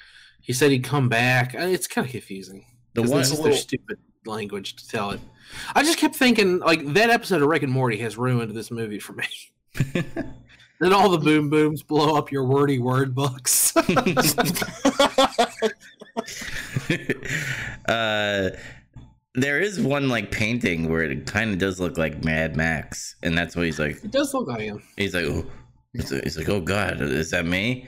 he 0.41 0.53
said 0.53 0.71
he'd 0.71 0.85
come 0.85 1.09
back. 1.09 1.55
Uh, 1.55 1.59
It's 1.66 1.87
kind 1.87 2.07
of 2.07 2.11
confusing. 2.11 2.64
The 2.95 3.03
one 3.03 3.19
This 3.21 3.33
is 3.33 3.39
a 3.39 3.43
little- 3.43 3.57
stupid 3.57 3.99
language 4.27 4.77
to 4.77 4.89
tell 4.89 5.11
it. 5.11 5.21
I 5.75 5.83
just 5.83 5.99
kept 5.99 6.14
thinking 6.14 6.59
like 6.59 6.93
that 6.95 7.09
episode 7.09 7.41
of 7.41 7.49
Rick 7.49 7.62
and 7.62 7.73
Morty 7.73 7.97
has 7.99 8.19
ruined 8.19 8.55
this 8.55 8.71
movie 8.71 8.99
for 8.99 9.14
me. 9.14 9.25
Then 10.81 10.93
all 10.93 11.09
the 11.09 11.18
boom 11.18 11.51
booms 11.51 11.83
blow 11.83 12.16
up 12.16 12.31
your 12.31 12.45
wordy 12.45 12.79
word 12.79 13.14
books. 13.14 13.76
uh 17.89 18.51
there 19.35 19.61
is 19.61 19.81
one 19.81 20.09
like 20.09 20.31
painting 20.31 20.89
where 20.89 21.03
it 21.03 21.26
kind 21.26 21.53
of 21.53 21.59
does 21.59 21.81
look 21.81 21.99
like 21.99 22.24
Mad 22.24 22.57
Max, 22.57 23.16
and 23.22 23.37
that's 23.37 23.57
what 23.57 23.66
he's 23.66 23.79
like. 23.79 24.03
it 24.05 24.11
does 24.11 24.35
look 24.35 24.49
like 24.49 24.62
him. 24.62 24.83
He's 24.97 25.14
like, 25.14 25.26
oh, 25.26 25.45
he's 25.93 26.37
like, 26.37 26.49
oh 26.49 26.61
god, 26.61 27.01
is 27.01 27.31
that 27.31 27.47
me? 27.47 27.87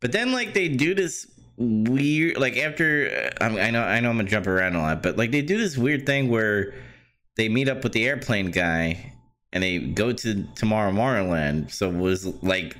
But 0.00 0.12
then 0.12 0.32
like 0.32 0.54
they 0.54 0.68
do 0.68 0.94
this 0.94 1.26
weird, 1.56 2.38
like 2.38 2.56
after 2.56 3.30
I, 3.40 3.46
I 3.46 3.70
know 3.70 3.82
I 3.82 4.00
know 4.00 4.10
I'm 4.10 4.16
gonna 4.16 4.28
jump 4.28 4.46
around 4.46 4.76
a 4.76 4.80
lot, 4.80 5.02
but 5.02 5.16
like 5.16 5.30
they 5.30 5.42
do 5.42 5.58
this 5.58 5.76
weird 5.76 6.06
thing 6.06 6.28
where 6.28 6.74
they 7.36 7.48
meet 7.48 7.68
up 7.68 7.82
with 7.82 7.92
the 7.92 8.06
airplane 8.06 8.50
guy 8.50 9.12
and 9.52 9.62
they 9.62 9.78
go 9.78 10.12
to 10.12 10.44
Tomorrow 10.54 10.92
Tomorrowland. 10.92 11.70
So 11.72 11.90
it 11.90 11.96
was 11.96 12.26
like 12.42 12.76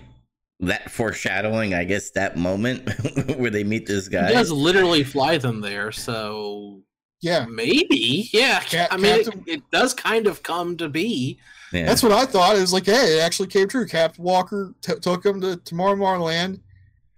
that 0.60 0.90
foreshadowing, 0.90 1.74
I 1.74 1.84
guess, 1.84 2.10
that 2.12 2.36
moment 2.36 2.88
where 3.36 3.50
they 3.50 3.64
meet 3.64 3.86
this 3.86 4.08
guy. 4.08 4.28
He 4.28 4.32
does 4.34 4.50
literally 4.52 5.02
fly 5.04 5.38
them 5.38 5.60
there, 5.60 5.90
so 5.92 6.82
Yeah, 7.20 7.46
maybe, 7.46 8.28
yeah. 8.32 8.60
Cap- 8.60 8.88
I 8.92 8.96
mean, 8.96 9.24
Captain- 9.24 9.44
it, 9.46 9.52
it 9.54 9.62
does 9.72 9.92
kind 9.94 10.26
of 10.26 10.42
come 10.42 10.76
to 10.78 10.88
be. 10.88 11.38
Yeah. 11.72 11.86
that's 11.86 12.02
what 12.02 12.12
I 12.12 12.26
thought. 12.26 12.56
It 12.56 12.60
was 12.60 12.72
like, 12.72 12.84
hey, 12.86 13.16
it 13.16 13.20
actually 13.22 13.48
came 13.48 13.66
true. 13.66 13.86
Captain 13.86 14.22
Walker 14.22 14.74
t- 14.82 14.94
took 15.00 15.24
him 15.24 15.40
to 15.40 15.56
Tomorrow 15.56 16.18
Land, 16.22 16.60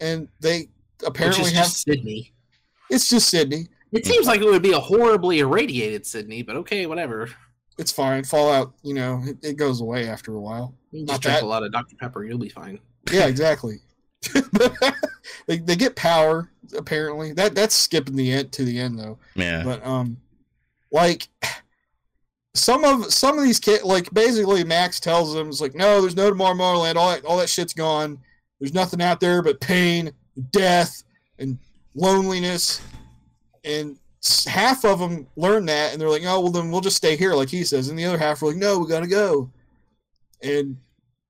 and 0.00 0.28
they 0.40 0.58
Which 0.60 0.68
apparently 1.08 1.44
is 1.46 1.52
have. 1.52 1.64
just 1.64 1.82
Sydney. 1.82 2.32
It's 2.88 3.08
just 3.08 3.28
Sydney. 3.28 3.66
It 3.92 4.06
seems 4.06 4.26
like 4.26 4.40
it 4.40 4.44
would 4.46 4.62
be 4.62 4.72
a 4.72 4.78
horribly 4.80 5.40
irradiated 5.40 6.06
Sydney, 6.06 6.42
but 6.42 6.56
okay, 6.56 6.86
whatever. 6.86 7.28
It's 7.78 7.90
fine. 7.92 8.22
Fallout, 8.24 8.72
you 8.82 8.94
know, 8.94 9.22
it, 9.26 9.36
it 9.42 9.56
goes 9.56 9.80
away 9.80 10.08
after 10.08 10.34
a 10.34 10.40
while. 10.40 10.74
You 10.92 11.00
can 11.00 11.06
Not 11.06 11.12
just 11.14 11.22
drink 11.22 11.36
that- 11.40 11.44
a 11.44 11.46
lot 11.46 11.62
of 11.64 11.72
Dr. 11.72 11.96
Pepper, 11.96 12.24
you'll 12.24 12.38
be 12.38 12.48
fine. 12.48 12.78
Yeah, 13.12 13.26
exactly. 13.26 13.80
they, 15.46 15.58
they 15.58 15.76
get 15.76 15.96
power 15.96 16.50
apparently. 16.76 17.32
That 17.32 17.54
that's 17.54 17.74
skipping 17.74 18.16
the 18.16 18.32
end 18.32 18.52
to 18.52 18.64
the 18.64 18.78
end 18.78 18.98
though. 18.98 19.18
yeah. 19.34 19.62
But 19.62 19.84
um, 19.86 20.16
like 20.90 21.28
some 22.54 22.84
of 22.84 23.12
some 23.12 23.36
of 23.38 23.44
these 23.44 23.58
kids, 23.58 23.84
like 23.84 24.12
basically 24.14 24.64
Max 24.64 25.00
tells 25.00 25.34
them, 25.34 25.48
it's 25.48 25.60
like, 25.60 25.74
no, 25.74 26.00
there's 26.00 26.16
no 26.16 26.30
tomorrow 26.30 26.54
Tomorrowland. 26.54 26.96
All 26.96 27.10
that 27.10 27.24
all 27.24 27.36
that 27.38 27.48
shit's 27.48 27.74
gone. 27.74 28.18
There's 28.60 28.72
nothing 28.74 29.02
out 29.02 29.20
there 29.20 29.42
but 29.42 29.60
pain, 29.60 30.12
death, 30.52 31.02
and 31.38 31.58
loneliness. 31.94 32.80
And 33.64 33.92
s- 33.92 33.98
half 34.46 34.84
of 34.84 34.98
them 34.98 35.26
learn 35.36 35.66
that, 35.66 35.92
and 35.92 36.00
they're 36.00 36.08
like, 36.08 36.22
oh, 36.24 36.40
well, 36.40 36.50
then 36.50 36.70
we'll 36.70 36.80
just 36.80 36.96
stay 36.96 37.16
here, 37.16 37.34
like 37.34 37.48
he 37.48 37.64
says. 37.64 37.88
And 37.88 37.98
the 37.98 38.04
other 38.04 38.18
half 38.18 38.42
are 38.42 38.46
like, 38.46 38.56
no, 38.56 38.78
we 38.78 38.88
gotta 38.88 39.06
go. 39.06 39.50
And 40.42 40.76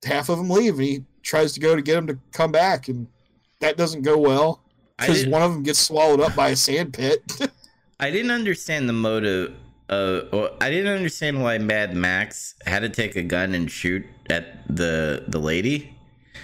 half 0.05 0.29
of 0.29 0.39
them 0.39 0.51
leave, 0.51 0.75
and 0.75 0.83
he 0.83 1.05
tries 1.23 1.53
to 1.55 1.61
go 1.61 1.75
to 1.75 1.83
get 1.83 1.95
them 1.95 2.07
to 2.07 2.19
come 2.33 2.53
back, 2.53 2.89
and 2.89 3.07
that 3.61 3.77
doesn't 3.77 4.03
go 4.03 4.19
well 4.19 4.63
because 4.99 5.27
one 5.27 5.43
of 5.43 5.53
them 5.53 5.63
gets 5.63 5.79
swallowed 5.79 6.21
up 6.21 6.35
by 6.37 6.51
a 6.51 6.57
sand 6.57 6.95
pit. 6.95 7.23
I 8.01 8.11
didn't 8.11 8.31
understand 8.31 8.89
the 8.89 8.93
motive. 8.93 9.55
Uh, 9.89 10.23
or 10.33 10.51
I 10.63 10.71
didn't 10.71 10.93
understand 10.93 11.43
why 11.43 11.59
Mad 11.59 11.95
Max 11.95 12.55
had 12.67 12.81
to 12.81 12.89
take 12.89 13.17
a 13.17 13.23
gun 13.23 13.55
and 13.55 13.71
shoot 13.71 14.05
at 14.31 14.67
the 14.75 15.25
the 15.29 15.39
lady. 15.39 15.95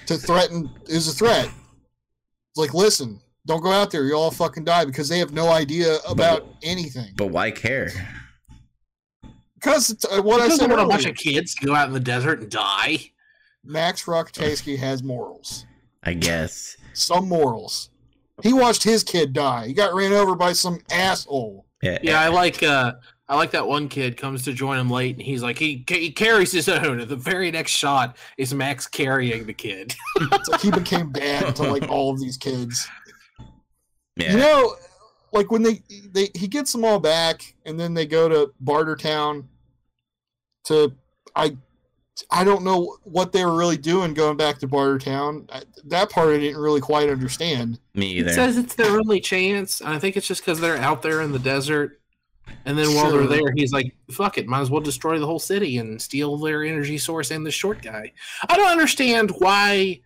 to 0.07 0.17
threaten 0.17 0.71
is 0.87 1.09
a 1.09 1.13
threat. 1.13 1.47
It's 1.47 2.57
like, 2.57 2.75
listen, 2.75 3.21
don't 3.47 3.63
go 3.63 3.71
out 3.71 3.91
there. 3.91 4.05
You'll 4.05 4.21
all 4.21 4.31
fucking 4.31 4.65
die 4.65 4.85
because 4.85 5.09
they 5.09 5.19
have 5.19 5.33
no 5.33 5.49
idea 5.49 5.99
about 6.09 6.47
anything. 6.63 7.13
But 7.17 7.29
why 7.29 7.51
care? 7.51 7.91
Because 9.55 9.91
it's, 9.91 10.05
uh, 10.05 10.23
what 10.23 10.41
I 10.41 10.45
Because 10.45 10.59
said 10.61 10.71
want 10.71 10.81
a 10.81 10.85
earlier, 10.85 10.97
bunch 10.97 11.07
of 11.07 11.17
kids 11.17 11.55
to 11.57 11.67
go 11.67 11.75
out 11.75 11.87
in 11.89 11.95
the 11.95 12.01
desert 12.01 12.41
and 12.41 12.51
die. 12.51 12.99
Max 13.65 14.05
Rockatansky 14.05 14.79
has 14.79 15.03
morals. 15.03 15.67
I 16.03 16.15
guess. 16.15 16.77
Some 16.95 17.29
morals. 17.29 17.91
He 18.43 18.55
watched 18.55 18.83
his 18.83 19.05
kid 19.05 19.35
die. 19.35 19.67
He 19.67 19.75
got 19.75 19.95
ran 19.95 20.13
over 20.13 20.35
by 20.35 20.55
some 20.55 20.81
asshole. 20.91 21.67
Yeah. 21.83 21.99
Yeah, 22.03 22.21
I 22.21 22.29
like 22.29 22.63
uh 22.63 22.95
I 23.29 23.37
like 23.37 23.51
that 23.53 23.67
one 23.69 23.89
kid 23.89 24.17
comes 24.17 24.43
to 24.45 24.53
join 24.53 24.79
him 24.79 24.89
late 24.91 25.15
and 25.17 25.23
he's 25.23 25.43
like 25.43 25.59
he 25.59 25.85
he 25.87 26.11
carries 26.11 26.51
his 26.53 26.69
own. 26.69 27.01
And 27.01 27.09
the 27.09 27.17
very 27.17 27.51
next 27.51 27.73
shot 27.73 28.17
is 28.39 28.55
Max 28.55 28.87
carrying 28.87 29.45
the 29.45 29.53
kid. 29.53 29.95
It's 30.33 30.49
like 30.49 30.61
he 30.63 30.71
became 30.71 31.11
bad 31.13 31.55
to 31.57 31.65
like 31.65 31.89
all 31.91 32.11
of 32.11 32.19
these 32.19 32.39
kids. 32.39 32.89
Yeah. 34.21 34.33
You 34.33 34.39
know, 34.39 34.77
like 35.33 35.51
when 35.51 35.63
they 35.63 35.83
they 36.13 36.29
he 36.35 36.49
gets 36.49 36.73
them 36.73 36.85
all 36.85 36.99
back, 37.01 37.55
and 37.65 37.79
then 37.79 37.95
they 37.95 38.07
go 38.07 38.29
to 38.29 38.53
Bartertown. 38.65 39.45
To 40.65 40.93
I, 41.35 41.57
I 42.31 42.45
don't 42.45 42.65
know 42.65 42.97
what 43.05 43.33
they 43.33 43.45
were 43.45 43.57
really 43.57 43.79
doing 43.79 44.13
going 44.15 44.37
back 44.37 44.59
to 44.59 44.69
Bartertown. 44.69 45.49
I, 45.51 45.63
that 45.85 46.11
part 46.11 46.29
I 46.35 46.39
didn't 46.39 46.61
really 46.61 46.81
quite 46.83 47.09
understand. 47.09 47.79
Me 47.95 48.17
It 48.17 48.21
either. 48.21 48.33
says 48.33 48.59
it's 48.59 48.75
their 48.75 48.99
only 48.99 49.21
chance. 49.21 49.81
And 49.81 49.89
I 49.91 49.99
think 49.99 50.17
it's 50.17 50.27
just 50.27 50.43
because 50.43 50.61
they're 50.61 50.77
out 50.77 51.01
there 51.03 51.23
in 51.23 51.33
the 51.33 51.39
desert. 51.39 52.01
And 52.67 52.77
then 52.77 52.95
while 52.95 53.11
Sure. 53.11 53.27
they're 53.27 53.39
there, 53.41 53.53
he's 53.57 53.73
like, 53.73 53.95
fuck 54.11 54.37
it, 54.37 54.47
might 54.47 54.61
as 54.61 54.71
well 54.71 54.81
destroy 54.83 55.19
the 55.19 55.27
whole 55.27 55.39
city 55.39 55.79
and 55.79 56.03
steal 56.03 56.37
their 56.37 56.63
energy 56.65 56.99
source 56.99 57.31
and 57.31 57.47
the 57.47 57.51
short 57.51 57.81
guy. 57.81 58.13
I 58.49 58.57
don't 58.57 58.71
understand 58.71 59.31
why 59.39 60.01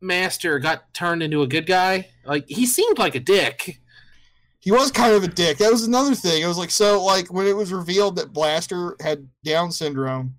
Master 0.00 0.58
got 0.58 0.92
turned 0.94 1.22
into 1.22 1.42
a 1.42 1.46
good 1.46 1.66
guy. 1.66 2.08
Like, 2.30 2.44
he 2.48 2.64
seemed 2.64 2.98
like 2.98 3.14
a 3.16 3.20
dick. 3.20 3.80
He 4.60 4.70
was 4.70 4.90
kind 4.92 5.14
of 5.14 5.24
a 5.24 5.28
dick. 5.28 5.58
That 5.58 5.72
was 5.72 5.84
another 5.86 6.14
thing. 6.14 6.42
It 6.42 6.46
was 6.46 6.58
like 6.58 6.70
so 6.70 7.02
like 7.04 7.32
when 7.32 7.46
it 7.46 7.56
was 7.56 7.72
revealed 7.72 8.16
that 8.16 8.32
Blaster 8.32 8.94
had 9.00 9.26
Down 9.44 9.72
syndrome, 9.72 10.36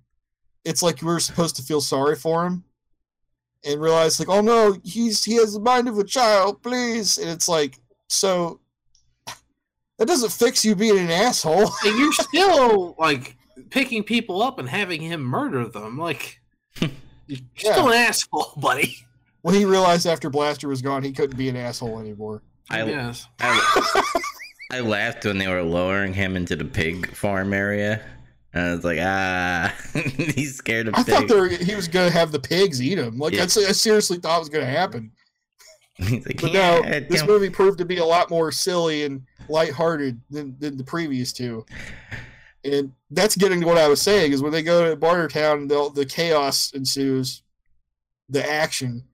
it's 0.64 0.82
like 0.82 1.02
we 1.02 1.08
were 1.08 1.20
supposed 1.20 1.56
to 1.56 1.62
feel 1.62 1.80
sorry 1.80 2.16
for 2.16 2.46
him, 2.46 2.64
and 3.64 3.80
realize 3.80 4.18
like, 4.20 4.28
oh 4.28 4.40
no, 4.40 4.76
he's 4.84 5.24
he 5.24 5.34
has 5.36 5.54
the 5.54 5.60
mind 5.60 5.88
of 5.88 5.98
a 5.98 6.04
child, 6.04 6.62
please. 6.62 7.18
And 7.18 7.28
it's 7.28 7.48
like 7.48 7.78
so. 8.08 8.60
That 9.98 10.06
doesn't 10.08 10.32
fix 10.32 10.64
you 10.64 10.74
being 10.74 10.98
an 10.98 11.10
asshole. 11.10 11.70
And 11.84 11.98
you're 11.98 12.12
still, 12.12 12.96
like, 12.98 13.36
picking 13.70 14.02
people 14.02 14.42
up 14.42 14.58
and 14.58 14.68
having 14.68 15.00
him 15.00 15.20
murder 15.22 15.68
them. 15.68 15.96
Like, 15.98 16.40
you're 16.80 16.90
Yeah. 17.28 17.72
still 17.72 17.88
an 17.88 17.94
asshole, 17.98 18.52
buddy. 18.56 18.96
When 19.42 19.54
he 19.54 19.64
realized 19.64 20.06
after 20.06 20.30
Blaster 20.30 20.68
was 20.68 20.82
gone, 20.82 21.02
he 21.02 21.12
couldn't 21.12 21.36
be 21.36 21.48
an 21.48 21.56
asshole 21.56 21.98
anymore. 21.98 22.42
I, 22.70 22.84
Yes. 22.84 23.28
I, 23.40 24.20
I 24.72 24.80
laughed 24.80 25.24
when 25.24 25.38
they 25.38 25.48
were 25.48 25.62
lowering 25.62 26.14
him 26.14 26.34
into 26.34 26.56
the 26.56 26.64
pig 26.64 27.14
farm 27.14 27.52
area. 27.52 28.00
And 28.54 28.64
I 28.64 28.74
was 28.74 28.84
like, 28.84 28.98
ah, 29.00 29.74
he's 30.34 30.56
scared 30.56 30.88
of 30.88 30.94
I 30.94 31.02
thought 31.02 31.20
pigs. 31.20 31.32
they 31.32 31.40
were, 31.40 31.48
he 31.48 31.74
was 31.74 31.88
gonna 31.88 32.10
have 32.10 32.32
the 32.32 32.40
pigs 32.40 32.80
eat 32.80 32.98
him. 32.98 33.18
Like 33.18 33.34
Yeah. 33.34 33.42
I, 33.42 33.44
I 33.44 33.72
seriously 33.72 34.18
thought 34.18 34.36
it 34.36 34.40
was 34.40 34.48
gonna 34.48 34.64
happen. 34.66 35.12
He's 35.96 36.24
like, 36.26 36.40
But 36.40 36.52
yeah, 36.52 36.80
no, 36.80 37.00
this 37.00 37.24
movie 37.26 37.50
proved 37.50 37.76
to 37.78 37.84
be 37.84 37.98
a 37.98 38.04
lot 38.04 38.30
more 38.30 38.50
silly 38.50 39.04
and 39.04 39.22
lighthearted 39.48 40.18
than, 40.30 40.56
than 40.58 40.78
the 40.78 40.84
previous 40.84 41.32
two. 41.34 41.66
And 42.64 42.92
that's 43.10 43.36
getting 43.36 43.60
to 43.60 43.66
what 43.66 43.76
I 43.76 43.88
was 43.88 44.00
saying 44.00 44.32
is 44.32 44.42
when 44.42 44.52
they 44.52 44.62
go 44.62 44.88
to 44.88 44.96
Bartertown, 44.96 45.68
the, 45.68 45.90
the 45.94 46.06
chaos 46.06 46.72
ensues, 46.72 47.42
the 48.30 48.48
action. 48.48 49.04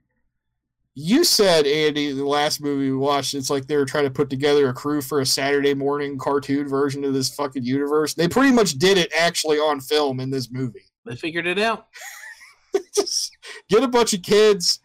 You 1.00 1.22
said, 1.22 1.64
Andy, 1.64 2.10
the 2.12 2.24
last 2.26 2.60
movie 2.60 2.90
we 2.90 2.96
watched, 2.96 3.34
it's 3.34 3.50
like 3.50 3.68
they 3.68 3.76
were 3.76 3.84
trying 3.84 4.02
to 4.02 4.10
put 4.10 4.28
together 4.28 4.68
a 4.68 4.72
crew 4.74 5.00
for 5.00 5.20
a 5.20 5.26
Saturday 5.26 5.72
morning 5.72 6.18
cartoon 6.18 6.66
version 6.66 7.04
of 7.04 7.14
this 7.14 7.32
fucking 7.32 7.62
universe. 7.62 8.14
They 8.14 8.26
pretty 8.26 8.50
much 8.52 8.72
did 8.78 8.98
it 8.98 9.12
actually 9.16 9.58
on 9.58 9.80
film 9.80 10.18
in 10.18 10.30
this 10.30 10.50
movie. 10.50 10.82
They 11.06 11.14
figured 11.14 11.46
it 11.46 11.56
out. 11.58 11.86
Just 12.96 13.36
get 13.68 13.84
a 13.84 13.88
bunch 13.88 14.12
of 14.12 14.22
kids 14.22 14.80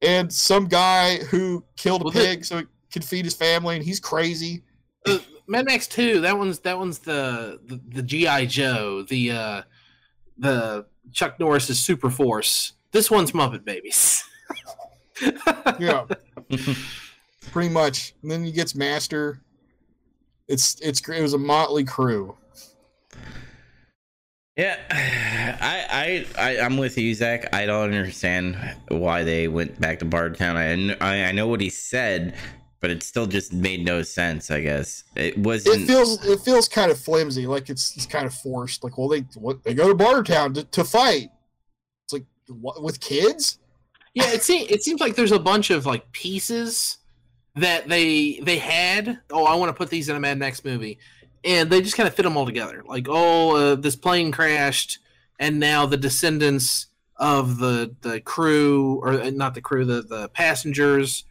and 0.00 0.32
some 0.32 0.68
guy 0.68 1.18
who 1.24 1.62
killed 1.76 2.00
a 2.00 2.04
Well, 2.04 2.12
the- 2.12 2.20
pig 2.20 2.46
so 2.46 2.58
he 2.60 2.64
could 2.90 3.04
feed 3.04 3.26
his 3.26 3.34
family, 3.34 3.76
and 3.76 3.84
he's 3.84 4.00
crazy. 4.00 4.62
Uh, 5.06 5.18
Mad 5.48 5.66
Max 5.66 5.86
Two. 5.86 6.22
That 6.22 6.38
one's 6.38 6.60
that 6.60 6.78
one's 6.78 6.98
the 7.00 7.60
the, 7.66 7.78
the 7.88 8.02
GI 8.02 8.46
Joe. 8.46 9.02
The 9.02 9.30
uh, 9.32 9.62
the 10.38 10.86
Chuck 11.12 11.38
Norris's 11.38 11.78
Super 11.78 12.08
Force. 12.08 12.72
This 12.92 13.10
one's 13.10 13.32
Muppet 13.32 13.66
Babies. 13.66 14.24
Yeah, 15.78 16.06
pretty 17.52 17.68
much. 17.68 18.14
And 18.22 18.30
then 18.30 18.44
he 18.44 18.50
gets 18.52 18.74
Master. 18.74 19.40
It's 20.48 20.80
it's 20.80 21.06
it 21.08 21.22
was 21.22 21.34
a 21.34 21.38
motley 21.38 21.84
crew. 21.84 22.36
Yeah, 24.56 24.76
I, 25.60 26.26
I, 26.36 26.42
I, 26.50 26.60
I'm 26.64 26.78
with 26.78 26.98
you, 26.98 27.14
Zach. 27.14 27.54
I 27.54 27.64
don't 27.64 27.84
understand 27.84 28.56
why 28.88 29.22
they 29.22 29.46
went 29.46 29.80
back 29.80 30.00
to 30.00 30.04
Bartown. 30.04 30.56
I, 30.56 30.96
I, 31.06 31.28
I 31.28 31.32
know 31.32 31.46
what 31.46 31.60
he 31.60 31.70
said, 31.70 32.34
but 32.80 32.90
it 32.90 33.04
still 33.04 33.26
just 33.26 33.52
made 33.52 33.84
no 33.84 34.02
sense. 34.02 34.50
I 34.50 34.60
guess 34.62 35.04
it 35.14 35.34
It 35.34 35.38
wasn't. 35.38 35.86
feels 35.86 36.24
it 36.26 36.40
feels 36.40 36.68
kind 36.68 36.90
of 36.90 36.98
flimsy, 36.98 37.46
like 37.46 37.70
it's 37.70 37.94
it's 37.96 38.06
kind 38.06 38.26
of 38.26 38.34
forced. 38.34 38.82
Like, 38.82 38.98
well, 38.98 39.06
they 39.08 39.20
what 39.36 39.62
they 39.62 39.74
go 39.74 39.86
to 39.88 39.94
Bartertown 39.94 40.54
to, 40.54 40.64
to 40.64 40.82
fight. 40.82 41.30
It's 42.04 42.12
like 42.14 42.24
what, 42.48 42.82
with 42.82 42.98
kids. 42.98 43.60
Yeah, 44.18 44.32
it 44.32 44.42
seems 44.42 44.68
it 44.68 44.82
seems 44.82 45.00
like 45.00 45.14
there's 45.14 45.32
a 45.32 45.38
bunch 45.38 45.70
of 45.70 45.86
like 45.86 46.10
pieces 46.10 46.98
that 47.54 47.88
they 47.88 48.40
they 48.42 48.58
had. 48.58 49.20
Oh, 49.30 49.44
I 49.44 49.54
want 49.54 49.70
to 49.70 49.74
put 49.74 49.90
these 49.90 50.08
in 50.08 50.16
a 50.16 50.20
Mad 50.20 50.38
Max 50.38 50.64
movie, 50.64 50.98
and 51.44 51.70
they 51.70 51.80
just 51.80 51.96
kind 51.96 52.08
of 52.08 52.14
fit 52.14 52.24
them 52.24 52.36
all 52.36 52.44
together. 52.44 52.82
Like, 52.84 53.06
oh, 53.08 53.56
uh, 53.56 53.74
this 53.76 53.94
plane 53.94 54.32
crashed, 54.32 54.98
and 55.38 55.60
now 55.60 55.86
the 55.86 55.96
descendants 55.96 56.86
of 57.16 57.58
the 57.58 57.94
the 58.00 58.20
crew, 58.20 59.00
or 59.04 59.20
uh, 59.20 59.30
not 59.30 59.54
the 59.54 59.60
crew, 59.60 59.84
the 59.84 60.02
the 60.02 60.28
passengers, 60.30 61.24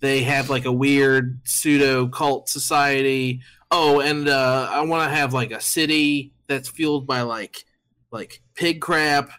they 0.00 0.22
have 0.22 0.50
like 0.50 0.66
a 0.66 0.72
weird 0.72 1.40
pseudo 1.44 2.08
cult 2.08 2.50
society. 2.50 3.40
Oh, 3.70 4.00
and 4.00 4.28
uh, 4.28 4.68
I 4.70 4.82
want 4.82 5.08
to 5.08 5.16
have 5.16 5.32
like 5.32 5.50
a 5.50 5.62
city 5.62 6.34
that's 6.46 6.68
fueled 6.68 7.06
by 7.06 7.22
like 7.22 7.64
like 8.10 8.42
pig 8.54 8.82
crap 8.82 9.30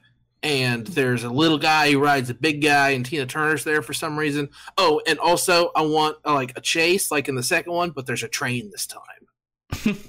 and 0.44 0.86
there's 0.88 1.24
a 1.24 1.30
little 1.30 1.58
guy 1.58 1.92
who 1.92 2.00
rides 2.00 2.30
a 2.30 2.34
big 2.34 2.62
guy, 2.62 2.90
and 2.90 3.06
Tina 3.06 3.26
Turner's 3.26 3.64
there 3.64 3.82
for 3.82 3.94
some 3.94 4.18
reason. 4.18 4.50
Oh, 4.78 5.02
and 5.08 5.18
also 5.20 5.72
I 5.76 5.82
want 5.82 6.18
uh, 6.26 6.34
like 6.34 6.58
a 6.58 6.62
chase, 6.62 7.12
like 7.12 7.28
in 7.28 7.36
the 7.36 7.44
second 7.44 7.74
one, 7.74 7.92
but 7.92 8.06
there's 8.06 8.24
a 8.24 8.28
train 8.28 8.72
this 8.72 8.88
time. 8.88 9.98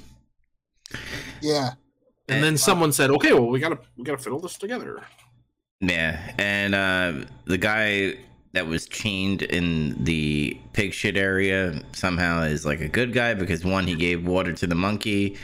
Yeah, 1.42 1.72
And 2.28 2.42
then 2.42 2.56
someone 2.56 2.92
said, 2.92 3.10
"Okay, 3.10 3.32
well 3.32 3.48
we 3.48 3.60
gotta 3.60 3.78
we 3.96 4.04
gotta 4.04 4.18
fiddle 4.18 4.40
this 4.40 4.56
together." 4.56 5.02
Yeah, 5.80 6.34
and 6.38 6.74
uh, 6.74 7.26
the 7.44 7.58
guy 7.58 8.14
that 8.52 8.66
was 8.66 8.86
chained 8.86 9.42
in 9.42 10.02
the 10.02 10.58
pig 10.72 10.94
shit 10.94 11.16
area 11.16 11.82
somehow 11.92 12.42
is 12.42 12.64
like 12.64 12.80
a 12.80 12.88
good 12.88 13.12
guy 13.12 13.34
because 13.34 13.64
one 13.64 13.86
he 13.86 13.94
gave 13.94 14.26
water 14.26 14.52
to 14.54 14.66
the 14.66 14.74
monkey. 14.74 15.36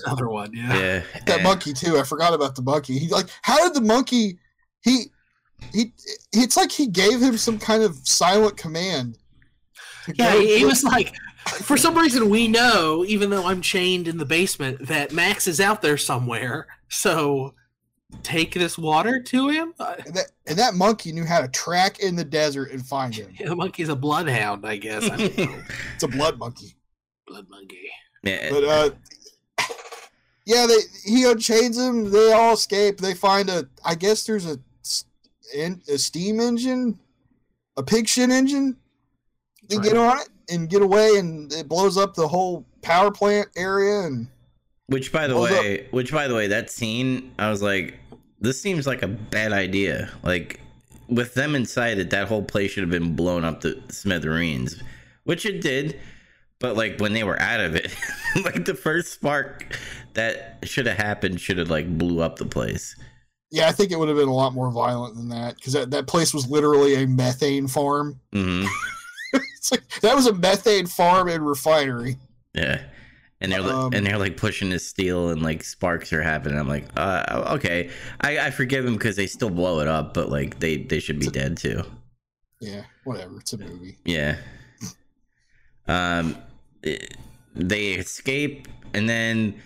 Another 0.06 0.28
one, 0.28 0.52
yeah. 0.52 0.74
Yeah, 0.78 1.02
that 1.26 1.34
and- 1.36 1.42
monkey 1.44 1.72
too. 1.72 1.98
I 1.98 2.02
forgot 2.04 2.34
about 2.34 2.54
the 2.56 2.62
monkey. 2.62 2.98
He 2.98 3.08
like 3.08 3.26
how 3.42 3.62
did 3.64 3.74
the 3.74 3.86
monkey 3.86 4.38
he 4.82 5.06
he 5.72 5.92
it's 6.32 6.56
like 6.56 6.70
he 6.72 6.86
gave 6.86 7.20
him 7.22 7.36
some 7.36 7.58
kind 7.58 7.82
of 7.82 7.96
silent 8.06 8.56
command. 8.56 9.18
Yeah, 10.14 10.34
he, 10.38 10.58
he 10.58 10.64
was 10.66 10.84
like, 10.84 11.14
for 11.46 11.78
some 11.78 11.96
reason, 11.96 12.28
we 12.28 12.46
know, 12.46 13.04
even 13.06 13.30
though 13.30 13.46
I'm 13.46 13.62
chained 13.62 14.06
in 14.06 14.18
the 14.18 14.26
basement, 14.26 14.86
that 14.88 15.12
Max 15.12 15.46
is 15.46 15.60
out 15.60 15.80
there 15.80 15.96
somewhere. 15.96 16.66
So 16.90 17.54
take 18.22 18.52
this 18.52 18.76
water 18.76 19.22
to 19.22 19.48
him. 19.48 19.72
Uh, 19.80 19.94
and 20.04 20.14
that, 20.14 20.26
and 20.46 20.58
that 20.58 20.74
monkey 20.74 21.10
knew 21.12 21.24
how 21.24 21.40
to 21.40 21.48
track 21.48 22.00
in 22.00 22.16
the 22.16 22.24
desert 22.24 22.70
and 22.72 22.84
find 22.84 23.14
him. 23.14 23.32
the 23.44 23.56
monkey's 23.56 23.88
a 23.88 23.96
bloodhound, 23.96 24.66
I 24.66 24.76
guess. 24.76 25.04
I 25.08 25.16
don't 25.16 25.38
know. 25.38 25.56
It's 25.94 26.02
a 26.04 26.08
blood 26.08 26.38
monkey. 26.38 26.76
Blood 27.26 27.46
monkey. 27.48 27.88
yeah, 28.22 28.50
But 28.50 28.64
uh 28.64 28.90
yeah, 30.46 30.66
they 30.66 30.78
he 31.04 31.24
unchains 31.24 31.76
them. 31.76 32.10
They 32.10 32.32
all 32.32 32.54
escape. 32.54 32.98
They 32.98 33.14
find 33.14 33.48
a. 33.48 33.68
I 33.84 33.94
guess 33.94 34.24
there's 34.24 34.46
a, 34.46 34.58
a 35.56 35.98
steam 35.98 36.40
engine, 36.40 36.98
a 37.76 37.82
pig 37.82 38.08
shit 38.08 38.30
engine. 38.30 38.76
They 39.68 39.76
That's 39.76 39.88
get 39.88 39.96
on 39.96 40.18
it 40.18 40.28
and 40.50 40.68
get 40.68 40.82
away, 40.82 41.16
and 41.16 41.52
it 41.52 41.68
blows 41.68 41.96
up 41.96 42.14
the 42.14 42.28
whole 42.28 42.66
power 42.82 43.10
plant 43.10 43.48
area. 43.56 44.00
And 44.00 44.28
Which, 44.86 45.10
by 45.10 45.26
the 45.26 45.34
Hold 45.34 45.50
up. 45.50 45.60
way, 45.60 45.86
which 45.90 46.12
by 46.12 46.28
the 46.28 46.34
way, 46.34 46.48
that 46.48 46.70
scene, 46.70 47.32
I 47.38 47.48
was 47.48 47.62
like, 47.62 47.98
this 48.40 48.60
seems 48.60 48.86
like 48.86 49.02
a 49.02 49.08
bad 49.08 49.52
idea. 49.52 50.10
Like, 50.22 50.60
with 51.08 51.32
them 51.32 51.54
inside 51.54 51.98
it, 51.98 52.10
that 52.10 52.28
whole 52.28 52.42
place 52.42 52.72
should 52.72 52.82
have 52.82 52.90
been 52.90 53.16
blown 53.16 53.44
up 53.44 53.62
to 53.62 53.80
smithereens, 53.88 54.82
which 55.24 55.46
it 55.46 55.62
did. 55.62 55.98
But 56.64 56.76
like 56.78 56.98
when 56.98 57.12
they 57.12 57.24
were 57.24 57.38
out 57.42 57.60
of 57.60 57.74
it, 57.76 57.94
like 58.42 58.64
the 58.64 58.72
first 58.74 59.12
spark 59.12 59.76
that 60.14 60.60
should 60.62 60.86
have 60.86 60.96
happened 60.96 61.38
should 61.38 61.58
have 61.58 61.68
like 61.68 61.98
blew 61.98 62.22
up 62.22 62.36
the 62.38 62.46
place. 62.46 62.96
yeah, 63.50 63.68
I 63.68 63.72
think 63.72 63.90
it 63.92 63.98
would 63.98 64.08
have 64.08 64.16
been 64.16 64.28
a 64.30 64.34
lot 64.34 64.54
more 64.54 64.70
violent 64.70 65.14
than 65.14 65.28
that 65.28 65.56
because 65.56 65.74
that, 65.74 65.90
that 65.90 66.06
place 66.06 66.32
was 66.32 66.48
literally 66.48 66.94
a 67.02 67.06
methane 67.06 67.68
farm. 67.68 68.18
hmm 68.32 68.64
It's 69.34 69.70
like 69.72 69.82
that 70.00 70.16
was 70.16 70.26
a 70.26 70.32
methane 70.32 70.86
farm 70.86 71.28
and 71.28 71.46
refinery. 71.46 72.16
Yeah. 72.54 72.80
And 73.42 73.52
they're 73.52 73.60
like, 73.60 73.74
Um, 73.74 73.92
and 73.92 74.06
they're 74.06 74.16
like 74.16 74.38
pushing 74.38 74.70
the 74.70 74.78
steel 74.78 75.28
and 75.28 75.42
like 75.42 75.62
sparks 75.64 76.14
are 76.14 76.22
happening. 76.22 76.58
I'm 76.58 76.66
like, 76.66 76.86
uh, 76.96 77.52
okay, 77.56 77.90
I, 78.22 78.38
I 78.38 78.50
forgive 78.50 78.86
them 78.86 78.94
because 78.94 79.16
they 79.16 79.26
still 79.26 79.50
blow 79.50 79.80
it 79.80 79.88
up, 79.88 80.14
but 80.14 80.30
like 80.30 80.60
they 80.60 80.78
they 80.78 80.98
should 81.00 81.18
be 81.18 81.26
dead 81.28 81.58
too. 81.58 81.82
Yeah, 82.58 82.84
whatever. 83.04 83.40
It's 83.40 83.52
a 83.52 83.58
movie. 83.58 83.98
Yeah. 84.06 84.36
Um, 85.86 86.36
they 87.54 87.92
escape, 87.92 88.68
and 88.92 89.08
then 89.08 89.60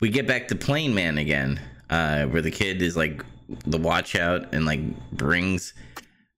we 0.00 0.08
get 0.08 0.26
back 0.26 0.48
to 0.48 0.54
Plane 0.54 0.94
Man 0.94 1.18
again, 1.18 1.60
uh, 1.90 2.24
where 2.24 2.42
the 2.42 2.50
kid 2.50 2.82
is 2.82 2.96
like 2.96 3.24
the 3.66 3.78
watch 3.78 4.16
out 4.16 4.52
and 4.52 4.64
like 4.64 4.80
brings 5.12 5.74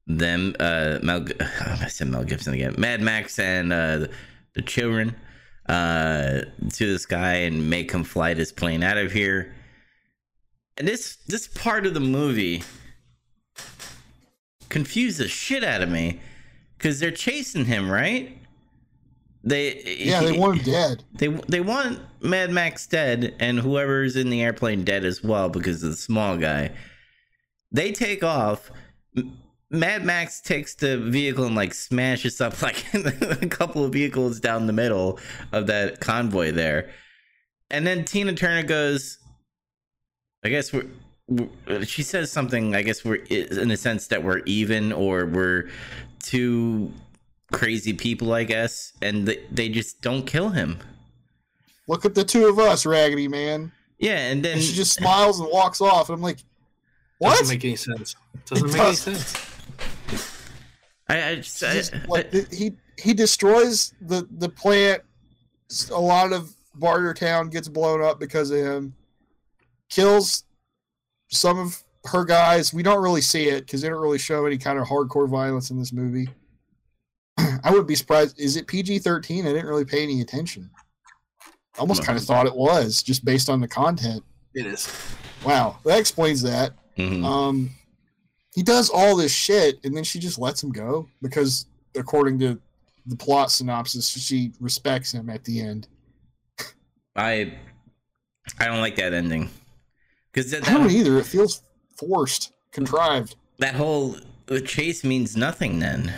them, 0.06 0.54
uh, 0.60 0.98
Mel, 1.02 1.26
I 1.40 1.88
said 1.88 2.08
Mel 2.08 2.24
Gibson 2.24 2.54
again, 2.54 2.74
Mad 2.78 3.00
Max 3.00 3.38
and 3.38 3.72
uh, 3.72 4.06
the 4.54 4.62
children, 4.62 5.14
uh, 5.68 6.42
to 6.72 6.86
this 6.86 7.06
guy 7.06 7.34
and 7.34 7.68
make 7.68 7.90
him 7.90 8.04
fly 8.04 8.34
this 8.34 8.52
plane 8.52 8.82
out 8.82 8.98
of 8.98 9.12
here. 9.12 9.54
And 10.78 10.86
this 10.86 11.16
this 11.26 11.48
part 11.48 11.86
of 11.86 11.94
the 11.94 12.00
movie 12.00 12.62
confused 14.68 15.18
the 15.18 15.28
shit 15.28 15.64
out 15.64 15.82
of 15.82 15.88
me 15.88 16.20
because 16.76 17.00
they're 17.00 17.10
chasing 17.10 17.64
him, 17.64 17.90
right? 17.90 18.38
They 19.44 19.82
Yeah, 19.98 20.22
they 20.22 20.36
want 20.36 20.58
him 20.58 20.64
dead. 20.64 21.04
they 21.14 21.28
they 21.28 21.60
want 21.60 22.00
Mad 22.20 22.50
Max 22.50 22.86
dead 22.86 23.34
and 23.38 23.58
whoever's 23.58 24.16
in 24.16 24.30
the 24.30 24.42
airplane 24.42 24.84
dead 24.84 25.04
as 25.04 25.22
well 25.22 25.48
because 25.48 25.82
of 25.82 25.90
the 25.90 25.96
small 25.96 26.36
guy. 26.36 26.72
They 27.72 27.92
take 27.92 28.24
off. 28.24 28.70
Mad 29.70 30.04
Max 30.04 30.40
takes 30.40 30.74
the 30.74 30.96
vehicle 30.98 31.44
and 31.44 31.56
like 31.56 31.74
smashes 31.74 32.40
up 32.40 32.60
like 32.62 32.84
a 32.94 33.48
couple 33.48 33.84
of 33.84 33.92
vehicles 33.92 34.40
down 34.40 34.66
the 34.66 34.72
middle 34.72 35.18
of 35.52 35.66
that 35.66 36.00
convoy 36.00 36.52
there. 36.52 36.90
And 37.70 37.86
then 37.86 38.04
Tina 38.04 38.32
Turner 38.32 38.62
goes, 38.62 39.18
I 40.44 40.48
guess 40.48 40.72
we're, 40.72 40.86
we're 41.26 41.84
she 41.84 42.02
says 42.02 42.30
something, 42.30 42.76
I 42.76 42.82
guess 42.82 43.04
we're 43.04 43.16
in 43.16 43.70
a 43.70 43.76
sense 43.76 44.06
that 44.08 44.22
we're 44.22 44.42
even 44.46 44.92
or 44.92 45.26
we're 45.26 45.68
two 46.20 46.92
crazy 47.52 47.92
people, 47.92 48.32
I 48.32 48.44
guess, 48.44 48.92
and 49.02 49.26
they, 49.28 49.44
they 49.50 49.68
just 49.68 50.00
don't 50.02 50.26
kill 50.26 50.50
him. 50.50 50.78
Look 51.88 52.04
at 52.04 52.14
the 52.14 52.24
two 52.24 52.46
of 52.46 52.58
us, 52.58 52.84
Raggedy 52.86 53.28
Man. 53.28 53.70
Yeah, 53.98 54.18
and 54.30 54.44
then 54.44 54.54
And 54.54 54.62
she 54.62 54.74
just 54.74 54.92
smiles 54.94 55.40
and 55.40 55.48
walks 55.50 55.80
off. 55.80 56.08
And 56.08 56.16
I'm 56.16 56.22
like, 56.22 56.38
what? 57.18 57.30
Doesn't 57.38 57.54
make 57.56 57.64
any 57.64 57.76
sense. 57.76 58.16
Doesn't 58.46 58.68
It 58.68 58.72
make 58.72 58.80
any 58.80 58.90
doesn't. 58.90 59.14
sense. 59.16 60.42
I, 61.08 61.28
I 61.30 61.34
just, 61.36 61.62
I, 61.62 61.72
Just, 61.72 61.94
I- 61.94 62.46
he 62.54 62.72
he 62.98 63.14
destroys 63.14 63.94
the 64.00 64.26
the 64.38 64.48
plant. 64.48 65.02
A 65.92 66.00
lot 66.00 66.32
of 66.32 66.52
Bartertown 66.78 67.50
gets 67.50 67.68
blown 67.68 68.02
up 68.02 68.18
because 68.18 68.50
of 68.50 68.58
him. 68.58 68.94
Kills 69.88 70.44
some 71.28 71.58
of 71.58 71.80
her 72.06 72.24
guys. 72.24 72.74
We 72.74 72.82
don't 72.82 73.02
really 73.02 73.20
see 73.20 73.48
it 73.48 73.66
because 73.66 73.82
they 73.82 73.88
don't 73.88 74.00
really 74.02 74.18
show 74.18 74.46
any 74.46 74.58
kind 74.58 74.78
of 74.78 74.86
hardcore 74.86 75.28
violence 75.28 75.70
in 75.70 75.78
this 75.78 75.92
movie. 75.92 76.28
I 77.66 77.70
wouldn't 77.70 77.88
be 77.88 77.96
surprised. 77.96 78.38
Is 78.40 78.56
it 78.56 78.68
PG 78.68 79.00
thirteen? 79.00 79.44
I 79.44 79.52
didn't 79.52 79.66
really 79.66 79.84
pay 79.84 80.02
any 80.04 80.20
attention. 80.20 80.70
I 81.76 81.80
almost 81.80 82.04
kind 82.04 82.16
of 82.16 82.24
thought 82.24 82.46
it 82.46 82.54
was 82.54 83.02
just 83.02 83.24
based 83.24 83.50
on 83.50 83.60
the 83.60 83.66
content. 83.66 84.22
It 84.54 84.66
is. 84.66 84.88
Wow, 85.44 85.78
that 85.84 85.98
explains 85.98 86.40
that. 86.42 86.72
Mhm. 86.96 87.24
Um, 87.24 87.70
he 88.54 88.62
does 88.62 88.88
all 88.88 89.16
this 89.16 89.32
shit, 89.32 89.80
and 89.84 89.94
then 89.96 90.04
she 90.04 90.20
just 90.20 90.38
lets 90.38 90.62
him 90.62 90.70
go 90.70 91.08
because, 91.20 91.66
according 91.96 92.38
to 92.38 92.58
the 93.04 93.16
plot 93.16 93.50
synopsis, 93.50 94.08
she 94.08 94.52
respects 94.60 95.12
him 95.12 95.28
at 95.28 95.42
the 95.44 95.60
end. 95.60 95.88
I 97.16 97.52
I 98.60 98.66
don't 98.66 98.80
like 98.80 98.94
that 98.96 99.12
ending 99.12 99.50
because 100.32 100.52
that, 100.52 100.68
I 100.68 100.72
don't 100.74 100.90
either. 100.90 101.18
It 101.18 101.26
feels 101.26 101.62
forced, 101.98 102.52
contrived. 102.70 103.34
that 103.58 103.74
whole 103.74 104.16
chase 104.64 105.02
means 105.02 105.36
nothing. 105.36 105.80
Then 105.80 106.14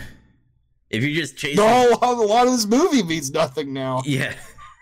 if 0.89 1.03
you're 1.03 1.15
just 1.15 1.37
chase, 1.37 1.55
No, 1.57 1.97
a 2.01 2.13
lot 2.13 2.47
of 2.47 2.53
this 2.53 2.65
movie 2.65 3.03
means 3.03 3.31
nothing 3.31 3.73
now. 3.73 4.01
yeah, 4.05 4.33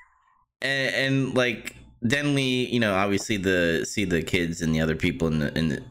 and, 0.61 0.95
and 0.95 1.35
like 1.35 1.75
then 2.01 2.33
we, 2.35 2.41
you 2.41 2.79
know, 2.79 2.93
obviously 2.93 3.37
the 3.37 3.85
see 3.89 4.05
the 4.05 4.21
kids 4.21 4.61
and 4.61 4.73
the 4.73 4.81
other 4.81 4.95
people 4.95 5.27
in 5.27 5.39
the 5.39 5.57
in 5.57 5.69
the 5.69 5.83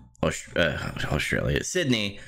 uh, 0.56 0.92
Australia, 1.12 1.62
Sydney, 1.62 2.18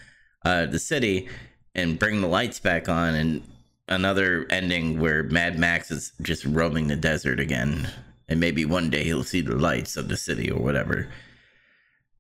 uh, 0.45 0.67
the 0.67 0.79
city, 0.79 1.29
and 1.75 1.99
bring 1.99 2.21
the 2.21 2.29
lights 2.29 2.61
back 2.61 2.89
on, 2.89 3.15
and 3.15 3.43
another 3.89 4.47
ending 4.51 5.01
where 5.01 5.23
Mad 5.25 5.59
Max 5.59 5.91
is 5.91 6.13
just 6.23 6.45
roaming 6.45 6.89
the 6.89 6.97
desert 6.97 7.41
again, 7.41 7.89
and 8.29 8.39
maybe 8.39 8.65
one 8.65 8.91
day 8.91 9.05
he'll 9.05 9.25
see 9.25 9.41
the 9.41 9.57
lights 9.57 9.97
of 9.97 10.09
the 10.09 10.17
city 10.17 10.51
or 10.51 10.61
whatever, 10.61 11.09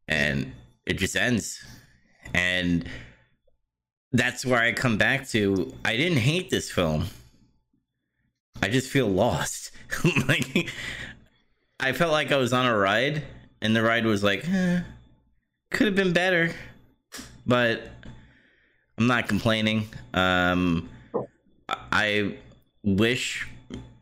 and 0.08 0.52
it 0.86 0.94
just 0.94 1.16
ends, 1.16 1.60
and 2.34 2.88
that's 4.12 4.44
where 4.44 4.60
I 4.60 4.72
come 4.72 4.96
back 4.98 5.28
to. 5.28 5.74
I 5.84 5.96
didn't 5.96 6.18
hate 6.18 6.50
this 6.50 6.70
film. 6.70 7.06
I 8.62 8.68
just 8.68 8.90
feel 8.90 9.08
lost. 9.08 9.70
like 10.28 10.70
I 11.80 11.92
felt 11.92 12.12
like 12.12 12.32
I 12.32 12.36
was 12.36 12.52
on 12.52 12.66
a 12.66 12.76
ride, 12.76 13.22
and 13.62 13.74
the 13.74 13.82
ride 13.82 14.04
was 14.04 14.22
like, 14.24 14.48
eh, 14.48 14.80
could 15.70 15.86
have 15.86 15.96
been 15.96 16.12
better, 16.12 16.52
but 17.46 17.82
I'm 18.96 19.06
not 19.06 19.28
complaining. 19.28 19.88
Um, 20.14 20.88
I- 21.68 22.36
wish, 22.84 23.46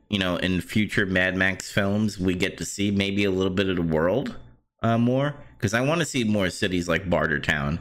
you 0.09 0.19
know, 0.19 0.37
in 0.37 0.61
future 0.61 1.07
Mad 1.07 1.37
Max 1.37 1.71
films, 1.71 2.19
we 2.19 2.35
get 2.35 2.59
to 2.59 2.65
see 2.65 2.91
maybe 2.91 3.25
a 3.25 3.31
little 3.31 3.53
bit 3.53 3.69
of 3.69 3.77
the 3.77 3.83
world 3.83 4.37
uh, 4.83 4.99
more, 4.99 5.35
because 5.57 5.75
I 5.75 5.81
want 5.81 6.01
to 6.01 6.05
see 6.05 6.25
more 6.25 6.51
cities 6.51 6.89
like 6.89 7.09
Bartertown 7.09 7.79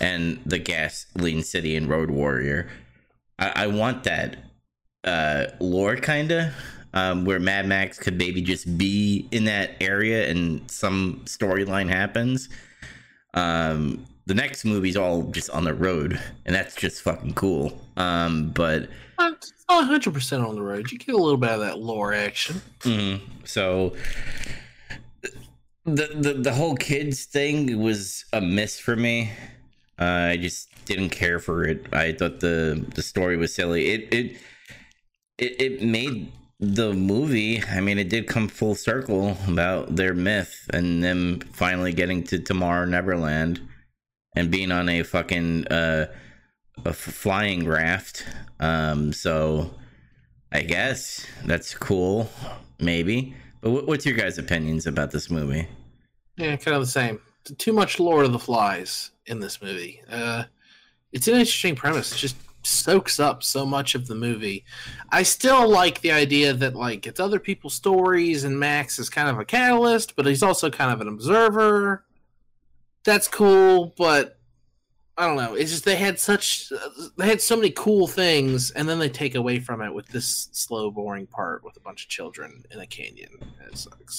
and 0.00 0.40
the 0.46 0.58
Gasoline 0.58 1.42
City 1.42 1.76
and 1.76 1.88
Road 1.88 2.10
Warrior. 2.10 2.68
I, 3.38 3.52
I 3.64 3.66
want 3.68 4.04
that 4.04 4.36
uh, 5.04 5.46
lore, 5.60 5.96
kind 5.96 6.30
of 6.32 6.52
um, 6.94 7.24
where 7.24 7.38
Mad 7.40 7.66
Max 7.66 7.98
could 7.98 8.16
maybe 8.18 8.40
just 8.42 8.76
be 8.78 9.28
in 9.30 9.44
that 9.44 9.72
area 9.80 10.28
and 10.28 10.68
some 10.70 11.22
storyline 11.24 11.88
happens. 11.88 12.48
Um, 13.34 14.04
the 14.26 14.34
next 14.34 14.64
movie's 14.64 14.96
all 14.96 15.22
just 15.22 15.48
on 15.50 15.64
the 15.64 15.72
road, 15.74 16.20
and 16.44 16.54
that's 16.54 16.74
just 16.74 17.00
fucking 17.02 17.34
cool. 17.34 17.80
Um, 17.96 18.50
but 18.50 18.88
Uh, 19.18 19.32
It's 19.36 19.52
not 19.70 19.78
100 19.86 20.12
percent 20.12 20.44
on 20.44 20.54
the 20.54 20.60
road. 20.62 20.90
You 20.92 20.98
get 20.98 21.14
a 21.14 21.18
little 21.18 21.38
bit 21.38 21.50
of 21.50 21.60
that 21.60 21.78
lore 21.78 22.12
action. 22.12 22.60
mhm, 22.80 23.20
so 23.44 23.94
the, 25.84 26.08
the 26.14 26.34
the 26.34 26.52
whole 26.52 26.76
kids 26.76 27.24
thing 27.24 27.80
was 27.80 28.24
a 28.32 28.40
miss 28.40 28.78
for 28.78 28.96
me. 28.96 29.30
I 29.98 30.36
just 30.36 30.68
didn't 30.84 31.10
care 31.10 31.38
for 31.38 31.64
it. 31.64 31.86
I 31.92 32.12
thought 32.12 32.40
the 32.40 32.84
the 32.94 33.02
story 33.02 33.36
was 33.36 33.54
silly. 33.54 33.90
It 33.90 34.14
it 34.14 34.36
it, 35.38 35.60
it 35.60 35.82
made 35.82 36.32
the 36.60 36.92
movie. 36.92 37.62
I 37.64 37.80
mean, 37.80 37.98
it 37.98 38.08
did 38.08 38.26
come 38.26 38.48
full 38.48 38.74
circle 38.74 39.36
about 39.46 39.96
their 39.96 40.14
myth 40.14 40.68
and 40.72 41.02
them 41.02 41.40
finally 41.52 41.92
getting 41.92 42.24
to 42.24 42.38
Tomorrow 42.38 42.86
Neverland 42.86 43.60
and 44.34 44.50
being 44.50 44.72
on 44.72 44.88
a 44.88 45.02
fucking 45.02 45.66
uh, 45.68 46.06
a 46.84 46.92
flying 46.92 47.66
raft. 47.66 48.24
Um, 48.60 49.12
so 49.12 49.74
I 50.52 50.62
guess 50.62 51.26
that's 51.44 51.74
cool, 51.74 52.30
maybe. 52.80 53.34
But 53.60 53.86
what's 53.86 54.06
your 54.06 54.16
guys' 54.16 54.38
opinions 54.38 54.86
about 54.86 55.10
this 55.10 55.30
movie? 55.30 55.66
Yeah, 56.36 56.56
kind 56.56 56.76
of 56.76 56.82
the 56.82 56.86
same. 56.86 57.20
Too 57.56 57.72
much 57.72 58.00
Lord 58.00 58.26
of 58.26 58.32
the 58.32 58.38
Flies 58.38 59.10
in 59.26 59.40
this 59.40 59.62
movie. 59.62 60.02
Uh, 60.10 60.44
it's 61.12 61.28
an 61.28 61.34
interesting 61.34 61.76
premise. 61.76 62.12
It 62.12 62.18
just 62.18 62.36
soaks 62.62 63.18
up 63.18 63.42
so 63.42 63.64
much 63.64 63.94
of 63.94 64.06
the 64.06 64.14
movie. 64.14 64.64
I 65.10 65.22
still 65.22 65.68
like 65.68 66.00
the 66.00 66.12
idea 66.12 66.52
that 66.52 66.74
like 66.74 67.06
it's 67.06 67.20
other 67.20 67.40
people's 67.40 67.74
stories 67.74 68.44
and 68.44 68.58
Max 68.58 68.98
is 68.98 69.08
kind 69.08 69.28
of 69.28 69.38
a 69.38 69.44
catalyst, 69.44 70.16
but 70.16 70.26
he's 70.26 70.42
also 70.42 70.70
kind 70.70 70.92
of 70.92 71.00
an 71.00 71.08
observer. 71.08 72.04
That's 73.04 73.28
cool, 73.28 73.94
but 73.96 74.38
I 75.16 75.26
don't 75.26 75.36
know. 75.36 75.54
It's 75.54 75.72
just 75.72 75.84
they 75.84 75.96
had 75.96 76.20
such 76.20 76.70
they 77.16 77.26
had 77.26 77.40
so 77.40 77.56
many 77.56 77.70
cool 77.70 78.06
things, 78.06 78.70
and 78.70 78.88
then 78.88 78.98
they 78.98 79.08
take 79.08 79.34
away 79.34 79.58
from 79.58 79.82
it 79.82 79.92
with 79.92 80.06
this 80.08 80.48
slow, 80.52 80.90
boring 80.90 81.26
part 81.26 81.64
with 81.64 81.76
a 81.76 81.80
bunch 81.80 82.04
of 82.04 82.08
children 82.08 82.64
in 82.70 82.78
a 82.80 82.86
canyon. 82.86 83.30
It 83.66 83.76
sucks. 83.76 84.14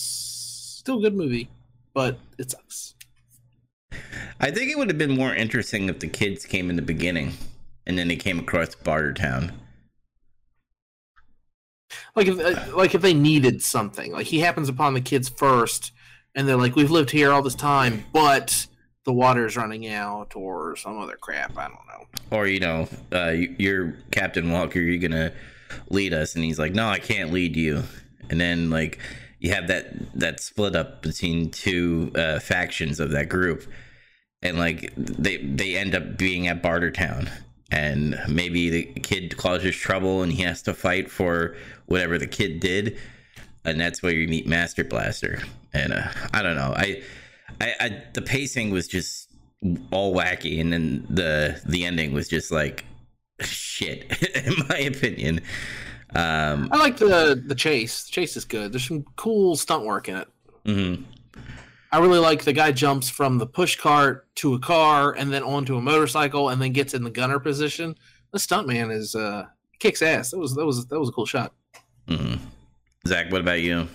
Still 0.80 1.00
a 1.00 1.02
good 1.02 1.16
movie, 1.16 1.50
but 1.94 2.20
it 2.38 2.52
sucks. 2.52 2.96
I 4.40 4.52
think 4.52 4.72
it 4.72 4.78
would 4.78 4.90
have 4.90 4.98
been 4.98 5.16
more 5.16 5.34
interesting 5.34 5.90
if 5.90 6.00
the 6.00 6.08
kids 6.08 6.46
came 6.46 6.70
in 6.70 6.76
the 6.76 6.82
beginning, 6.82 7.34
and 7.86 7.98
then 7.98 8.08
they 8.08 8.16
came 8.16 8.40
across 8.40 8.76
Bartertown. 8.76 9.52
Like 12.16 12.28
if 12.28 12.40
uh, 12.40 12.76
like 12.76 12.96
if 12.96 13.02
they 13.02 13.14
needed 13.14 13.62
something, 13.62 14.12
like 14.12 14.28
he 14.28 14.40
happens 14.40 14.70
upon 14.70 14.94
the 14.94 15.02
kids 15.02 15.30
first, 15.30 15.92
and 16.36 16.48
they're 16.48 16.58
like, 16.58 16.76
"We've 16.76 16.92
lived 16.92 17.12
here 17.12 17.32
all 17.32 17.42
this 17.42 17.56
time, 17.56 18.06
but." 18.14 18.68
the 19.06 19.14
water's 19.14 19.58
running 19.58 19.88
out 19.88 20.36
or 20.36 20.76
some 20.76 21.00
other 21.00 21.16
crap. 21.16 21.58
I 21.58 21.64
don't 21.64 21.88
know. 21.88 22.38
Or 22.38 22.46
you 22.46 22.60
know, 22.60 22.88
uh, 23.12 23.30
you're 23.58 23.96
Captain 24.12 24.52
Walker. 24.52 24.80
You're 24.80 25.00
gonna 25.00 25.32
lead 25.90 26.14
us, 26.14 26.36
and 26.36 26.44
he's 26.44 26.60
like, 26.60 26.74
"No, 26.74 26.88
I 26.88 27.00
can't 27.00 27.32
lead 27.32 27.56
you." 27.56 27.84
And 28.30 28.40
then 28.40 28.70
like 28.70 29.00
you 29.40 29.52
have 29.52 29.68
that 29.68 30.20
that 30.20 30.40
split 30.40 30.76
up 30.76 31.02
between 31.02 31.50
two 31.50 32.12
uh, 32.16 32.40
factions 32.40 33.00
of 33.00 33.12
that 33.12 33.30
group, 33.30 33.66
and 34.42 34.58
like 34.58 34.94
they 34.96 35.38
they 35.38 35.76
end 35.76 35.96
up 35.96 36.18
being 36.18 36.48
at 36.48 36.62
Bartertown, 36.62 37.30
and 37.72 38.20
maybe 38.28 38.70
the 38.70 38.84
kid 39.02 39.38
causes 39.38 39.76
trouble, 39.76 40.22
and 40.22 40.34
he 40.34 40.44
has 40.44 40.62
to 40.64 40.74
fight 40.74 41.10
for 41.10 41.56
whatever 41.86 42.18
the 42.18 42.28
kid 42.28 42.60
did, 42.60 42.98
and 43.64 43.80
that's 43.80 44.04
where 44.04 44.14
you 44.14 44.28
meet 44.28 44.46
Master 44.46 44.84
Blaster. 44.84 45.42
And 45.74 45.94
uh, 45.94 46.08
I 46.34 46.42
don't 46.42 46.56
know, 46.56 46.74
I 46.76 47.02
I, 47.62 47.74
I 47.80 48.04
the 48.14 48.22
pacing 48.22 48.72
was 48.72 48.88
just 48.88 49.30
all 49.92 50.14
wacky, 50.14 50.60
and 50.60 50.74
then 50.74 51.08
the 51.10 51.62
the 51.66 51.86
ending 51.86 52.12
was 52.12 52.28
just 52.28 52.52
like 52.52 52.84
shit, 53.40 54.06
in 54.36 54.54
my 54.68 54.80
opinion. 54.80 55.40
Um, 56.16 56.70
I 56.72 56.78
like 56.78 56.98
the 56.98 57.42
the 57.46 57.56
chase. 57.56 58.04
The 58.04 58.12
chase 58.12 58.36
is 58.36 58.46
good. 58.46 58.72
There's 58.72 58.88
some 58.88 59.04
cool 59.16 59.56
stunt 59.56 59.86
work 59.86 60.10
in 60.10 60.16
it. 60.16 60.28
Mm-hmm. 60.66 61.04
I 61.92 62.00
really 62.00 62.20
like 62.20 62.44
the 62.44 62.54
guy 62.54 62.72
jumps 62.72 63.10
from 63.10 63.38
the 63.38 63.48
push 63.48 63.76
cart 63.76 64.28
to 64.36 64.54
a 64.54 64.60
car 64.60 65.14
and 65.14 65.32
then 65.32 65.44
onto 65.44 65.76
a 65.76 65.82
motorcycle 65.82 66.50
and 66.50 66.62
then 66.62 66.72
gets 66.72 66.94
in 66.94 67.04
the 67.04 67.10
gunner 67.10 67.40
position. 67.40 67.96
The 68.32 68.40
stuntman 68.40 68.92
is 68.92 69.16
uh 69.16 69.46
kicks 69.80 70.02
ass. 70.02 70.32
That 70.32 70.38
was 70.40 70.56
that 70.56 70.66
was 70.66 70.86
that 70.88 71.00
was 71.00 71.10
a 71.10 71.12
cool 71.12 71.26
shot. 71.26 71.54
Mm-hmm. 72.08 72.36
Zach, 73.08 73.32
what 73.32 73.42
about 73.42 73.62
you? 73.62 73.88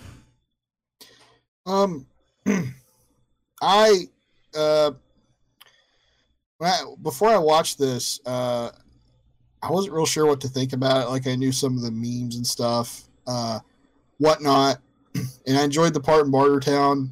Um, 1.65 2.05
I 3.61 4.07
uh, 4.55 4.91
before 7.01 7.29
I 7.29 7.37
watched 7.37 7.77
this, 7.77 8.19
uh, 8.25 8.71
I 9.65 9.71
wasn't 9.71 9.95
real 9.95 10.05
sure 10.05 10.27
what 10.27 10.41
to 10.41 10.47
think 10.47 10.73
about 10.73 11.01
it. 11.01 11.09
Like 11.09 11.25
I 11.25 11.35
knew 11.35 11.51
some 11.51 11.75
of 11.75 11.81
the 11.81 11.89
memes 11.89 12.35
and 12.35 12.45
stuff, 12.45 13.05
uh, 13.25 13.59
whatnot, 14.19 14.79
and 15.15 15.57
I 15.57 15.63
enjoyed 15.63 15.93
the 15.93 15.99
part 15.99 16.25
in 16.25 16.31
Bartertown 16.31 17.09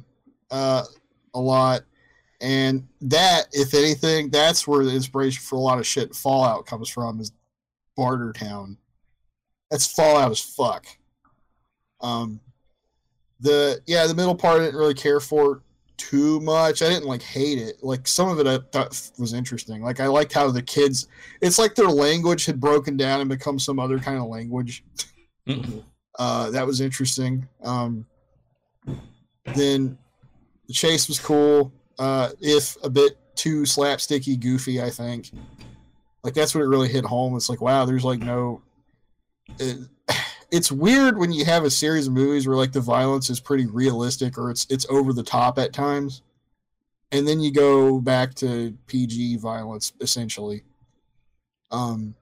uh, 0.52 0.84
a 1.34 1.40
lot. 1.40 1.82
And 2.40 2.86
that, 3.00 3.46
if 3.52 3.74
anything, 3.74 4.30
that's 4.30 4.68
where 4.68 4.84
the 4.84 4.94
inspiration 4.94 5.42
for 5.42 5.56
a 5.56 5.60
lot 5.60 5.78
of 5.78 5.86
shit 5.86 6.14
Fallout 6.14 6.66
comes 6.66 6.88
from 6.88 7.20
is 7.20 7.32
Bartertown. 7.98 8.76
That's 9.70 9.92
Fallout 9.92 10.30
as 10.30 10.40
fuck. 10.40 10.86
Um, 12.00 12.40
the 13.40 13.80
yeah, 13.86 14.06
the 14.06 14.14
middle 14.14 14.36
part 14.36 14.60
I 14.60 14.66
didn't 14.66 14.78
really 14.78 14.94
care 14.94 15.20
for 15.20 15.62
too 15.96 16.40
much. 16.40 16.82
I 16.82 16.88
didn't 16.88 17.06
like 17.06 17.22
hate 17.22 17.58
it. 17.58 17.82
Like 17.82 18.06
some 18.06 18.28
of 18.28 18.38
it 18.40 18.46
I 18.46 18.58
thought 18.72 19.10
was 19.18 19.32
interesting. 19.32 19.82
Like 19.82 20.00
I 20.00 20.06
liked 20.06 20.32
how 20.32 20.50
the 20.50 20.62
kids 20.62 21.08
it's 21.40 21.58
like 21.58 21.74
their 21.74 21.88
language 21.88 22.46
had 22.46 22.60
broken 22.60 22.96
down 22.96 23.20
and 23.20 23.28
become 23.28 23.58
some 23.58 23.78
other 23.78 23.98
kind 23.98 24.18
of 24.18 24.24
language. 24.28 24.84
Mm-hmm. 25.48 25.80
uh, 26.18 26.50
that 26.50 26.66
was 26.66 26.80
interesting. 26.80 27.46
Um, 27.62 28.06
then 29.54 29.98
the 30.66 30.72
chase 30.72 31.06
was 31.08 31.18
cool. 31.18 31.72
Uh, 31.98 32.30
if 32.40 32.76
a 32.82 32.90
bit 32.90 33.18
too 33.36 33.62
slapsticky, 33.62 34.38
goofy, 34.38 34.82
I 34.82 34.90
think. 34.90 35.30
Like 36.22 36.34
that's 36.34 36.54
what 36.54 36.62
it 36.62 36.68
really 36.68 36.88
hit 36.88 37.04
home. 37.04 37.36
It's 37.36 37.48
like, 37.48 37.60
wow, 37.60 37.84
there's 37.84 38.04
like 38.04 38.20
no. 38.20 38.62
It, 39.58 39.78
it's 40.50 40.70
weird 40.70 41.18
when 41.18 41.32
you 41.32 41.44
have 41.44 41.64
a 41.64 41.70
series 41.70 42.06
of 42.06 42.12
movies 42.12 42.46
where 42.46 42.56
like 42.56 42.72
the 42.72 42.80
violence 42.80 43.30
is 43.30 43.40
pretty 43.40 43.66
realistic 43.66 44.38
or 44.38 44.50
it's 44.50 44.66
it's 44.70 44.86
over 44.88 45.12
the 45.12 45.22
top 45.22 45.58
at 45.58 45.72
times 45.72 46.22
and 47.12 47.26
then 47.26 47.40
you 47.40 47.52
go 47.52 48.00
back 48.00 48.34
to 48.34 48.76
PG 48.86 49.36
violence 49.36 49.92
essentially. 50.00 50.62
Um 51.70 52.14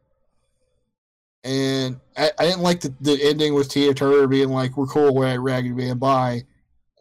and 1.44 1.98
I, 2.16 2.30
I 2.38 2.44
didn't 2.44 2.62
like 2.62 2.80
the, 2.80 2.94
the 3.00 3.18
ending 3.22 3.54
with 3.54 3.68
Tina 3.68 3.94
Turner 3.94 4.26
being 4.26 4.50
like 4.50 4.76
we're 4.76 4.86
cool 4.86 5.14
we're 5.14 5.26
at 5.26 5.40
Raggedy 5.40 5.74
Man 5.74 5.98
bye. 5.98 6.42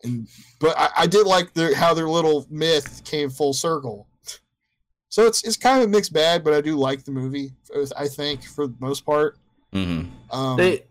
And 0.03 0.27
but 0.59 0.77
I, 0.77 0.89
I 0.99 1.07
did 1.07 1.27
like 1.27 1.53
their 1.53 1.75
how 1.75 1.93
their 1.93 2.09
little 2.09 2.47
myth 2.49 3.03
came 3.05 3.29
full 3.29 3.53
circle. 3.53 4.07
So 5.09 5.27
it's 5.27 5.43
it's 5.43 5.57
kind 5.57 5.81
of 5.81 5.87
a 5.87 5.91
mixed 5.91 6.13
bag 6.13 6.43
but 6.43 6.53
I 6.53 6.61
do 6.61 6.75
like 6.75 7.03
the 7.03 7.11
movie 7.11 7.51
I 7.97 8.07
think 8.07 8.43
for 8.43 8.67
the 8.67 8.75
most 8.79 9.05
part. 9.05 9.37
Mm-hmm. 9.73 10.37
um, 10.37 10.57
they 10.57 10.83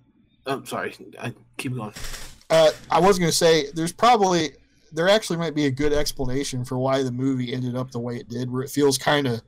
I'm 0.51 0.67
sorry. 0.67 0.95
I 1.21 1.33
keep 1.57 1.75
going. 1.75 1.93
Uh, 2.49 2.71
I 2.91 3.01
was 3.01 3.19
going 3.19 3.31
to 3.31 3.37
say 3.37 3.71
there's 3.73 3.93
probably 3.93 4.51
there 4.93 5.09
actually 5.09 5.37
might 5.37 5.55
be 5.55 5.67
a 5.67 5.71
good 5.71 5.93
explanation 5.93 6.65
for 6.65 6.77
why 6.77 7.03
the 7.03 7.13
movie 7.13 7.55
ended 7.55 7.77
up 7.77 7.93
the 7.93 8.01
way 8.01 8.17
it 8.17 8.29
did, 8.29 8.51
where 8.51 8.63
it 8.63 8.71
feels 8.71 8.99
kind 8.99 9.29
of 9.29 9.41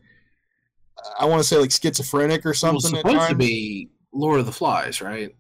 I 1.19 1.25
want 1.25 1.41
to 1.43 1.49
say 1.49 1.57
like 1.57 1.73
schizophrenic 1.73 2.47
or 2.47 2.55
something. 2.55 2.97
It 2.97 3.05
was 3.05 3.13
supposed 3.13 3.31
to 3.31 3.35
be 3.35 3.91
Lord 4.13 4.41
of 4.41 4.47
the 4.47 4.53
Flies, 4.53 5.01
right? 5.01 5.35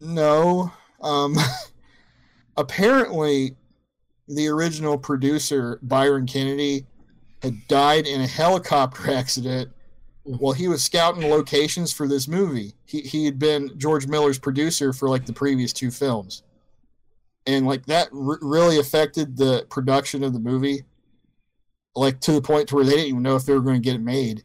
No. 0.00 0.72
Um, 1.00 1.36
apparently, 2.56 3.56
the 4.28 4.48
original 4.48 4.98
producer 4.98 5.78
Byron 5.82 6.26
Kennedy 6.26 6.86
had 7.40 7.54
died 7.68 8.06
in 8.06 8.20
a 8.20 8.26
helicopter 8.26 9.10
accident 9.14 9.70
well, 10.24 10.52
he 10.52 10.68
was 10.68 10.84
scouting 10.84 11.28
locations 11.28 11.92
for 11.92 12.06
this 12.06 12.28
movie. 12.28 12.74
He 12.84 13.00
he 13.00 13.24
had 13.24 13.38
been 13.38 13.76
George 13.78 14.06
Miller's 14.06 14.38
producer 14.38 14.92
for 14.92 15.08
like 15.08 15.26
the 15.26 15.32
previous 15.32 15.72
two 15.72 15.90
films, 15.90 16.42
and 17.46 17.66
like 17.66 17.86
that 17.86 18.08
r- 18.12 18.38
really 18.40 18.78
affected 18.78 19.36
the 19.36 19.66
production 19.68 20.22
of 20.22 20.32
the 20.32 20.38
movie, 20.38 20.84
like 21.96 22.20
to 22.20 22.32
the 22.32 22.42
point 22.42 22.68
to 22.68 22.76
where 22.76 22.84
they 22.84 22.92
didn't 22.92 23.08
even 23.08 23.22
know 23.22 23.36
if 23.36 23.44
they 23.44 23.52
were 23.52 23.60
going 23.60 23.80
to 23.80 23.84
get 23.84 23.96
it 23.96 24.02
made. 24.02 24.44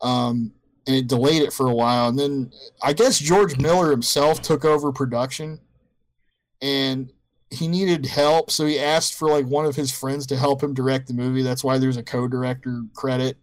Um, 0.00 0.52
and 0.86 0.94
it 0.94 1.08
delayed 1.08 1.42
it 1.42 1.52
for 1.52 1.66
a 1.66 1.74
while, 1.74 2.08
and 2.08 2.18
then 2.18 2.52
I 2.80 2.92
guess 2.92 3.18
George 3.18 3.58
Miller 3.58 3.90
himself 3.90 4.40
took 4.40 4.64
over 4.64 4.92
production, 4.92 5.58
and 6.62 7.12
he 7.50 7.66
needed 7.66 8.06
help, 8.06 8.52
so 8.52 8.66
he 8.66 8.78
asked 8.78 9.14
for 9.14 9.28
like 9.28 9.46
one 9.46 9.66
of 9.66 9.74
his 9.74 9.90
friends 9.90 10.26
to 10.26 10.36
help 10.36 10.62
him 10.62 10.74
direct 10.74 11.08
the 11.08 11.14
movie. 11.14 11.42
That's 11.42 11.64
why 11.64 11.78
there's 11.78 11.96
a 11.96 12.04
co-director 12.04 12.82
credit 12.94 13.36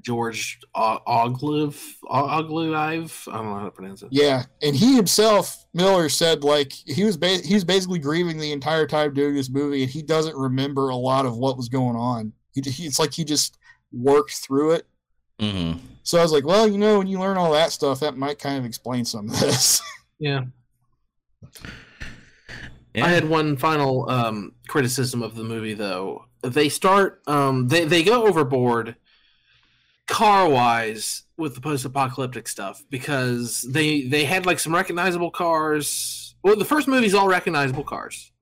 George 0.00 0.58
Oglev, 0.74 1.94
Oglev, 2.04 3.28
I 3.28 3.36
don't 3.36 3.46
know 3.46 3.54
how 3.54 3.64
to 3.64 3.70
pronounce 3.70 4.02
it. 4.02 4.08
Yeah, 4.10 4.44
and 4.62 4.74
he 4.74 4.96
himself, 4.96 5.66
Miller 5.74 6.08
said, 6.08 6.44
like 6.44 6.72
he 6.72 7.04
was 7.04 7.16
ba- 7.16 7.40
he 7.44 7.54
was 7.54 7.64
basically 7.64 7.98
grieving 7.98 8.38
the 8.38 8.52
entire 8.52 8.86
time 8.86 9.14
doing 9.14 9.34
this 9.34 9.50
movie, 9.50 9.82
and 9.82 9.90
he 9.90 10.02
doesn't 10.02 10.36
remember 10.36 10.88
a 10.88 10.96
lot 10.96 11.26
of 11.26 11.36
what 11.36 11.56
was 11.56 11.68
going 11.68 11.96
on. 11.96 12.32
He, 12.52 12.62
he 12.70 12.86
it's 12.86 12.98
like 12.98 13.12
he 13.12 13.24
just 13.24 13.58
worked 13.92 14.32
through 14.32 14.72
it. 14.72 14.86
Mm-hmm. 15.38 15.78
So 16.02 16.18
I 16.18 16.22
was 16.22 16.32
like, 16.32 16.44
well, 16.44 16.68
you 16.68 16.78
know, 16.78 16.98
when 16.98 17.06
you 17.06 17.18
learn 17.18 17.36
all 17.36 17.52
that 17.52 17.72
stuff, 17.72 18.00
that 18.00 18.16
might 18.16 18.38
kind 18.38 18.58
of 18.58 18.64
explain 18.64 19.04
some 19.04 19.28
of 19.28 19.40
this. 19.40 19.82
yeah. 20.18 20.44
yeah. 22.94 23.04
I 23.04 23.08
had 23.08 23.28
one 23.28 23.56
final 23.56 24.08
um, 24.08 24.52
criticism 24.68 25.22
of 25.22 25.34
the 25.34 25.44
movie, 25.44 25.74
though. 25.74 26.24
They 26.42 26.68
start, 26.68 27.22
um, 27.26 27.68
they 27.68 27.84
they 27.84 28.04
go 28.04 28.26
overboard 28.26 28.94
car 30.06 30.48
wise 30.48 31.24
with 31.36 31.54
the 31.54 31.60
post 31.60 31.84
apocalyptic 31.84 32.48
stuff 32.48 32.84
because 32.90 33.62
they 33.62 34.02
they 34.02 34.24
had 34.24 34.46
like 34.46 34.58
some 34.58 34.74
recognizable 34.74 35.30
cars. 35.30 36.34
Well, 36.42 36.56
the 36.56 36.64
first 36.64 36.88
movie 36.88 37.06
is 37.06 37.14
all 37.14 37.28
recognizable 37.28 37.84
cars, 37.84 38.32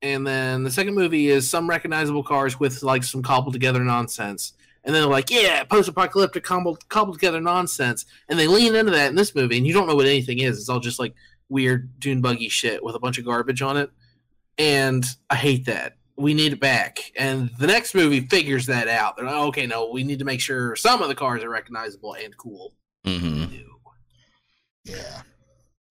and 0.00 0.26
then 0.26 0.64
the 0.64 0.70
second 0.70 0.94
movie 0.94 1.28
is 1.28 1.48
some 1.48 1.68
recognizable 1.68 2.24
cars 2.24 2.58
with 2.58 2.82
like 2.82 3.04
some 3.04 3.22
cobbled 3.22 3.52
together 3.52 3.84
nonsense. 3.84 4.54
And 4.84 4.92
then 4.92 5.02
they're 5.02 5.10
like, 5.10 5.30
yeah, 5.30 5.62
post 5.62 5.88
apocalyptic 5.88 6.42
cobbled, 6.42 6.88
cobbled 6.88 7.14
together 7.14 7.40
nonsense. 7.40 8.04
And 8.28 8.36
they 8.36 8.48
lean 8.48 8.74
into 8.74 8.90
that 8.90 9.10
in 9.10 9.14
this 9.14 9.32
movie, 9.32 9.56
and 9.56 9.64
you 9.64 9.72
don't 9.72 9.86
know 9.86 9.94
what 9.94 10.06
anything 10.06 10.40
is. 10.40 10.58
It's 10.58 10.68
all 10.68 10.80
just 10.80 10.98
like 10.98 11.14
weird 11.48 12.00
dune 12.00 12.20
buggy 12.20 12.48
shit 12.48 12.82
with 12.82 12.96
a 12.96 12.98
bunch 12.98 13.16
of 13.18 13.24
garbage 13.24 13.62
on 13.62 13.76
it. 13.76 13.90
And 14.58 15.04
I 15.30 15.36
hate 15.36 15.66
that 15.66 15.96
we 16.16 16.34
need 16.34 16.52
it 16.52 16.60
back. 16.60 17.12
And 17.16 17.50
the 17.58 17.66
next 17.66 17.94
movie 17.94 18.20
figures 18.20 18.66
that 18.66 18.88
out. 18.88 19.16
They're 19.16 19.26
like, 19.26 19.34
okay, 19.34 19.66
no, 19.66 19.90
we 19.90 20.04
need 20.04 20.18
to 20.18 20.24
make 20.24 20.40
sure 20.40 20.76
some 20.76 21.02
of 21.02 21.08
the 21.08 21.14
cars 21.14 21.42
are 21.42 21.50
recognizable 21.50 22.14
and 22.14 22.36
cool. 22.36 22.74
Mm-hmm. 23.06 23.56
Yeah. 24.84 25.22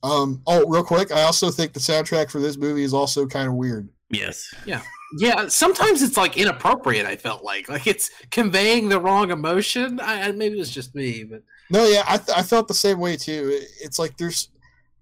Um. 0.03 0.41
Oh, 0.47 0.65
real 0.67 0.83
quick, 0.83 1.11
I 1.11 1.23
also 1.23 1.51
think 1.51 1.73
the 1.73 1.79
soundtrack 1.79 2.31
for 2.31 2.39
this 2.39 2.57
movie 2.57 2.83
is 2.83 2.93
also 2.93 3.27
kind 3.27 3.47
of 3.47 3.53
weird. 3.53 3.87
Yes. 4.09 4.53
Yeah. 4.65 4.81
Yeah. 5.17 5.47
Sometimes 5.47 6.01
it's 6.01 6.17
like 6.17 6.37
inappropriate. 6.37 7.05
I 7.05 7.15
felt 7.15 7.43
like 7.43 7.69
like 7.69 7.87
it's 7.87 8.09
conveying 8.31 8.89
the 8.89 8.99
wrong 8.99 9.31
emotion. 9.31 9.99
I, 10.01 10.31
maybe 10.31 10.55
it 10.55 10.59
was 10.59 10.71
just 10.71 10.95
me, 10.95 11.23
but 11.23 11.43
no, 11.69 11.85
yeah, 11.85 12.03
I, 12.05 12.17
th- 12.17 12.37
I 12.37 12.43
felt 12.43 12.67
the 12.67 12.73
same 12.73 12.99
way 12.99 13.15
too. 13.15 13.61
It's 13.81 13.97
like 13.97 14.17
there's 14.17 14.49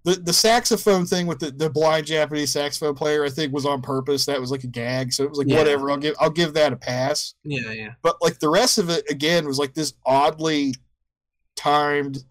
the 0.05 0.15
the 0.15 0.33
saxophone 0.33 1.05
thing 1.05 1.27
with 1.27 1.39
the, 1.39 1.51
the 1.51 1.69
blind 1.69 2.05
Japanese 2.07 2.51
saxophone 2.53 2.95
player, 2.95 3.23
I 3.25 3.29
think 3.29 3.53
was 3.53 3.65
on 3.65 3.81
purpose. 3.81 4.25
That 4.25 4.39
was 4.39 4.49
like 4.51 4.63
a 4.63 4.67
gag, 4.67 5.11
so 5.13 5.23
it 5.23 5.29
was 5.29 5.37
like 5.39 5.47
Yeah. 5.47 5.57
whatever. 5.57 5.91
I'll 5.91 5.97
give 5.97 6.15
I'll 6.19 6.29
give 6.29 6.53
that 6.53 6.71
a 6.73 6.77
pass. 6.77 7.35
yeah, 7.43 7.71
yeah. 7.71 7.93
But 8.01 8.15
like 8.21 8.39
the 8.39 8.49
rest 8.49 8.77
of 8.77 8.89
it 8.89 9.09
again 9.11 9.45
was 9.45 9.59
like 9.59 9.73
this 9.73 9.93
oddly 10.05 10.73
timed 11.55 12.23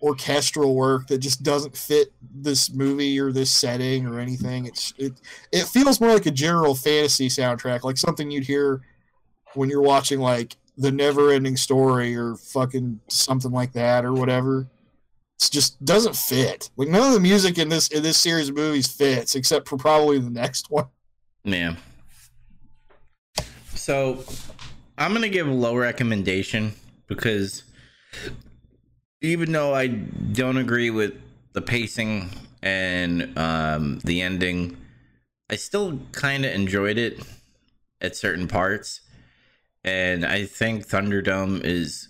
orchestral 0.00 0.76
work 0.76 1.08
that 1.08 1.18
just 1.18 1.42
doesn't 1.42 1.76
fit 1.76 2.12
this 2.32 2.72
movie 2.72 3.18
or 3.18 3.32
this 3.32 3.50
setting 3.50 4.06
or 4.06 4.20
anything. 4.20 4.66
It's 4.66 4.94
it 4.96 5.14
it 5.52 5.64
feels 5.64 6.00
more 6.00 6.12
like 6.12 6.26
a 6.26 6.30
general 6.30 6.74
fantasy 6.76 7.28
soundtrack, 7.28 7.82
like 7.82 7.96
something 7.96 8.30
you'd 8.30 8.46
hear 8.46 8.80
when 9.54 9.68
you're 9.68 9.82
watching 9.82 10.20
like 10.20 10.56
the 10.76 10.92
never 10.92 11.32
ending 11.32 11.56
story 11.56 12.14
or 12.16 12.36
fucking 12.36 13.00
something 13.08 13.50
like 13.50 13.72
that 13.72 14.04
or 14.04 14.12
whatever. 14.12 14.68
It 15.40 15.50
just 15.50 15.82
doesn't 15.84 16.16
fit. 16.16 16.70
Like 16.76 16.88
none 16.88 17.06
of 17.06 17.14
the 17.14 17.20
music 17.20 17.58
in 17.58 17.68
this 17.68 17.88
in 17.88 18.02
this 18.02 18.16
series 18.16 18.48
of 18.48 18.56
movies 18.56 18.88
fits 18.88 19.34
except 19.34 19.68
for 19.68 19.76
probably 19.76 20.18
the 20.18 20.30
next 20.30 20.70
one. 20.70 20.86
Yeah. 21.44 21.76
So 23.74 24.24
I'm 24.96 25.12
gonna 25.12 25.28
give 25.28 25.46
a 25.46 25.52
low 25.52 25.76
recommendation 25.76 26.74
because 27.06 27.62
even 29.20 29.52
though 29.52 29.74
I 29.74 29.86
don't 29.86 30.58
agree 30.58 30.90
with 30.90 31.14
the 31.52 31.62
pacing 31.62 32.30
and 32.62 33.36
um, 33.38 34.00
the 34.04 34.22
ending, 34.22 34.76
I 35.48 35.56
still 35.56 36.00
kind 36.12 36.44
of 36.44 36.52
enjoyed 36.52 36.98
it 36.98 37.20
at 38.00 38.16
certain 38.16 38.46
parts, 38.46 39.00
and 39.82 40.24
I 40.24 40.44
think 40.44 40.86
Thunderdome 40.86 41.64
is 41.64 42.08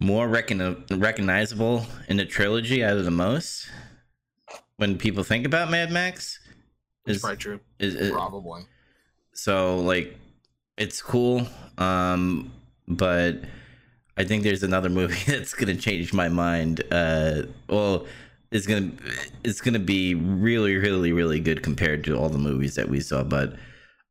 more 0.00 0.26
recogni- 0.28 0.84
recognizable 1.00 1.86
in 2.08 2.16
the 2.16 2.24
trilogy 2.26 2.82
out 2.84 2.96
of 2.96 3.04
the 3.04 3.10
most. 3.10 3.68
When 4.76 4.98
people 4.98 5.22
think 5.22 5.46
about 5.46 5.70
Mad 5.70 5.90
Max, 5.92 6.40
It's 7.06 7.16
is, 7.16 7.20
probably 7.22 7.36
true. 7.36 7.60
is, 7.78 7.94
is 7.94 8.10
Probably. 8.10 8.62
so 9.32 9.78
like 9.78 10.16
it's 10.76 11.00
cool 11.00 11.46
um 11.78 12.52
but 12.88 13.36
i 14.16 14.24
think 14.24 14.42
there's 14.42 14.64
another 14.64 14.88
movie 14.88 15.14
that's 15.30 15.54
gonna 15.54 15.76
change 15.76 16.12
my 16.12 16.28
mind 16.28 16.82
uh 16.92 17.42
well 17.68 18.06
it's 18.50 18.66
gonna 18.66 18.90
it's 19.44 19.60
gonna 19.60 19.78
be 19.78 20.14
really 20.16 20.76
really 20.76 21.12
really 21.12 21.38
good 21.38 21.62
compared 21.62 22.02
to 22.04 22.16
all 22.16 22.28
the 22.28 22.38
movies 22.38 22.74
that 22.74 22.88
we 22.88 22.98
saw 23.00 23.22
but 23.22 23.54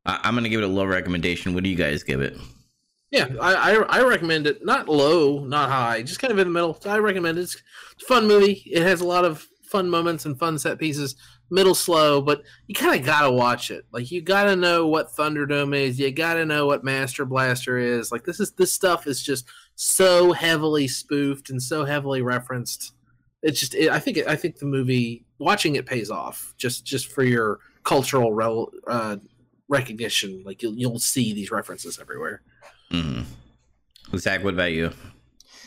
I, 0.06 0.20
i'm 0.24 0.34
gonna 0.34 0.48
give 0.48 0.60
it 0.62 0.64
a 0.64 0.68
low 0.68 0.86
recommendation 0.86 1.52
what 1.52 1.62
do 1.64 1.68
you 1.68 1.76
guys 1.76 2.02
give 2.02 2.22
it 2.22 2.36
Yeah, 3.10 3.28
I, 3.40 3.54
I 3.54 3.72
I 3.98 4.02
recommend 4.02 4.46
it. 4.46 4.64
Not 4.64 4.88
low, 4.88 5.44
not 5.44 5.70
high, 5.70 6.02
just 6.02 6.18
kind 6.18 6.32
of 6.32 6.38
in 6.38 6.48
the 6.48 6.52
middle. 6.52 6.78
I 6.84 6.98
recommend 6.98 7.38
it. 7.38 7.42
It's 7.42 7.56
a 8.02 8.06
fun 8.06 8.26
movie. 8.26 8.62
It 8.66 8.82
has 8.82 9.00
a 9.00 9.06
lot 9.06 9.24
of 9.24 9.46
fun 9.62 9.88
moments 9.88 10.24
and 10.24 10.38
fun 10.38 10.58
set 10.58 10.78
pieces. 10.78 11.16
Middle 11.50 11.74
slow, 11.74 12.20
but 12.20 12.42
you 12.66 12.74
kind 12.74 12.98
of 12.98 13.06
gotta 13.06 13.30
watch 13.30 13.70
it. 13.70 13.84
Like 13.92 14.10
you 14.10 14.22
gotta 14.22 14.56
know 14.56 14.86
what 14.88 15.14
Thunderdome 15.14 15.76
is. 15.76 15.98
You 15.98 16.10
gotta 16.10 16.44
know 16.44 16.66
what 16.66 16.82
Master 16.84 17.24
Blaster 17.24 17.78
is. 17.78 18.10
Like 18.10 18.24
this 18.24 18.40
is 18.40 18.52
this 18.52 18.72
stuff 18.72 19.06
is 19.06 19.22
just 19.22 19.46
so 19.76 20.32
heavily 20.32 20.88
spoofed 20.88 21.50
and 21.50 21.62
so 21.62 21.84
heavily 21.84 22.22
referenced. 22.22 22.94
It's 23.42 23.60
just 23.60 23.74
it, 23.74 23.90
I 23.90 24.00
think 24.00 24.16
it, 24.16 24.26
I 24.26 24.36
think 24.36 24.58
the 24.58 24.66
movie 24.66 25.26
watching 25.38 25.76
it 25.76 25.86
pays 25.86 26.10
off 26.10 26.54
just 26.56 26.84
just 26.84 27.12
for 27.12 27.22
your 27.22 27.60
cultural 27.84 28.32
rel, 28.32 28.70
uh, 28.86 29.16
recognition. 29.68 30.42
Like 30.44 30.62
you'll 30.62 30.74
you'll 30.74 30.98
see 30.98 31.34
these 31.34 31.50
references 31.50 31.98
everywhere. 32.00 32.42
Mm 32.90 33.24
zach 34.16 34.44
what 34.44 34.54
about 34.54 34.70
you 34.72 34.92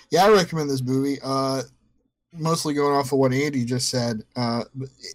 Yeah, 0.09 0.26
I 0.26 0.30
recommend 0.32 0.70
this 0.70 0.82
movie. 0.82 1.18
Uh, 1.22 1.63
mostly 2.34 2.74
going 2.74 2.95
off 2.95 3.11
of 3.11 3.20
what 3.20 3.34
Andy 3.34 3.65
just 3.65 3.89
said. 3.89 4.24
Uh, 4.38 4.63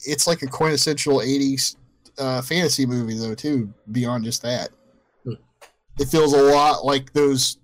it's 0.07 0.27
like 0.27 0.43
a 0.43 0.47
quintessential 0.47 1.19
'80s 1.21 1.77
uh, 2.19 2.43
fantasy 2.43 2.85
movie, 2.85 3.17
though. 3.17 3.35
Too 3.35 3.73
beyond 3.91 4.25
just 4.25 4.43
that, 4.43 4.69
Hmm. 5.25 5.33
it 5.99 6.09
feels 6.09 6.35
a 6.35 6.43
lot 6.43 6.85
like 6.85 7.13
those. 7.15 7.57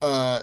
Uh, 0.00 0.40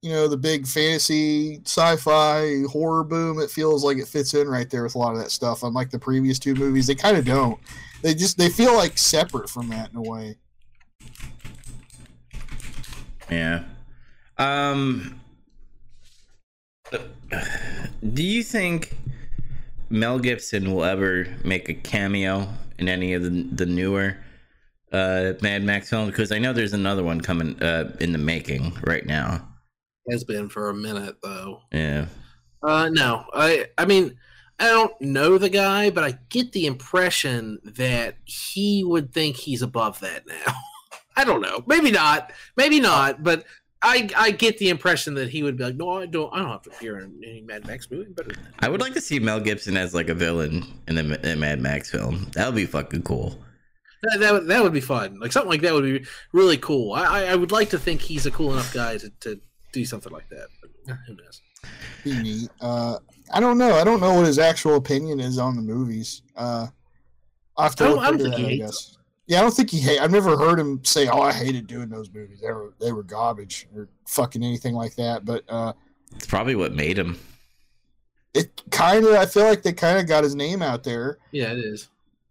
you 0.00 0.12
know 0.12 0.28
the 0.28 0.36
big 0.36 0.64
fantasy 0.64 1.60
sci-fi 1.64 2.62
horror 2.70 3.02
boom 3.02 3.40
it 3.40 3.50
feels 3.50 3.82
like 3.82 3.98
it 3.98 4.06
fits 4.06 4.32
in 4.32 4.46
right 4.46 4.70
there 4.70 4.84
with 4.84 4.94
a 4.94 4.98
lot 4.98 5.12
of 5.12 5.18
that 5.18 5.32
stuff 5.32 5.64
unlike 5.64 5.90
the 5.90 5.98
previous 5.98 6.38
two 6.38 6.54
movies 6.54 6.86
they 6.86 6.94
kind 6.94 7.16
of 7.16 7.24
don't 7.24 7.58
they 8.00 8.14
just 8.14 8.38
they 8.38 8.48
feel 8.48 8.76
like 8.76 8.96
separate 8.96 9.50
from 9.50 9.68
that 9.68 9.90
in 9.90 9.96
a 9.96 10.00
way 10.02 10.36
Yeah. 13.30 13.64
Um 14.36 15.20
do 18.12 18.22
you 18.22 18.42
think 18.42 18.96
Mel 19.90 20.18
Gibson 20.18 20.72
will 20.72 20.84
ever 20.84 21.26
make 21.44 21.68
a 21.68 21.74
cameo 21.74 22.48
in 22.78 22.88
any 22.88 23.12
of 23.14 23.22
the, 23.22 23.30
the 23.52 23.66
newer 23.66 24.16
uh 24.92 25.34
Mad 25.42 25.62
Max 25.62 25.90
films 25.90 26.10
because 26.10 26.32
I 26.32 26.38
know 26.38 26.52
there's 26.52 26.72
another 26.72 27.02
one 27.04 27.20
coming 27.20 27.60
uh 27.62 27.96
in 28.00 28.12
the 28.12 28.18
making 28.18 28.76
right 28.82 29.04
now. 29.04 29.46
Has 30.10 30.24
been 30.24 30.48
for 30.48 30.70
a 30.70 30.74
minute 30.74 31.16
though. 31.22 31.62
Yeah. 31.70 32.06
Uh, 32.62 32.88
no, 32.90 33.24
I 33.34 33.66
I 33.76 33.84
mean 33.84 34.16
I 34.60 34.66
don't 34.66 35.00
know 35.00 35.38
the 35.38 35.48
guy, 35.48 35.90
but 35.90 36.02
I 36.02 36.18
get 36.30 36.52
the 36.52 36.66
impression 36.66 37.60
that 37.64 38.16
he 38.24 38.82
would 38.82 39.12
think 39.12 39.36
he's 39.36 39.62
above 39.62 40.00
that 40.00 40.26
now. 40.26 40.54
I 41.18 41.24
don't 41.24 41.40
know, 41.40 41.64
maybe 41.66 41.90
not, 41.90 42.32
maybe 42.56 42.78
not, 42.80 43.22
but 43.24 43.44
I 43.82 44.08
I 44.16 44.30
get 44.30 44.58
the 44.58 44.68
impression 44.70 45.14
that 45.14 45.28
he 45.30 45.42
would 45.42 45.56
be 45.56 45.64
like, 45.64 45.76
no, 45.76 45.98
I 45.98 46.06
don't, 46.06 46.32
I 46.32 46.38
don't 46.38 46.48
have 46.50 46.62
to 46.62 46.70
appear 46.70 46.98
in 47.00 47.20
any 47.24 47.40
Mad 47.42 47.66
Max 47.66 47.90
movie, 47.90 48.12
but 48.16 48.36
I 48.60 48.68
would 48.68 48.80
like 48.80 48.92
to 48.94 49.00
see 49.00 49.18
Mel 49.18 49.40
Gibson 49.40 49.76
as 49.76 49.94
like 49.94 50.08
a 50.08 50.14
villain 50.14 50.64
in 50.88 50.96
a, 50.98 51.02
in 51.02 51.22
the 51.22 51.36
Mad 51.36 51.60
Max 51.60 51.90
film. 51.90 52.30
That 52.34 52.46
would 52.46 52.56
be 52.56 52.66
fucking 52.66 53.02
cool. 53.02 53.38
that, 54.02 54.18
that 54.20 54.32
would 54.32 54.46
that 54.46 54.62
would 54.62 54.72
be 54.72 54.80
fun. 54.80 55.18
Like 55.20 55.32
something 55.32 55.50
like 55.50 55.60
that 55.62 55.74
would 55.74 55.84
be 55.84 56.04
really 56.32 56.56
cool. 56.58 56.92
I 56.92 57.02
I, 57.04 57.24
I 57.32 57.34
would 57.36 57.52
like 57.52 57.70
to 57.70 57.78
think 57.78 58.00
he's 58.00 58.26
a 58.26 58.30
cool 58.30 58.52
enough 58.52 58.72
guy 58.72 58.96
to, 58.98 59.10
to 59.20 59.40
do 59.72 59.84
something 59.84 60.12
like 60.12 60.28
that. 60.30 60.46
But 60.86 60.96
who 61.06 61.14
knows? 61.16 61.42
be 62.04 62.16
neat. 62.22 62.48
Uh, 62.60 62.98
I 63.32 63.40
don't 63.40 63.58
know. 63.58 63.74
I 63.74 63.84
don't 63.84 64.00
know 64.00 64.14
what 64.14 64.26
his 64.26 64.38
actual 64.38 64.76
opinion 64.76 65.18
is 65.20 65.36
on 65.38 65.56
the 65.56 65.62
movies. 65.62 66.22
Uh, 66.36 66.68
I 67.56 67.64
have 67.64 67.74
to 67.76 67.84
I 67.84 67.88
don't- 67.88 67.98
I 67.98 68.10
don't 68.10 68.18
think 68.18 68.30
that, 68.30 68.38
he 68.38 68.44
I 68.44 68.48
hates 68.50 68.62
guess. 68.64 68.97
Yeah, 69.28 69.38
I 69.38 69.42
don't 69.42 69.52
think 69.54 69.70
he 69.70 69.78
hate. 69.78 70.00
I've 70.00 70.10
never 70.10 70.36
heard 70.36 70.58
him 70.58 70.82
say, 70.84 71.06
"Oh, 71.06 71.20
I 71.20 71.32
hated 71.32 71.66
doing 71.66 71.88
those 71.90 72.10
movies. 72.12 72.40
They 72.40 72.50
were 72.50 72.72
they 72.80 72.92
were 72.92 73.02
garbage 73.04 73.68
or 73.76 73.88
fucking 74.06 74.42
anything 74.42 74.74
like 74.74 74.96
that." 74.96 75.24
But 75.24 75.44
uh, 75.48 75.74
It's 76.16 76.26
probably 76.26 76.54
what 76.56 76.72
made 76.74 76.98
him. 76.98 77.18
it 78.34 78.62
kind 78.70 79.04
of. 79.04 79.12
I 79.14 79.26
feel 79.26 79.44
like 79.44 79.62
they 79.62 79.72
kind 79.72 79.98
of 79.98 80.06
got 80.06 80.24
his 80.24 80.34
name 80.34 80.62
out 80.62 80.82
there. 80.82 81.18
Yeah, 81.30 81.52
it 81.52 81.58
is. 81.58 81.88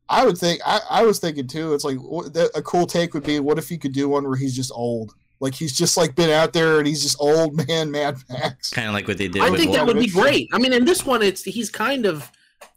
I 0.10 0.26
would 0.26 0.38
think. 0.38 0.60
I, 0.66 0.80
I 0.90 1.04
was 1.04 1.20
thinking 1.20 1.48
too. 1.48 1.74
It's 1.74 1.84
like 1.84 1.98
what, 1.98 2.34
that, 2.34 2.50
a 2.56 2.62
cool 2.62 2.88
take 2.88 3.14
would 3.14 3.24
be, 3.24 3.40
what 3.40 3.58
if 3.58 3.70
you 3.70 3.78
could 3.78 3.92
do 3.92 4.08
one 4.10 4.24
where 4.24 4.38
he's 4.38 4.56
just 4.56 4.72
old, 4.74 5.14
like 5.40 5.54
he's 5.54 5.78
just 5.78 5.98
like 5.98 6.16
been 6.16 6.30
out 6.30 6.54
there 6.54 6.78
and 6.80 6.88
he's 6.88 7.04
just 7.04 7.18
old 7.20 7.56
man 7.68 7.92
Mad 7.92 8.18
Max. 8.30 8.70
Kind 8.72 8.88
of 8.88 8.94
like 8.94 9.08
what 9.08 9.18
they 9.18 9.28
did 9.28 9.42
I 9.44 9.50
with 9.50 9.60
think 9.60 9.74
that 9.74 9.86
Wolf- 9.86 9.96
would 9.98 10.04
be 10.04 10.10
great. 10.10 10.50
I 10.54 10.58
mean, 10.60 10.74
in 10.74 10.86
this 10.86 11.06
one, 11.06 11.22
it's 11.22 11.44
he's 11.44 11.70
kind 11.70 12.06
of 12.06 12.32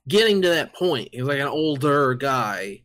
getting 0.09 0.43
to 0.43 0.49
that 0.49 0.75
point. 0.75 1.09
He's 1.13 1.23
like 1.23 1.39
an 1.39 1.47
older 1.47 2.15
guy, 2.15 2.83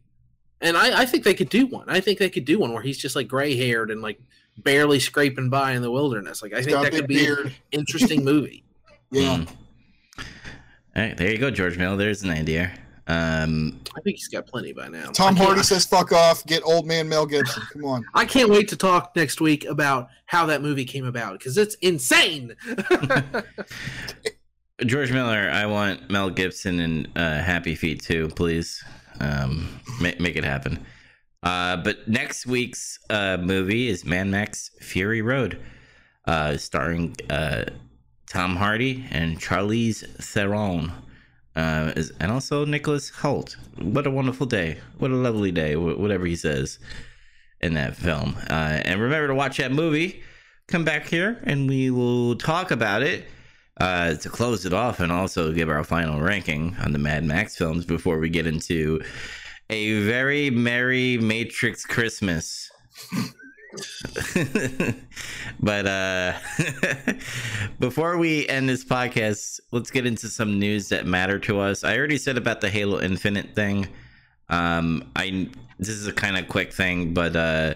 and 0.62 0.78
I, 0.78 1.02
I 1.02 1.06
think 1.06 1.24
they 1.24 1.34
could 1.34 1.50
do 1.50 1.68
one. 1.68 1.90
I 1.90 2.00
think 2.00 2.20
they 2.20 2.30
could 2.30 2.46
do 2.46 2.60
one 2.60 2.74
where 2.74 2.82
he's 2.82 2.98
just 2.98 3.16
like 3.16 3.28
gray 3.28 3.56
haired 3.56 3.92
and 3.92 4.02
like 4.02 4.20
barely 4.58 5.00
scraping 5.00 5.50
by 5.50 5.74
in 5.74 5.82
the 5.82 5.92
wilderness. 5.92 6.42
Like 6.42 6.54
I 6.54 6.62
think 6.62 6.72
Got 6.72 6.84
that 6.84 6.92
big 6.92 7.02
could 7.02 7.08
be 7.08 7.26
an 7.26 7.52
interesting 7.72 8.24
movie. 8.24 8.64
Yeah. 9.12 9.38
Mm. 9.38 9.50
All 10.98 11.04
right, 11.04 11.18
there 11.18 11.30
you 11.30 11.38
go, 11.38 11.52
George 11.52 11.78
Miller. 11.78 11.98
There's 11.98 12.24
an 12.24 12.30
idea. 12.30 12.72
Um, 13.08 13.82
I 13.96 14.02
think 14.02 14.18
he's 14.18 14.30
got 14.30 14.48
plenty 14.48 14.74
by 14.74 14.88
now. 14.88 15.12
Tom 15.12 15.36
I 15.36 15.44
Hardy 15.44 15.62
says 15.62 15.86
"fuck 15.86 16.12
off." 16.12 16.46
Get 16.46 16.64
old 16.64 16.88
man 16.88 17.08
Mel 17.08 17.26
Gibson. 17.26 17.64
Come 17.74 17.86
on. 17.86 18.06
I 18.14 18.26
can't 18.26 18.50
wait 18.50 18.68
to 18.70 18.76
talk 18.76 19.16
next 19.16 19.42
week 19.42 19.66
about 19.66 20.10
how 20.26 20.46
that 20.48 20.62
movie 20.62 20.86
came 20.86 21.06
about 21.06 21.38
because 21.38 21.58
it's 21.58 21.76
insane. 21.76 22.56
George 24.86 25.12
Miller, 25.12 25.50
I 25.52 25.68
want 25.68 26.10
Mel 26.10 26.30
Gibson 26.30 26.80
and 26.80 27.08
uh, 27.16 27.42
Happy 27.42 27.76
Feet 27.76 28.02
too, 28.02 28.30
please. 28.30 28.84
Um, 29.20 29.80
make, 30.02 30.20
make 30.20 30.36
it 30.36 30.44
happen. 30.44 30.86
Uh, 31.44 31.78
but 31.78 32.08
next 32.08 32.46
week's 32.46 32.98
uh, 33.10 33.38
movie 33.40 33.88
is 33.88 34.04
Mad 34.04 34.28
Max 34.28 34.72
Fury 34.82 35.22
Road, 35.22 35.60
uh, 36.26 36.58
starring 36.58 37.16
uh, 37.30 37.66
Tom 38.30 38.56
Hardy 38.56 39.06
and 39.12 39.40
Charlize 39.40 40.04
Theron, 40.24 40.92
uh, 41.56 41.94
is, 41.96 42.12
and 42.20 42.32
also 42.32 42.66
Nicholas 42.66 43.12
Hoult. 43.12 43.56
What 43.78 44.08
a 44.08 44.12
wonderful 44.12 44.48
day! 44.48 44.80
What 44.98 45.12
a 45.12 45.16
lovely 45.16 45.52
day! 45.52 45.74
wh- 45.76 46.00
Whatever 46.00 46.26
he 46.26 46.36
says 46.36 46.80
in 47.62 47.76
that 47.76 47.96
film. 47.96 48.36
Uh, 48.50 48.82
and 48.84 49.00
remember 49.00 49.28
to 49.28 49.36
watch 49.36 49.58
that 49.58 49.72
movie. 49.72 50.24
Come 50.68 50.84
back 50.84 51.08
here, 51.08 51.40
and 51.44 51.70
we 51.70 51.92
will 51.92 52.36
talk 52.36 52.72
about 52.72 53.04
it 53.04 53.26
uh, 53.80 54.16
to 54.16 54.30
close 54.30 54.66
it 54.66 54.74
off 54.74 55.00
and 55.00 55.12
also 55.12 55.52
give 55.52 55.70
our 55.70 55.84
final 55.84 56.22
ranking 56.22 56.76
on 56.84 56.94
the 56.94 57.00
Mad 57.00 57.24
Max 57.24 57.56
films 57.58 57.86
before 57.86 58.20
we 58.20 58.30
get 58.30 58.48
into 58.48 59.02
a 59.70 60.02
very 60.04 60.50
merry 60.50 61.18
Matrix 61.18 61.86
Christmas. 61.86 62.72
but 65.60 65.86
uh 65.86 66.34
before 67.80 68.18
we 68.18 68.48
end 68.48 68.70
this 68.70 68.86
podcast 68.86 69.60
let's 69.72 69.92
get 69.92 70.06
into 70.06 70.30
some 70.30 70.60
news 70.60 70.88
that 70.90 71.06
matter 71.06 71.40
to 71.40 71.60
us. 71.60 71.84
I 71.84 71.98
already 71.98 72.18
said 72.18 72.38
about 72.38 72.62
the 72.62 72.70
halo 72.70 73.02
infinite 73.02 73.54
thing. 73.54 73.88
Um 74.48 75.12
i 75.18 75.50
this 75.78 75.90
is 75.90 76.08
a 76.08 76.14
kind 76.14 76.38
of 76.38 76.48
quick 76.48 76.72
thing 76.72 77.14
but 77.14 77.36
uh 77.36 77.74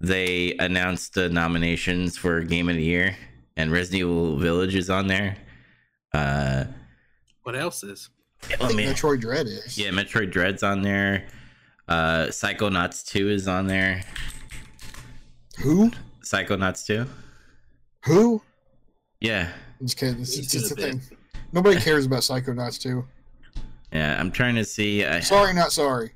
they 0.00 0.56
announced 0.60 1.12
the 1.12 1.28
nominations 1.28 2.16
for 2.16 2.40
game 2.40 2.70
of 2.70 2.76
the 2.76 2.84
year 2.84 3.14
and 3.58 3.70
resident 3.70 4.00
evil 4.00 4.36
village 4.38 4.74
is 4.74 4.88
on 4.88 5.06
there 5.08 5.36
uh 6.14 6.64
what 7.42 7.54
else 7.56 7.82
is? 7.82 8.08
I 8.44 8.56
think 8.56 8.74
me- 8.76 8.86
Metroid 8.86 9.20
Dread 9.20 9.46
is. 9.46 9.76
yeah, 9.76 9.90
Metroid 9.90 10.30
Dread's 10.30 10.62
on 10.62 10.80
there. 10.82 11.26
Uh 11.88 12.26
Psychonauts 12.28 13.04
2 13.06 13.28
is 13.30 13.46
on 13.48 13.66
there. 13.66 14.02
Who? 15.58 15.90
Psychonauts 16.22 16.86
2? 16.86 17.06
Who? 18.06 18.40
Yeah. 19.20 19.50
I'm 19.80 19.86
just 19.86 19.98
kidding. 19.98 20.20
It's, 20.20 20.34
He's 20.36 20.44
it's 20.44 20.52
just 20.52 20.70
a 20.72 20.74
a 20.74 20.76
thing. 20.90 21.00
Nobody 21.52 21.80
cares 21.80 22.06
about 22.06 22.20
Psychonauts 22.20 22.80
2. 22.80 23.04
Yeah, 23.92 24.20
I'm 24.20 24.30
trying 24.30 24.54
to 24.56 24.64
see. 24.64 25.04
I, 25.04 25.20
Sorry, 25.20 25.54
not 25.54 25.72
sorry. 25.72 26.10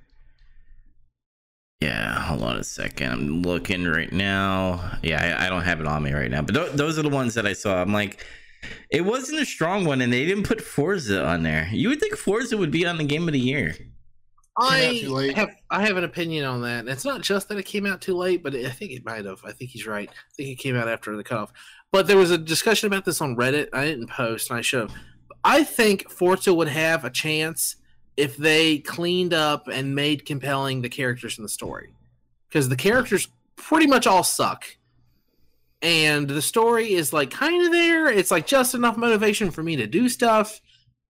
Yeah, 1.82 2.20
hold 2.20 2.42
on 2.42 2.56
a 2.56 2.64
second. 2.64 3.12
I'm 3.12 3.42
looking 3.42 3.84
right 3.84 4.12
now. 4.12 4.98
Yeah, 5.02 5.36
I, 5.38 5.46
I 5.46 5.48
don't 5.48 5.62
have 5.62 5.80
it 5.80 5.86
on 5.86 6.02
me 6.04 6.12
right 6.12 6.30
now. 6.30 6.42
But 6.42 6.54
th- 6.54 6.72
those 6.72 6.96
are 6.96 7.02
the 7.02 7.08
ones 7.08 7.34
that 7.34 7.44
I 7.44 7.54
saw. 7.54 7.82
I'm 7.82 7.92
like, 7.92 8.24
it 8.90 9.00
wasn't 9.00 9.40
a 9.40 9.44
strong 9.44 9.84
one, 9.84 10.00
and 10.00 10.12
they 10.12 10.24
didn't 10.24 10.44
put 10.44 10.60
Forza 10.60 11.24
on 11.24 11.42
there. 11.42 11.68
You 11.72 11.88
would 11.88 11.98
think 11.98 12.16
Forza 12.16 12.56
would 12.56 12.70
be 12.70 12.86
on 12.86 12.98
the 12.98 13.04
game 13.04 13.26
of 13.26 13.32
the 13.32 13.40
year. 13.40 13.74
I 14.58 15.32
have 15.34 15.50
I 15.70 15.84
have 15.84 15.96
an 15.96 16.04
opinion 16.04 16.44
on 16.44 16.62
that. 16.62 16.80
And 16.80 16.88
it's 16.88 17.06
not 17.06 17.22
just 17.22 17.48
that 17.48 17.58
it 17.58 17.64
came 17.64 17.86
out 17.86 18.00
too 18.00 18.14
late, 18.14 18.42
but 18.42 18.54
I 18.54 18.68
think 18.68 18.92
it 18.92 19.04
might 19.04 19.24
have. 19.24 19.40
I 19.44 19.50
think 19.52 19.70
he's 19.70 19.86
right. 19.86 20.08
I 20.08 20.32
think 20.36 20.50
it 20.50 20.62
came 20.62 20.76
out 20.76 20.88
after 20.88 21.16
the 21.16 21.24
cutoff. 21.24 21.52
But 21.90 22.06
there 22.06 22.18
was 22.18 22.30
a 22.30 22.38
discussion 22.38 22.86
about 22.86 23.04
this 23.04 23.20
on 23.20 23.34
Reddit. 23.34 23.70
I 23.72 23.86
didn't 23.86 24.08
post, 24.08 24.50
and 24.50 24.58
I 24.58 24.62
should 24.62 24.82
have. 24.82 24.94
I 25.42 25.64
think 25.64 26.08
Forza 26.10 26.54
would 26.54 26.68
have 26.68 27.04
a 27.04 27.10
chance 27.10 27.76
if 28.16 28.36
they 28.36 28.78
cleaned 28.78 29.32
up 29.32 29.68
and 29.68 29.94
made 29.94 30.26
compelling 30.26 30.82
the 30.82 30.88
characters 30.88 31.38
in 31.38 31.42
the 31.42 31.48
story, 31.48 31.94
because 32.48 32.68
the 32.68 32.76
characters 32.76 33.28
pretty 33.56 33.86
much 33.86 34.06
all 34.06 34.22
suck, 34.22 34.64
and 35.80 36.28
the 36.28 36.42
story 36.42 36.92
is 36.92 37.12
like 37.12 37.30
kind 37.30 37.64
of 37.64 37.72
there. 37.72 38.08
It's 38.08 38.30
like 38.30 38.46
just 38.46 38.74
enough 38.74 38.96
motivation 38.96 39.50
for 39.50 39.62
me 39.62 39.76
to 39.76 39.86
do 39.86 40.08
stuff, 40.08 40.60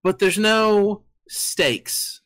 but 0.03 0.19
there's 0.19 0.39
no 0.39 1.03
stakes. 1.29 2.21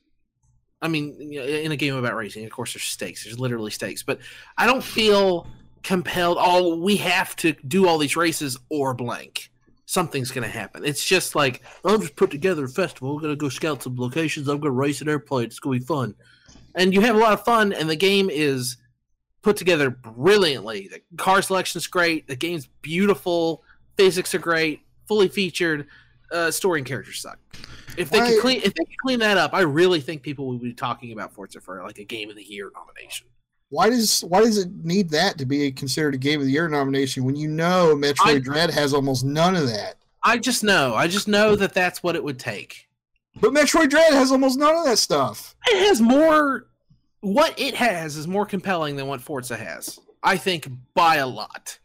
I 0.82 0.88
mean, 0.88 1.32
in 1.32 1.72
a 1.72 1.76
game 1.76 1.96
about 1.96 2.14
racing, 2.14 2.44
of 2.44 2.50
course, 2.52 2.74
there's 2.74 2.84
stakes. 2.84 3.24
There's 3.24 3.38
literally 3.38 3.70
stakes, 3.70 4.02
but 4.02 4.20
I 4.58 4.66
don't 4.66 4.84
feel 4.84 5.48
compelled. 5.82 6.36
Oh, 6.38 6.76
we 6.76 6.96
have 6.96 7.34
to 7.36 7.52
do 7.66 7.88
all 7.88 7.98
these 7.98 8.16
races 8.16 8.58
or 8.68 8.92
blank. 8.92 9.50
Something's 9.86 10.32
going 10.32 10.42
to 10.42 10.50
happen. 10.50 10.84
It's 10.84 11.04
just 11.04 11.34
like 11.34 11.62
I'll 11.84 11.98
just 11.98 12.16
put 12.16 12.30
together 12.30 12.64
a 12.64 12.68
festival. 12.68 13.14
We're 13.14 13.22
going 13.22 13.32
to 13.32 13.36
go 13.36 13.48
scout 13.48 13.82
some 13.82 13.96
locations. 13.96 14.48
I'm 14.48 14.58
going 14.58 14.72
to 14.72 14.78
race 14.78 15.00
an 15.00 15.08
airplane. 15.08 15.46
It's 15.46 15.60
going 15.60 15.78
to 15.78 15.80
be 15.80 15.86
fun, 15.86 16.14
and 16.74 16.92
you 16.92 17.00
have 17.02 17.14
a 17.16 17.18
lot 17.18 17.32
of 17.32 17.44
fun. 17.44 17.72
And 17.72 17.88
the 17.88 17.96
game 17.96 18.28
is 18.28 18.76
put 19.42 19.56
together 19.56 19.90
brilliantly. 19.90 20.88
The 20.88 21.00
car 21.16 21.40
selection's 21.40 21.86
great. 21.86 22.26
The 22.26 22.34
game's 22.34 22.66
beautiful. 22.82 23.62
Physics 23.96 24.34
are 24.34 24.40
great. 24.40 24.80
Fully 25.06 25.28
featured. 25.28 25.86
Uh, 26.32 26.50
story 26.50 26.80
and 26.80 26.86
characters 26.86 27.20
suck. 27.22 27.38
If 27.96 28.10
they 28.10 28.18
Why- 28.18 28.30
could 28.30 28.40
clean, 28.40 28.56
if 28.58 28.74
they 28.74 28.84
could 28.84 28.98
clean 29.04 29.20
that 29.20 29.38
up, 29.38 29.54
I 29.54 29.60
really 29.60 30.00
think 30.00 30.22
people 30.22 30.48
would 30.48 30.60
be 30.60 30.74
talking 30.74 31.12
about 31.12 31.32
Forza 31.32 31.60
for 31.60 31.80
like 31.84 31.98
a 31.98 32.04
Game 32.04 32.28
of 32.28 32.34
the 32.34 32.42
Year 32.42 32.72
nomination. 32.74 33.28
Why 33.68 33.90
does 33.90 34.22
why 34.22 34.40
does 34.40 34.58
it 34.58 34.68
need 34.84 35.10
that 35.10 35.38
to 35.38 35.46
be 35.46 35.72
considered 35.72 36.14
a 36.14 36.18
Game 36.18 36.40
of 36.40 36.46
the 36.46 36.52
Year 36.52 36.68
nomination 36.68 37.24
when 37.24 37.36
you 37.36 37.48
know 37.48 37.94
Metroid 37.96 38.36
I- 38.36 38.38
Dread 38.38 38.70
has 38.70 38.94
almost 38.94 39.24
none 39.24 39.56
of 39.56 39.66
that? 39.68 39.96
I 40.22 40.38
just 40.38 40.64
know, 40.64 40.94
I 40.94 41.06
just 41.06 41.28
know 41.28 41.54
that 41.56 41.72
that's 41.72 42.02
what 42.02 42.16
it 42.16 42.24
would 42.24 42.38
take. 42.38 42.88
But 43.40 43.52
Metroid 43.52 43.90
Dread 43.90 44.12
has 44.12 44.32
almost 44.32 44.58
none 44.58 44.74
of 44.74 44.84
that 44.84 44.98
stuff. 44.98 45.54
It 45.66 45.86
has 45.86 46.00
more. 46.00 46.66
What 47.20 47.58
it 47.58 47.74
has 47.74 48.16
is 48.16 48.28
more 48.28 48.46
compelling 48.46 48.96
than 48.96 49.08
what 49.08 49.20
Forza 49.20 49.56
has. 49.56 49.98
I 50.22 50.36
think 50.36 50.68
by 50.94 51.16
a 51.16 51.26
lot. 51.26 51.78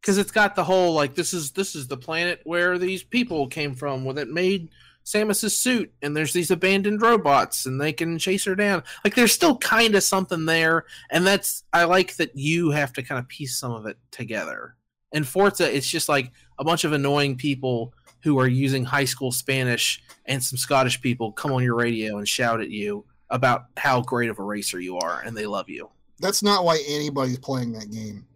Because 0.00 0.18
it's 0.18 0.30
got 0.30 0.56
the 0.56 0.64
whole 0.64 0.92
like 0.94 1.14
this 1.14 1.32
is 1.34 1.52
this 1.52 1.74
is 1.74 1.86
the 1.86 1.96
planet 1.96 2.40
where 2.44 2.78
these 2.78 3.02
people 3.02 3.46
came 3.46 3.74
from, 3.74 4.04
where 4.04 4.14
that 4.14 4.28
made 4.28 4.70
Samus's 5.10 5.56
suit, 5.56 5.92
and 6.02 6.16
there's 6.16 6.32
these 6.32 6.50
abandoned 6.50 7.02
robots, 7.02 7.66
and 7.66 7.80
they 7.80 7.92
can 7.92 8.18
chase 8.18 8.44
her 8.44 8.54
down. 8.54 8.82
Like 9.04 9.14
there's 9.14 9.32
still 9.32 9.56
kind 9.58 9.94
of 9.94 10.02
something 10.02 10.46
there, 10.46 10.84
and 11.10 11.26
that's 11.26 11.64
I 11.72 11.84
like 11.84 12.16
that 12.16 12.36
you 12.36 12.70
have 12.70 12.92
to 12.94 13.02
kind 13.02 13.18
of 13.18 13.28
piece 13.28 13.58
some 13.58 13.72
of 13.72 13.86
it 13.86 13.98
together. 14.10 14.76
In 15.12 15.24
Forza, 15.24 15.74
it's 15.74 15.90
just 15.90 16.08
like 16.08 16.32
a 16.58 16.64
bunch 16.64 16.84
of 16.84 16.92
annoying 16.92 17.36
people 17.36 17.92
who 18.22 18.38
are 18.38 18.46
using 18.46 18.84
high 18.84 19.04
school 19.04 19.32
Spanish 19.32 20.02
and 20.26 20.42
some 20.42 20.56
Scottish 20.56 21.00
people 21.00 21.32
come 21.32 21.52
on 21.52 21.62
your 21.62 21.74
radio 21.74 22.18
and 22.18 22.28
shout 22.28 22.60
at 22.60 22.70
you 22.70 23.04
about 23.30 23.64
how 23.76 24.00
great 24.02 24.30
of 24.30 24.38
a 24.38 24.42
racer 24.42 24.78
you 24.80 24.98
are, 24.98 25.22
and 25.22 25.36
they 25.36 25.46
love 25.46 25.68
you. 25.68 25.88
That's 26.20 26.42
not 26.42 26.64
why 26.64 26.82
anybody's 26.86 27.38
playing 27.38 27.72
that 27.72 27.90
game. 27.90 28.26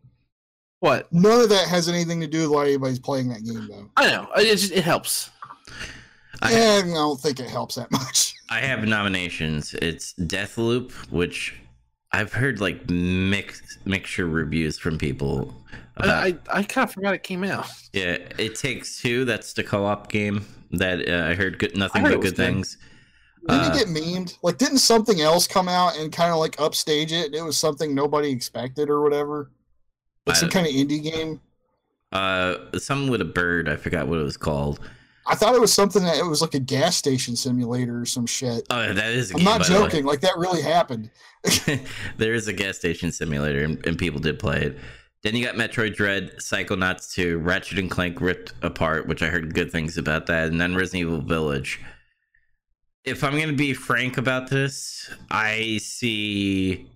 What? 0.81 1.13
None 1.13 1.41
of 1.41 1.49
that 1.51 1.69
has 1.69 1.89
anything 1.89 2.21
to 2.21 2.27
do 2.27 2.43
with 2.43 2.51
why 2.51 2.67
anybody's 2.67 2.99
playing 2.99 3.29
that 3.29 3.45
game, 3.45 3.69
though. 3.69 3.91
I 3.97 4.11
know 4.11 4.29
it 4.37 4.57
just, 4.57 4.73
it 4.73 4.85
helps. 4.85 5.31
I- 6.43 6.53
yeah, 6.53 6.83
I 6.85 6.89
don't 6.89 7.21
think 7.21 7.41
it 7.41 7.49
helps 7.49 7.75
that 7.77 7.91
much. 7.91 8.35
I 8.51 8.61
have 8.61 8.85
nominations. 8.87 9.75
It's 9.75 10.13
Deathloop, 10.15 10.93
which 11.11 11.55
I've 12.13 12.33
heard 12.33 12.61
like 12.61 12.89
mix 12.91 13.79
mixture 13.85 14.27
reviews 14.27 14.79
from 14.79 14.99
people. 14.99 15.55
I, 15.97 16.05
about. 16.05 16.25
I, 16.25 16.59
I 16.59 16.63
kind 16.65 16.89
of 16.89 16.93
forgot 16.95 17.15
it 17.15 17.23
came 17.23 17.45
out. 17.45 17.67
yeah, 17.93 18.19
it 18.39 18.55
takes 18.57 19.01
two. 19.01 19.25
That's 19.25 19.53
the 19.53 19.65
co-op 19.65 20.11
game 20.11 20.45
that 20.73 21.09
uh, 21.09 21.29
I 21.31 21.35
heard 21.35 21.59
good, 21.59 21.77
nothing 21.77 22.05
I 22.05 22.09
heard 22.09 22.15
but 22.17 22.23
good 22.23 22.37
good. 22.37 22.37
things. 22.37 22.77
Didn't 23.49 23.63
Uh, 23.63 23.71
it 23.75 23.79
get 23.79 23.89
memed? 23.89 24.39
Like, 24.43 24.59
didn't 24.59 24.79
something 24.79 25.21
else 25.21 25.47
come 25.47 25.69
out 25.69 25.97
and 25.99 26.11
kind 26.13 26.33
of 26.33 26.39
like 26.39 26.59
upstage 26.61 27.13
it? 27.13 27.35
It 27.35 27.43
was 27.43 27.57
something 27.59 27.95
nobody 27.95 28.31
expected 28.31 28.89
or 28.91 29.03
whatever. 29.03 29.51
Like 30.27 30.37
some 30.37 30.49
kind 30.51 30.67
of 30.67 30.73
indie 30.73 31.03
game. 31.03 31.41
Uh, 32.11 32.57
something 32.79 33.11
with 33.11 33.21
a 33.21 33.27
bird. 33.27 33.69
I 33.69 33.77
forgot 33.77 34.07
what 34.09 34.19
it 34.19 34.23
was 34.23 34.37
called. 34.39 34.81
I 35.27 35.35
thought 35.35 35.55
it 35.55 35.61
was 35.61 35.73
something 35.73 36.03
that 36.05 36.19
it 36.19 36.25
was 36.25 36.43
like 36.43 36.55
a 36.55 36.61
gas 36.61 36.97
station 36.97 37.35
simulator 37.37 38.01
or 38.01 38.07
some 38.07 38.27
shit. 38.27 38.67
Oh, 38.71 38.93
that 38.93 39.13
is. 39.13 39.31
A 39.31 39.35
I'm 39.35 39.39
game, 39.39 39.45
not 39.45 39.61
by 39.61 39.69
the 39.69 39.75
way. 39.75 39.81
joking. 39.81 40.05
Like 40.05 40.21
that 40.21 40.37
really 40.37 40.63
happened. 40.63 41.11
there 42.19 42.35
is 42.35 42.49
a 42.49 42.53
gas 42.53 42.77
station 42.77 43.11
simulator, 43.11 43.65
and, 43.65 43.85
and 43.87 43.99
people 43.99 44.21
did 44.21 44.39
play 44.39 44.61
it. 44.63 44.79
Then 45.23 45.35
you 45.35 45.45
got 45.45 45.55
Metroid 45.55 45.95
Dread, 45.97 46.37
Psychonauts 46.37 47.13
2, 47.15 47.39
Ratchet 47.39 47.79
and 47.79 47.91
Clank 47.91 48.21
Ripped 48.21 48.53
Apart, 48.61 49.07
which 49.09 49.23
I 49.23 49.29
heard 49.29 49.55
good 49.55 49.73
things 49.73 49.97
about 49.97 50.27
that, 50.27 50.49
and 50.49 50.61
then 50.61 50.75
Resident 50.75 51.09
Evil 51.09 51.23
Village. 51.23 51.81
If 53.05 53.25
I'm 53.25 53.33
going 53.33 53.49
to 53.49 53.55
be 53.55 53.73
frank 53.73 54.19
about 54.19 54.51
this, 54.51 55.11
I 55.31 55.79
see 55.79 56.91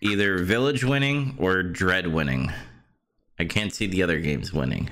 either 0.00 0.38
Village 0.38 0.82
winning 0.82 1.36
or 1.38 1.62
Dread 1.62 2.08
winning. 2.08 2.52
I 3.38 3.44
can't 3.44 3.72
see 3.72 3.86
the 3.86 4.02
other 4.02 4.18
games 4.18 4.52
winning. 4.52 4.90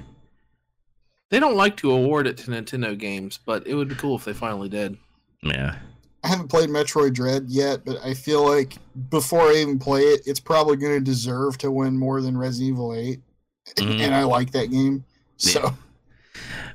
They 1.30 1.40
don't 1.40 1.56
like 1.56 1.76
to 1.78 1.90
award 1.90 2.26
it 2.26 2.36
to 2.38 2.50
Nintendo 2.50 2.96
games, 2.96 3.38
but 3.44 3.66
it 3.66 3.74
would 3.74 3.88
be 3.88 3.94
cool 3.94 4.16
if 4.16 4.24
they 4.24 4.32
finally 4.32 4.68
did. 4.68 4.96
Yeah. 5.42 5.76
I 6.22 6.28
haven't 6.28 6.48
played 6.48 6.70
Metroid 6.70 7.12
Dread 7.12 7.46
yet, 7.48 7.84
but 7.84 7.98
I 8.04 8.14
feel 8.14 8.46
like 8.48 8.76
before 9.10 9.42
I 9.42 9.56
even 9.56 9.78
play 9.78 10.02
it, 10.02 10.22
it's 10.26 10.40
probably 10.40 10.76
going 10.76 10.94
to 10.94 11.00
deserve 11.04 11.58
to 11.58 11.70
win 11.70 11.98
more 11.98 12.20
than 12.22 12.38
Resident 12.38 12.70
Evil 12.72 12.94
8. 12.94 13.20
Mhm. 13.76 14.00
And 14.00 14.14
I 14.14 14.24
like 14.24 14.52
that 14.52 14.70
game. 14.70 15.04
So 15.36 15.60
Yeah. 15.60 15.72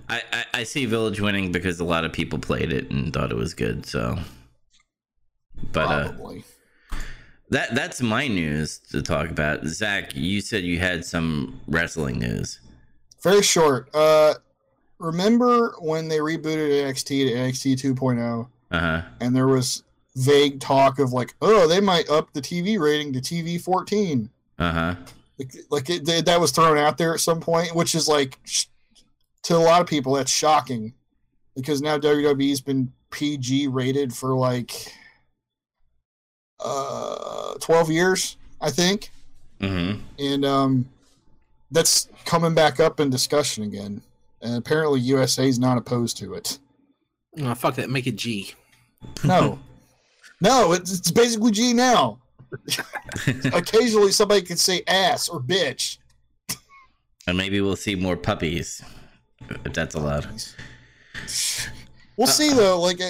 I, 0.10 0.22
I, 0.34 0.46
I 0.56 0.64
see 0.64 0.86
Village 0.86 1.20
winning 1.22 1.52
because 1.52 1.80
a 1.80 1.84
lot 1.86 2.04
of 2.04 2.12
people 2.12 2.40
played 2.40 2.74
it 2.74 2.90
and 2.92 3.14
thought 3.14 3.32
it 3.32 3.38
was 3.38 3.54
good. 3.54 3.86
So 3.86 4.18
But 5.72 5.88
uh, 5.88 6.14
that 7.50 7.74
that's 7.76 8.02
my 8.02 8.28
news 8.28 8.80
to 8.92 9.02
talk 9.02 9.30
about. 9.30 9.66
Zach, 9.66 10.16
you 10.16 10.42
said 10.42 10.64
you 10.64 10.80
had 10.80 11.06
some 11.06 11.62
wrestling 11.68 12.20
news. 12.20 12.60
Very 13.24 13.42
short. 13.42 13.90
Uh, 13.94 14.36
remember 15.00 15.76
when 15.80 16.08
they 16.08 16.18
rebooted 16.20 16.84
NXT 16.86 17.28
to 17.28 17.34
NXT 17.34 17.96
2.0, 17.96 18.48
Uh 18.72 18.80
huh. 18.80 19.02
and 19.22 19.36
there 19.36 19.48
was 19.48 19.84
vague 20.16 20.60
talk 20.60 21.00
of 21.00 21.14
like, 21.14 21.34
oh, 21.42 21.68
they 21.68 21.80
might 21.80 22.10
up 22.10 22.32
the 22.34 22.42
TV 22.42 22.80
rating 22.80 23.14
to 23.14 23.20
TV 23.20 23.62
14. 23.62 24.30
Uh 24.58 24.72
huh. 24.72 24.96
Like, 25.38 25.56
like 25.70 25.90
it, 25.90 26.06
that- 26.06 26.26
that 26.26 26.40
was 26.42 26.52
thrown 26.52 26.78
out 26.78 26.98
there 26.98 27.14
at 27.14 27.20
some 27.22 27.40
point, 27.40 27.74
which 27.76 27.96
is 27.96 28.08
like, 28.08 28.38
sh- 28.44 28.66
to 29.44 29.56
a 29.56 29.58
lot 29.58 29.80
of 29.82 29.88
people, 29.88 30.14
that's 30.14 30.32
shocking 30.32 30.94
because 31.56 31.82
now 31.82 31.98
WWE's 31.98 32.62
been 32.62 32.92
PG 33.12 33.68
rated 33.70 34.14
for 34.14 34.36
like 34.36 34.94
uh 36.60 37.54
12 37.60 37.92
years, 37.92 38.38
I 38.62 38.70
think. 38.70 39.12
Mm-hmm. 39.62 40.00
and 40.20 40.46
um, 40.46 40.90
that's 41.72 42.10
coming 42.26 42.54
back 42.54 42.80
up 42.80 43.00
in 43.00 43.10
discussion 43.10 43.64
again. 43.64 44.02
And 44.42 44.56
apparently, 44.56 45.00
USA 45.02 45.48
is 45.48 45.60
not 45.60 45.78
opposed 45.78 46.18
to 46.18 46.34
it. 46.34 46.60
Oh, 47.42 47.54
fuck 47.56 47.76
that. 47.76 47.90
Make 47.90 48.08
it 48.08 48.16
G. 48.16 48.54
No, 49.24 49.60
no, 50.42 50.74
it's, 50.74 50.94
it's 50.94 51.12
basically 51.12 51.52
G 51.52 51.74
now. 51.74 52.20
Occasionally, 53.54 54.12
somebody 54.12 54.42
can 54.42 54.58
say 54.58 54.82
ass 54.88 55.30
or 55.30 55.40
bitch. 55.40 55.98
And 57.28 57.38
maybe 57.38 57.62
we'll 57.62 57.76
see 57.76 57.96
more 57.96 58.18
puppies, 58.18 58.82
if 59.66 59.74
that's 59.74 59.94
allowed. 59.94 60.28
We'll 62.18 62.28
see 62.28 62.54
though. 62.54 62.82
Like, 62.82 63.02
uh, 63.02 63.10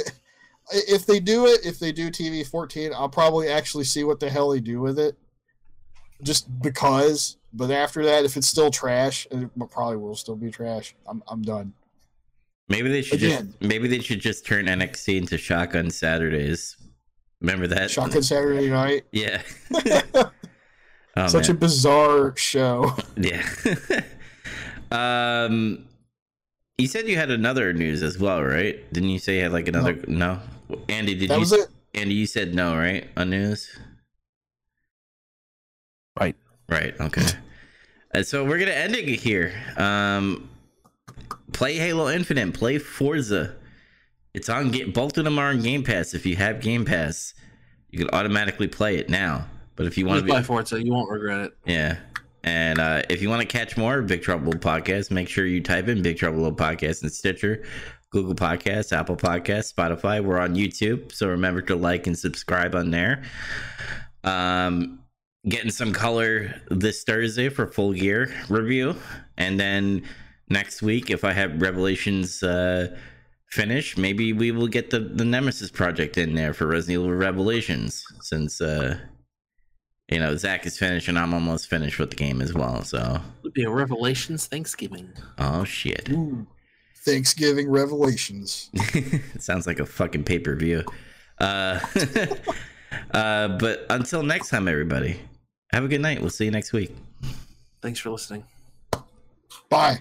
if 0.71 1.05
they 1.05 1.19
do 1.19 1.45
it, 1.45 1.65
if 1.65 1.79
they 1.79 1.91
do 1.91 2.09
TV 2.09 2.45
fourteen, 2.45 2.91
I'll 2.93 3.09
probably 3.09 3.47
actually 3.47 3.85
see 3.85 4.03
what 4.03 4.19
the 4.19 4.29
hell 4.29 4.49
they 4.49 4.59
do 4.59 4.81
with 4.81 4.99
it, 4.99 5.15
just 6.21 6.61
because. 6.61 7.37
But 7.53 7.71
after 7.71 8.05
that, 8.05 8.25
if 8.25 8.37
it's 8.37 8.47
still 8.47 8.69
trash, 8.69 9.27
and 9.31 9.43
it 9.43 9.69
probably 9.71 9.97
will 9.97 10.15
still 10.15 10.35
be 10.35 10.51
trash. 10.51 10.95
I'm 11.07 11.23
I'm 11.27 11.41
done. 11.41 11.73
Maybe 12.67 12.89
they 12.89 13.01
should 13.01 13.23
Again. 13.23 13.47
just 13.59 13.61
maybe 13.61 13.87
they 13.87 13.99
should 13.99 14.19
just 14.19 14.45
turn 14.45 14.65
NXT 14.67 15.17
into 15.17 15.37
Shotgun 15.37 15.89
Saturdays. 15.89 16.77
Remember 17.41 17.65
that? 17.67 17.89
Shotgun 17.89 18.21
Saturday 18.21 18.69
Night. 18.69 19.05
Yeah. 19.11 19.41
oh, 21.17 21.27
Such 21.27 21.47
man. 21.47 21.55
a 21.55 21.59
bizarre 21.59 22.35
show. 22.37 22.95
Yeah. 23.17 23.43
um, 24.91 25.85
you 26.77 26.87
said 26.87 27.07
you 27.07 27.17
had 27.17 27.31
another 27.31 27.73
news 27.73 28.03
as 28.03 28.19
well, 28.19 28.43
right? 28.43 28.91
Didn't 28.93 29.09
you 29.09 29.19
say 29.19 29.37
you 29.37 29.43
had 29.43 29.51
like 29.53 29.67
another? 29.67 29.99
No. 30.07 30.39
Andy, 30.87 31.15
did 31.15 31.29
That 31.29 31.35
you? 31.35 31.39
was 31.39 31.51
it. 31.53 31.67
Andy, 31.95 32.13
you 32.13 32.27
said 32.27 32.53
no, 32.53 32.77
right? 32.77 33.07
On 33.17 33.29
news. 33.29 33.67
Right. 36.19 36.35
Right. 36.69 36.93
Okay. 36.99 37.25
and 38.13 38.25
so 38.25 38.45
we're 38.45 38.59
gonna 38.59 38.71
end 38.71 38.95
it 38.95 39.05
here. 39.19 39.53
Um, 39.77 40.49
play 41.51 41.75
Halo 41.75 42.09
Infinite. 42.09 42.53
Play 42.53 42.77
Forza. 42.77 43.55
It's 44.33 44.49
on. 44.49 44.71
Both 44.91 45.17
of 45.17 45.23
them 45.23 45.39
are 45.39 45.49
on 45.49 45.61
Game 45.61 45.83
Pass. 45.83 46.13
If 46.13 46.25
you 46.25 46.35
have 46.35 46.61
Game 46.61 46.85
Pass, 46.85 47.33
you 47.89 47.99
can 47.99 48.09
automatically 48.13 48.67
play 48.67 48.97
it 48.97 49.09
now. 49.09 49.45
But 49.75 49.87
if 49.87 49.97
you 49.97 50.05
want 50.05 50.19
to 50.19 50.25
be 50.25 50.31
buy 50.31 50.43
Forza. 50.43 50.83
You 50.83 50.91
won't 50.91 51.09
regret 51.09 51.39
it. 51.45 51.57
yeah. 51.65 51.97
And 52.43 52.79
uh, 52.79 53.01
if 53.09 53.21
you 53.21 53.29
want 53.29 53.41
to 53.41 53.47
catch 53.47 53.75
more 53.75 54.01
Big 54.01 54.21
Trouble 54.21 54.53
Podcast, 54.53 55.11
make 55.11 55.27
sure 55.27 55.45
you 55.45 55.61
type 55.61 55.89
in 55.89 56.01
Big 56.01 56.17
Trouble 56.17 56.49
Podcast 56.53 57.03
in 57.03 57.09
Stitcher, 57.09 57.65
Google 58.11 58.33
Podcasts, 58.35 58.97
Apple 58.97 59.17
Podcasts, 59.17 59.73
Spotify. 59.73 60.23
We're 60.23 60.39
on 60.39 60.55
YouTube, 60.55 61.11
so 61.11 61.27
remember 61.27 61.61
to 61.63 61.75
like 61.75 62.07
and 62.07 62.17
subscribe 62.17 62.75
on 62.75 62.91
there. 62.91 63.23
Um, 64.23 64.99
getting 65.47 65.71
some 65.71 65.93
color 65.93 66.61
this 66.69 67.03
Thursday 67.03 67.49
for 67.49 67.67
Full 67.67 67.93
Gear 67.93 68.33
review, 68.49 68.95
and 69.37 69.59
then 69.59 70.03
next 70.49 70.81
week, 70.81 71.09
if 71.09 71.23
I 71.23 71.33
have 71.33 71.61
Revelations 71.61 72.43
uh, 72.43 72.95
finished, 73.47 73.97
maybe 73.97 74.33
we 74.33 74.51
will 74.51 74.67
get 74.67 74.89
the 74.89 74.99
the 74.99 75.25
Nemesis 75.25 75.71
project 75.71 76.17
in 76.17 76.35
there 76.35 76.53
for 76.53 76.67
Resident 76.67 77.03
Evil 77.05 77.15
Revelations, 77.15 78.03
since. 78.21 78.61
Uh, 78.61 78.99
you 80.11 80.17
know, 80.17 80.35
Zach 80.35 80.65
is 80.65 80.75
finished 80.75 81.07
and 81.07 81.19
I'm 81.19 81.35
almost 81.35 81.69
finished 81.69 81.99
with 81.99 82.09
the 82.09 82.15
game 82.15 82.41
as 82.41 82.51
well. 82.51 82.81
So, 82.81 83.21
It'll 83.41 83.51
be 83.51 83.63
a 83.63 83.69
Revelations 83.69 84.47
Thanksgiving. 84.47 85.13
oh 85.37 85.63
shit. 85.65 86.09
Ooh. 86.09 86.47
Thanksgiving 87.05 87.69
Revelations. 87.69 88.71
it 88.73 89.39
sounds 89.41 89.67
like 89.67 89.79
a 89.79 89.85
fucking 89.85 90.23
pay 90.23 90.39
per 90.39 90.55
view. 90.55 90.83
Uh, 91.39 91.79
uh, 93.11 93.49
but 93.59 93.85
until 93.91 94.23
next 94.23 94.49
time, 94.49 94.67
everybody, 94.67 95.19
have 95.71 95.83
a 95.83 95.87
good 95.87 96.01
night. 96.01 96.21
We'll 96.21 96.29
see 96.29 96.45
you 96.45 96.51
next 96.51 96.73
week. 96.73 96.95
Thanks 97.81 97.99
for 97.99 98.09
listening. 98.09 98.43
Bye. 99.69 99.99